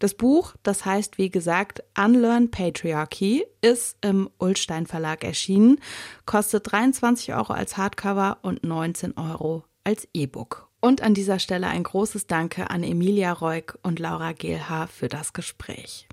Das 0.00 0.14
Buch, 0.14 0.56
das 0.64 0.84
heißt 0.84 1.18
wie 1.18 1.30
gesagt 1.30 1.84
Unlearn 1.96 2.50
Patriarchy, 2.50 3.44
ist 3.60 3.96
im 4.00 4.28
Ullstein 4.40 4.88
Verlag 4.88 5.22
erschienen, 5.22 5.78
kostet 6.26 6.72
23 6.72 7.32
Euro 7.32 7.52
als 7.52 7.76
Hardcover 7.76 8.38
und 8.42 8.64
19 8.64 9.16
Euro 9.16 9.62
als 9.84 10.08
E-Book. 10.12 10.68
Und 10.80 11.00
an 11.02 11.14
dieser 11.14 11.38
Stelle 11.38 11.68
ein 11.68 11.84
großes 11.84 12.26
Danke 12.26 12.70
an 12.70 12.82
Emilia 12.82 13.32
Reuk 13.32 13.78
und 13.84 14.00
Laura 14.00 14.32
Gehlhaar 14.32 14.88
für 14.88 15.06
das 15.06 15.32
Gespräch. 15.32 16.08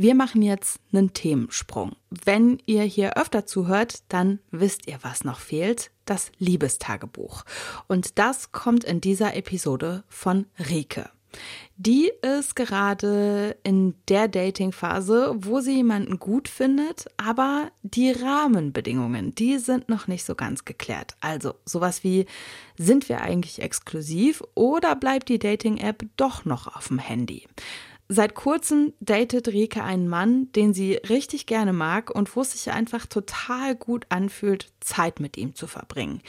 Wir 0.00 0.14
machen 0.14 0.42
jetzt 0.42 0.78
einen 0.92 1.12
Themensprung. 1.12 1.96
Wenn 2.08 2.62
ihr 2.66 2.84
hier 2.84 3.16
öfter 3.16 3.46
zuhört, 3.46 4.04
dann 4.08 4.38
wisst 4.52 4.86
ihr, 4.86 5.00
was 5.02 5.24
noch 5.24 5.40
fehlt. 5.40 5.90
Das 6.04 6.30
Liebestagebuch. 6.38 7.42
Und 7.88 8.16
das 8.16 8.52
kommt 8.52 8.84
in 8.84 9.00
dieser 9.00 9.34
Episode 9.34 10.04
von 10.08 10.46
Rike. 10.70 11.10
Die 11.76 12.12
ist 12.22 12.54
gerade 12.54 13.56
in 13.64 13.94
der 14.08 14.28
Dating-Phase, 14.28 15.34
wo 15.36 15.58
sie 15.58 15.74
jemanden 15.74 16.20
gut 16.20 16.46
findet, 16.46 17.06
aber 17.16 17.72
die 17.82 18.12
Rahmenbedingungen, 18.12 19.34
die 19.34 19.58
sind 19.58 19.88
noch 19.88 20.06
nicht 20.06 20.24
so 20.24 20.36
ganz 20.36 20.64
geklärt. 20.64 21.16
Also 21.20 21.54
sowas 21.64 22.04
wie, 22.04 22.26
sind 22.76 23.08
wir 23.08 23.20
eigentlich 23.20 23.60
exklusiv 23.62 24.44
oder 24.54 24.94
bleibt 24.94 25.28
die 25.28 25.40
Dating-App 25.40 26.04
doch 26.16 26.44
noch 26.44 26.76
auf 26.76 26.86
dem 26.86 27.00
Handy? 27.00 27.48
Seit 28.10 28.34
kurzem 28.34 28.94
datet 29.00 29.48
Rike 29.48 29.84
einen 29.84 30.08
Mann, 30.08 30.50
den 30.52 30.72
sie 30.72 30.94
richtig 30.94 31.44
gerne 31.44 31.74
mag 31.74 32.10
und 32.10 32.34
wo 32.34 32.40
es 32.40 32.52
sich 32.52 32.72
einfach 32.72 33.04
total 33.04 33.74
gut 33.74 34.06
anfühlt, 34.08 34.72
Zeit 34.80 35.20
mit 35.20 35.36
ihm 35.36 35.54
zu 35.54 35.66
verbringen. 35.66 36.22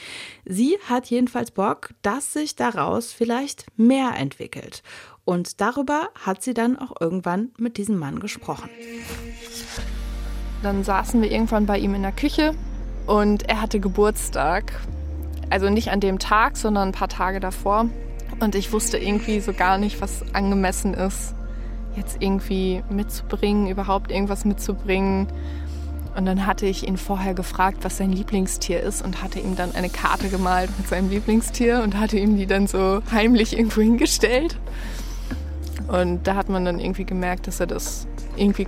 Sie 0.44 0.76
hat 0.90 1.06
jedenfalls 1.06 1.52
Bock, 1.52 1.94
dass 2.02 2.34
sich 2.34 2.54
daraus 2.54 3.14
vielleicht 3.14 3.64
mehr 3.78 4.12
entwickelt. 4.14 4.82
Und 5.24 5.62
darüber 5.62 6.10
hat 6.22 6.42
sie 6.42 6.52
dann 6.52 6.78
auch 6.78 7.00
irgendwann 7.00 7.52
mit 7.56 7.78
diesem 7.78 7.96
Mann 7.96 8.20
gesprochen. 8.20 8.68
Dann 10.62 10.84
saßen 10.84 11.22
wir 11.22 11.32
irgendwann 11.32 11.64
bei 11.64 11.78
ihm 11.78 11.94
in 11.94 12.02
der 12.02 12.12
Küche 12.12 12.54
und 13.06 13.48
er 13.48 13.62
hatte 13.62 13.80
Geburtstag. 13.80 14.78
Also 15.48 15.70
nicht 15.70 15.90
an 15.90 16.00
dem 16.00 16.18
Tag, 16.18 16.58
sondern 16.58 16.88
ein 16.88 16.92
paar 16.92 17.08
Tage 17.08 17.40
davor. 17.40 17.88
Und 18.38 18.54
ich 18.54 18.70
wusste 18.70 18.98
irgendwie 18.98 19.40
so 19.40 19.54
gar 19.54 19.78
nicht, 19.78 20.02
was 20.02 20.22
angemessen 20.34 20.92
ist 20.92 21.34
jetzt 21.96 22.18
irgendwie 22.20 22.82
mitzubringen, 22.90 23.68
überhaupt 23.68 24.10
irgendwas 24.10 24.44
mitzubringen. 24.44 25.28
Und 26.16 26.26
dann 26.26 26.46
hatte 26.46 26.66
ich 26.66 26.86
ihn 26.88 26.96
vorher 26.96 27.34
gefragt, 27.34 27.78
was 27.82 27.96
sein 27.96 28.12
Lieblingstier 28.12 28.80
ist 28.80 29.02
und 29.02 29.22
hatte 29.22 29.38
ihm 29.38 29.56
dann 29.56 29.74
eine 29.74 29.88
Karte 29.88 30.28
gemalt 30.28 30.70
mit 30.76 30.88
seinem 30.88 31.08
Lieblingstier 31.08 31.82
und 31.82 31.98
hatte 31.98 32.18
ihm 32.18 32.36
die 32.36 32.46
dann 32.46 32.66
so 32.66 33.00
heimlich 33.12 33.56
irgendwo 33.56 33.80
hingestellt. 33.80 34.58
Und 35.88 36.26
da 36.26 36.34
hat 36.34 36.48
man 36.48 36.64
dann 36.64 36.78
irgendwie 36.78 37.04
gemerkt, 37.04 37.46
dass 37.46 37.60
er 37.60 37.66
das 37.66 38.06
irgendwie 38.36 38.66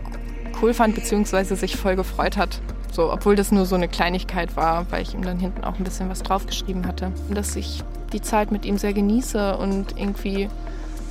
cool 0.60 0.74
fand, 0.74 0.94
beziehungsweise 0.94 1.56
sich 1.56 1.76
voll 1.76 1.96
gefreut 1.96 2.36
hat. 2.36 2.60
So, 2.92 3.12
obwohl 3.12 3.36
das 3.36 3.50
nur 3.50 3.64
so 3.64 3.74
eine 3.74 3.88
Kleinigkeit 3.88 4.54
war, 4.56 4.86
weil 4.90 5.02
ich 5.02 5.14
ihm 5.14 5.22
dann 5.22 5.38
hinten 5.38 5.64
auch 5.64 5.78
ein 5.78 5.84
bisschen 5.84 6.10
was 6.10 6.22
draufgeschrieben 6.22 6.86
hatte. 6.86 7.10
Dass 7.30 7.56
ich 7.56 7.82
die 8.12 8.20
Zeit 8.20 8.52
mit 8.52 8.66
ihm 8.66 8.76
sehr 8.76 8.92
genieße 8.92 9.56
und 9.56 9.98
irgendwie 9.98 10.48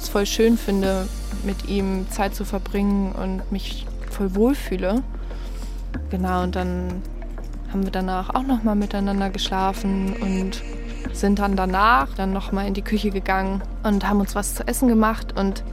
es 0.01 0.09
voll 0.09 0.25
schön 0.25 0.57
finde, 0.57 1.07
mit 1.43 1.67
ihm 1.67 2.09
Zeit 2.09 2.35
zu 2.35 2.45
verbringen 2.45 3.11
und 3.11 3.51
mich 3.51 3.85
voll 4.09 4.35
wohlfühle. 4.35 5.03
Genau, 6.09 6.43
und 6.43 6.55
dann 6.55 7.01
haben 7.71 7.83
wir 7.83 7.91
danach 7.91 8.29
auch 8.35 8.43
nochmal 8.43 8.75
miteinander 8.75 9.29
geschlafen 9.29 10.13
und 10.21 10.61
sind 11.13 11.39
dann 11.39 11.55
danach 11.55 12.09
dann 12.15 12.33
nochmal 12.33 12.67
in 12.67 12.73
die 12.73 12.81
Küche 12.81 13.11
gegangen 13.11 13.61
und 13.83 14.07
haben 14.07 14.19
uns 14.19 14.35
was 14.35 14.55
zu 14.55 14.67
essen 14.67 14.87
gemacht. 14.87 15.37
Und 15.37 15.63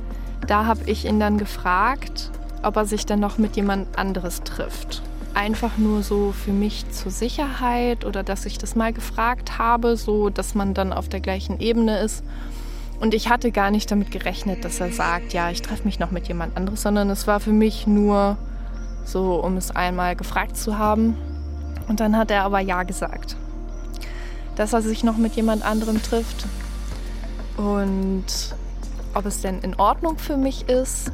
da 0.47 0.67
habe 0.67 0.81
ich 0.87 1.05
ihn 1.05 1.21
dann 1.21 1.39
gefragt, 1.39 2.31
ob 2.63 2.77
er 2.77 2.87
sich 2.87 3.07
dann 3.07 3.21
noch 3.21 3.39
mit 3.39 3.57
jemand 3.57 3.99
anderes 3.99 4.43
trifft. 4.43 5.03
Einfach 5.35 5.79
nur 5.79 6.03
so 6.03 6.33
für 6.33 6.53
mich 6.53 6.91
zur 6.91 7.13
Sicherheit 7.13 8.05
oder 8.05 8.23
dass 8.23 8.47
ich 8.47 8.59
das 8.59 8.75
mal 8.75 8.93
gefragt 8.93 9.59
habe, 9.59 9.97
so 9.97 10.31
dass 10.31 10.55
man 10.55 10.75
dann 10.75 10.93
auf 10.93 11.09
der 11.09 11.21
gleichen 11.21 11.61
Ebene 11.61 11.99
ist. 12.01 12.25
Und 13.01 13.15
ich 13.15 13.29
hatte 13.29 13.53
gar 13.53 13.71
nicht 13.71 13.91
damit 13.91 14.11
gerechnet, 14.11 14.65
dass 14.65 14.81
er 14.81 14.93
sagt, 14.93 15.33
ja, 15.33 15.51
ich 15.51 15.63
treffe 15.63 15.85
mich 15.85 15.99
noch 15.99 16.11
mit 16.11 16.27
jemand 16.29 16.57
anderes, 16.57 16.83
sondern 16.83 17.11
es 17.11 17.27
war 17.27 17.39
für 17.39 17.53
mich 17.53 17.87
nur 17.87 18.37
so, 19.05 19.37
um 19.37 19.57
es 19.57 19.71
einmal 19.71 20.17
gefragt 20.17 20.57
zu 20.57 20.79
haben. 20.79 21.17
Und 21.89 22.01
dann 22.01 22.17
hat 22.17 22.31
er 22.31 22.43
aber 22.43 22.61
ja 22.61 22.83
gesagt, 22.83 23.37
dass 24.57 24.73
er 24.73 24.83
sich 24.83 25.05
noch 25.05 25.17
mit 25.17 25.35
jemand 25.35 25.65
anderem 25.65 26.03
trifft 26.03 26.47
und 27.57 28.25
ob 29.15 29.27
es 29.27 29.41
denn 29.41 29.61
in 29.61 29.75
Ordnung 29.77 30.19
für 30.19 30.37
mich 30.37 30.69
ist. 30.69 31.11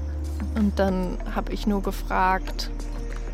Und 0.57 0.78
dann 0.78 1.18
habe 1.35 1.53
ich 1.53 1.66
nur 1.66 1.82
gefragt, 1.82 2.70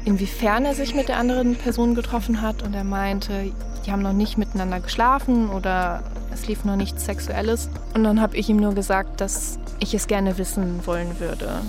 inwiefern 0.05 0.65
er 0.65 0.75
sich 0.75 0.95
mit 0.95 1.09
der 1.09 1.17
anderen 1.17 1.57
Person 1.57 1.95
getroffen 1.95 2.43
hat. 2.43 2.63
Und 2.63 2.75
er 2.75 2.85
meinte, 2.85 3.53
die 3.85 3.93
haben 3.93 4.03
noch 4.03 4.13
nicht 4.13 4.39
miteinander 4.39 4.81
geschlafen 4.81 5.49
oder 5.51 6.03
es 6.33 6.47
lief 6.47 6.65
noch 6.65 6.77
nichts 6.77 7.05
Sexuelles. 7.05 7.69
Und 7.95 8.05
dann 8.05 8.21
habe 8.21 8.37
ich 8.37 8.49
ihm 8.49 8.57
nur 8.57 8.75
gesagt, 8.75 9.21
dass 9.21 9.59
ich 9.79 9.95
es 9.95 10.07
gerne 10.07 10.39
wissen 10.39 10.87
wollen 10.87 11.21
würde, 11.21 11.61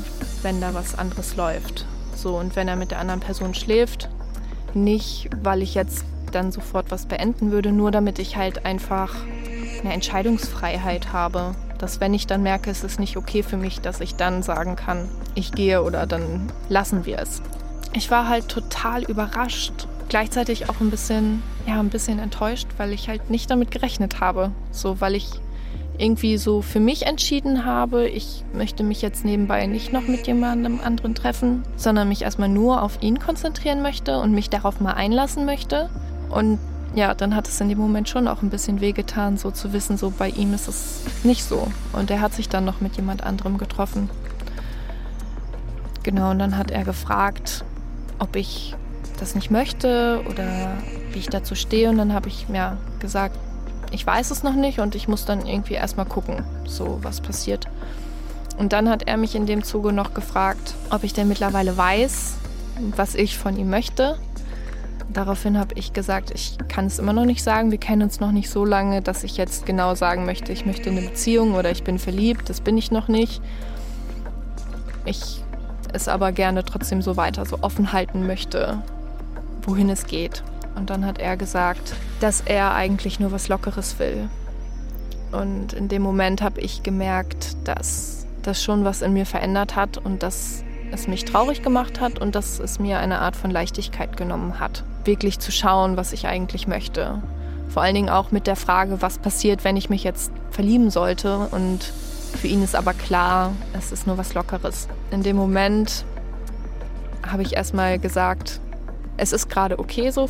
wenn 0.41 0.62
da 0.62 0.74
was 0.74 0.97
anderes 0.97 1.36
läuft. 1.36 1.86
So, 2.16 2.38
und 2.38 2.55
wenn 2.55 2.68
er 2.68 2.76
mit 2.76 2.91
der 2.91 2.99
anderen 2.99 3.20
Person 3.20 3.53
schläft, 3.53 4.09
nicht, 4.74 5.30
weil 5.41 5.62
ich 5.62 5.74
jetzt 5.74 6.05
dann 6.32 6.51
sofort 6.51 6.91
was 6.91 7.05
beenden 7.05 7.51
würde, 7.51 7.72
nur 7.72 7.91
damit 7.91 8.20
ich 8.20 8.38
halt 8.38 8.66
einfach 8.66 9.16
eine 9.84 9.93
Entscheidungsfreiheit 9.93 11.12
habe. 11.12 11.55
Dass 11.78 11.99
wenn 11.99 12.14
ich 12.14 12.28
dann 12.28 12.43
merke, 12.43 12.70
es 12.70 12.84
ist 12.84 12.99
nicht 12.99 13.18
okay 13.18 13.43
für 13.43 13.57
mich, 13.57 13.82
dass 13.82 14.01
ich 14.01 14.16
dann 14.16 14.43
sagen 14.43 14.76
kann, 14.76 15.09
ich 15.36 15.51
gehe 15.51 15.82
oder 15.84 16.05
dann 16.05 16.51
lassen 16.70 17.05
wir 17.05 17.20
es. 17.20 17.41
Ich 17.93 18.12
war 18.12 18.30
halt 18.30 18.47
total 18.47 19.03
überrascht 19.03 19.88
gleichzeitig 20.12 20.68
auch 20.68 20.82
ein 20.82 20.89
bisschen, 20.89 21.41
ja, 21.66 21.80
ein 21.80 21.88
bisschen 21.88 22.20
enttäuscht, 22.20 22.68
weil 22.76 22.91
ich 22.91 23.07
halt 23.07 23.30
nicht 23.30 23.49
damit 23.49 23.72
gerechnet 23.72 24.20
habe. 24.20 24.51
So, 24.70 24.99
weil 24.99 25.16
ich 25.16 25.30
irgendwie 25.97 26.38
so 26.38 26.62
für 26.62 26.82
mich 26.82 27.05
entschieden 27.05 27.64
habe, 27.64 28.09
ich 28.09 28.43
möchte 28.53 28.84
mich 28.84 29.01
jetzt 29.01 29.24
nebenbei 29.24 29.68
nicht 29.68 29.93
noch 29.93 30.07
mit 30.07 30.28
jemandem 30.28 30.82
anderen 30.82 31.16
treffen, 31.16 31.64
sondern 31.78 32.09
mich 32.09 32.24
erstmal 32.24 32.49
nur 32.49 32.84
auf 32.84 33.01
ihn 33.01 33.20
konzentrieren 33.20 33.82
möchte 33.82 34.20
und 34.20 34.34
mich 34.34 34.49
darauf 34.49 34.82
mal 34.82 34.95
einlassen 34.95 35.45
möchte. 35.45 35.89
Und 36.30 36.59
ja, 36.93 37.14
dann 37.14 37.34
hat 37.34 37.47
es 37.47 37.62
in 37.62 37.70
dem 37.70 37.78
Moment 37.78 38.09
schon 38.09 38.28
auch 38.28 38.41
ein 38.41 38.49
bisschen 38.49 38.82
wehgetan, 38.82 39.38
so 39.38 39.49
zu 39.49 39.72
wissen, 39.72 39.95
so 39.95 40.09
bei 40.12 40.28
ihm 40.28 40.53
ist 40.53 40.68
es 40.68 41.05
nicht 41.24 41.45
so. 41.45 41.72
Und 41.93 42.12
er 42.12 42.20
hat 42.20 42.34
sich 42.34 42.49
dann 42.49 42.66
noch 42.66 42.82
mit 42.82 42.97
jemand 42.97 43.24
anderem 43.24 43.57
getroffen. 43.57 44.09
Genau, 46.03 46.32
und 46.32 46.39
dann 46.39 46.57
hat 46.57 46.70
er 46.70 46.84
gefragt, 46.84 47.64
ob 48.20 48.36
ich 48.36 48.76
das 49.22 49.36
nicht 49.36 49.51
möchte 49.51 50.22
oder 50.30 50.78
wie 51.13 51.19
ich 51.19 51.30
dazu 51.30 51.55
stehe. 51.55 51.89
Und 51.89 51.97
dann 51.97 52.13
habe 52.13 52.28
ich 52.28 52.49
mir 52.49 52.78
gesagt, 52.99 53.38
ich 53.91 54.05
weiß 54.05 54.32
es 54.32 54.43
noch 54.43 54.55
nicht 54.55 54.80
und 54.80 54.95
ich 54.95 55.07
muss 55.07 55.26
dann 55.26 55.45
irgendwie 55.45 55.76
erstmal 55.76 56.05
gucken, 56.05 56.43
so 56.65 56.99
was 57.01 57.22
passiert. 57.22 57.67
Und 58.57 58.74
dann 58.74 58.89
hat 58.89 59.07
er 59.07 59.17
mich 59.17 59.36
in 59.36 59.45
dem 59.45 59.63
Zuge 59.63 59.91
noch 59.93 60.13
gefragt, 60.13 60.76
ob 60.89 61.03
ich 61.03 61.13
denn 61.13 61.28
mittlerweile 61.28 61.78
weiß, 61.78 62.36
was 62.95 63.15
ich 63.15 63.38
von 63.38 63.57
ihm 63.57 63.69
möchte. 63.69 64.17
Daraufhin 65.09 65.57
habe 65.57 65.76
ich 65.76 65.93
gesagt, 65.93 66.32
ich 66.34 66.57
kann 66.69 66.86
es 66.86 66.97
immer 66.97 67.13
noch 67.13 67.26
nicht 67.26 67.43
sagen. 67.43 67.69
Wir 67.69 67.78
kennen 67.78 68.03
uns 68.03 68.19
noch 68.19 68.32
nicht 68.32 68.49
so 68.49 68.63
lange, 68.63 69.01
dass 69.01 69.24
ich 69.24 69.36
jetzt 69.36 69.65
genau 69.65 69.93
sagen 69.93 70.26
möchte, 70.26 70.53
ich 70.53 70.65
möchte 70.65 70.89
eine 70.89 71.01
Beziehung 71.01 71.55
oder 71.55 71.69
ich 71.69 71.84
bin 71.84 71.99
verliebt. 71.99 72.49
Das 72.49 72.61
bin 72.61 72.78
ich 72.78 72.91
noch 72.91 73.07
nicht. 73.07 73.41
Ich 75.05 75.41
es 75.93 76.07
aber 76.07 76.32
gerne 76.32 76.63
trotzdem 76.63 77.01
so 77.01 77.17
weiter 77.17 77.45
so 77.45 77.59
offen 77.61 77.93
halten 77.93 78.26
möchte, 78.26 78.82
wohin 79.64 79.89
es 79.89 80.05
geht. 80.05 80.43
Und 80.76 80.89
dann 80.89 81.05
hat 81.05 81.20
er 81.20 81.38
gesagt, 81.38 81.93
dass 82.20 82.41
er 82.41 82.74
eigentlich 82.74 83.20
nur 83.20 83.32
was 83.32 83.47
Lockeres 83.47 83.99
will. 83.99 84.30
Und 85.32 85.74
in 85.74 85.88
dem 85.88 86.01
Moment 86.01 86.41
habe 86.41 86.59
ich 86.62 86.84
gemerkt, 86.84 87.55
dass 87.66 88.26
das 88.41 88.64
schon 88.64 88.84
was 88.84 89.01
in 89.01 89.14
mir 89.14 89.26
verändert 89.26 89.76
hat 89.76 89.97
und 89.97 90.24
dass 90.24 90.64
es 90.91 91.07
mich 91.07 91.26
traurig 91.26 91.64
gemacht 91.64 92.01
hat 92.01 92.20
und 92.20 92.36
dass 92.36 92.59
es 92.59 92.80
mir 92.80 92.99
eine 92.99 93.20
Art 93.20 93.36
von 93.36 93.49
Leichtigkeit 93.49 94.18
genommen 94.18 94.59
hat, 94.59 94.84
wirklich 95.05 95.39
zu 95.39 95.51
schauen, 95.51 95.95
was 95.95 96.12
ich 96.12 96.28
eigentlich 96.28 96.68
möchte. 96.68 97.22
Vor 97.70 97.82
allen 97.82 97.95
Dingen 97.95 98.09
auch 98.09 98.32
mit 98.32 98.47
der 98.47 98.57
Frage, 98.57 99.01
was 99.01 99.18
passiert, 99.18 99.64
wenn 99.64 99.78
ich 99.78 99.89
mich 99.89 100.03
jetzt 100.03 100.32
verlieben 100.49 100.89
sollte. 100.89 101.38
Und 101.51 101.84
für 102.36 102.47
ihn 102.47 102.64
ist 102.64 102.76
aber 102.76 102.93
klar, 102.93 103.53
es 103.78 103.93
ist 103.93 104.07
nur 104.07 104.18
was 104.18 104.34
Lockeres. 104.34 104.89
In 105.12 105.24
dem 105.24 105.38
Moment 105.38 106.03
habe 107.26 107.43
ich 107.43 107.55
erstmal 107.55 107.97
gesagt, 107.99 108.59
es 109.22 109.34
ist 109.34 109.49
gerade 109.49 109.78
okay 109.78 110.09
so, 110.09 110.28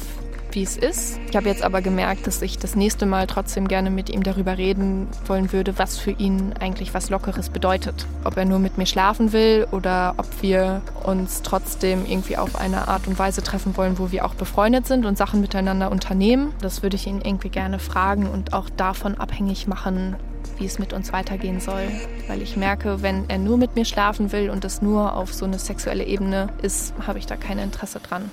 wie 0.52 0.64
es 0.64 0.76
ist. 0.76 1.18
Ich 1.30 1.36
habe 1.38 1.48
jetzt 1.48 1.64
aber 1.64 1.82
gemerkt, 1.82 2.28
dass 2.28 2.42
ich 2.42 2.58
das 2.58 2.76
nächste 2.76 3.06
Mal 3.06 3.26
trotzdem 3.26 3.70
gerne 3.70 3.90
mit 3.90 4.10
ihm 4.10 4.22
darüber 4.22 4.58
reden 4.58 5.08
wollen 5.26 5.54
würde, 5.54 5.80
was 5.80 5.98
für 5.98 6.12
ihn 6.12 6.54
eigentlich 6.60 6.94
was 6.94 7.10
Lockeres 7.10 7.50
bedeutet. 7.50 8.06
Ob 8.26 8.36
er 8.36 8.44
nur 8.44 8.60
mit 8.60 8.78
mir 8.78 8.86
schlafen 8.86 9.32
will 9.32 9.66
oder 9.72 10.16
ob 10.18 10.28
wir 10.42 10.82
uns 11.06 11.42
trotzdem 11.42 12.06
irgendwie 12.06 12.36
auf 12.36 12.58
eine 12.58 12.90
Art 12.90 13.08
und 13.08 13.18
Weise 13.18 13.42
treffen 13.42 13.78
wollen, 13.78 13.98
wo 13.98 14.12
wir 14.12 14.26
auch 14.26 14.36
befreundet 14.36 14.88
sind 14.88 15.06
und 15.06 15.18
Sachen 15.18 15.40
miteinander 15.40 15.90
unternehmen. 15.90 16.54
Das 16.60 16.84
würde 16.84 16.98
ich 16.98 17.08
ihn 17.08 17.22
irgendwie 17.22 17.50
gerne 17.50 17.80
fragen 17.80 18.28
und 18.28 18.52
auch 18.52 18.70
davon 18.70 19.16
abhängig 19.18 19.68
machen, 19.68 20.18
wie 20.58 20.66
es 20.66 20.80
mit 20.80 20.92
uns 20.92 21.14
weitergehen 21.14 21.62
soll. 21.62 21.88
Weil 22.28 22.42
ich 22.42 22.58
merke, 22.58 23.02
wenn 23.02 23.30
er 23.30 23.38
nur 23.38 23.56
mit 23.56 23.76
mir 23.76 23.86
schlafen 23.86 24.34
will 24.34 24.50
und 24.50 24.66
es 24.66 24.82
nur 24.82 25.16
auf 25.16 25.34
so 25.34 25.46
eine 25.46 25.60
sexuelle 25.60 26.04
Ebene 26.04 26.50
ist, 26.62 26.94
habe 27.08 27.20
ich 27.20 27.26
da 27.26 27.38
kein 27.38 27.58
Interesse 27.58 28.02
dran. 28.02 28.30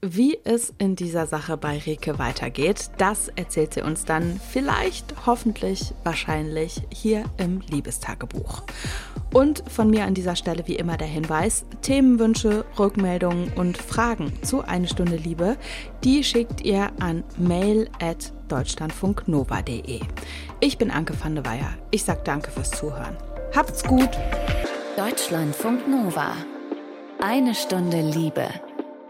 Wie 0.00 0.38
es 0.44 0.72
in 0.78 0.94
dieser 0.94 1.26
Sache 1.26 1.56
bei 1.56 1.76
Rike 1.76 2.20
weitergeht, 2.20 2.90
das 2.98 3.26
erzählt 3.34 3.74
sie 3.74 3.82
uns 3.82 4.04
dann 4.04 4.40
vielleicht, 4.50 5.26
hoffentlich, 5.26 5.92
wahrscheinlich 6.04 6.82
hier 6.94 7.24
im 7.36 7.60
Liebestagebuch. 7.68 8.62
Und 9.34 9.64
von 9.68 9.90
mir 9.90 10.04
an 10.04 10.14
dieser 10.14 10.36
Stelle 10.36 10.68
wie 10.68 10.76
immer 10.76 10.96
der 10.96 11.08
Hinweis, 11.08 11.64
Themenwünsche, 11.82 12.64
Rückmeldungen 12.78 13.52
und 13.54 13.76
Fragen 13.76 14.32
zu 14.42 14.62
Eine 14.62 14.86
Stunde 14.86 15.16
Liebe, 15.16 15.56
die 16.04 16.22
schickt 16.22 16.60
ihr 16.60 16.92
an 17.00 17.24
mail 17.36 17.90
at 18.00 18.32
deutschlandfunknova.de. 18.46 20.00
Ich 20.60 20.78
bin 20.78 20.92
Anke 20.92 21.14
van 21.20 21.34
de 21.34 21.44
Weyer. 21.44 21.74
Ich 21.90 22.04
sag 22.04 22.24
danke 22.24 22.52
fürs 22.52 22.70
Zuhören. 22.70 23.16
Habt's 23.52 23.82
gut! 23.82 24.10
Deutschlandfunk 24.96 25.88
Nova. 25.88 26.36
Eine 27.20 27.56
Stunde 27.56 28.00
Liebe. 28.00 28.48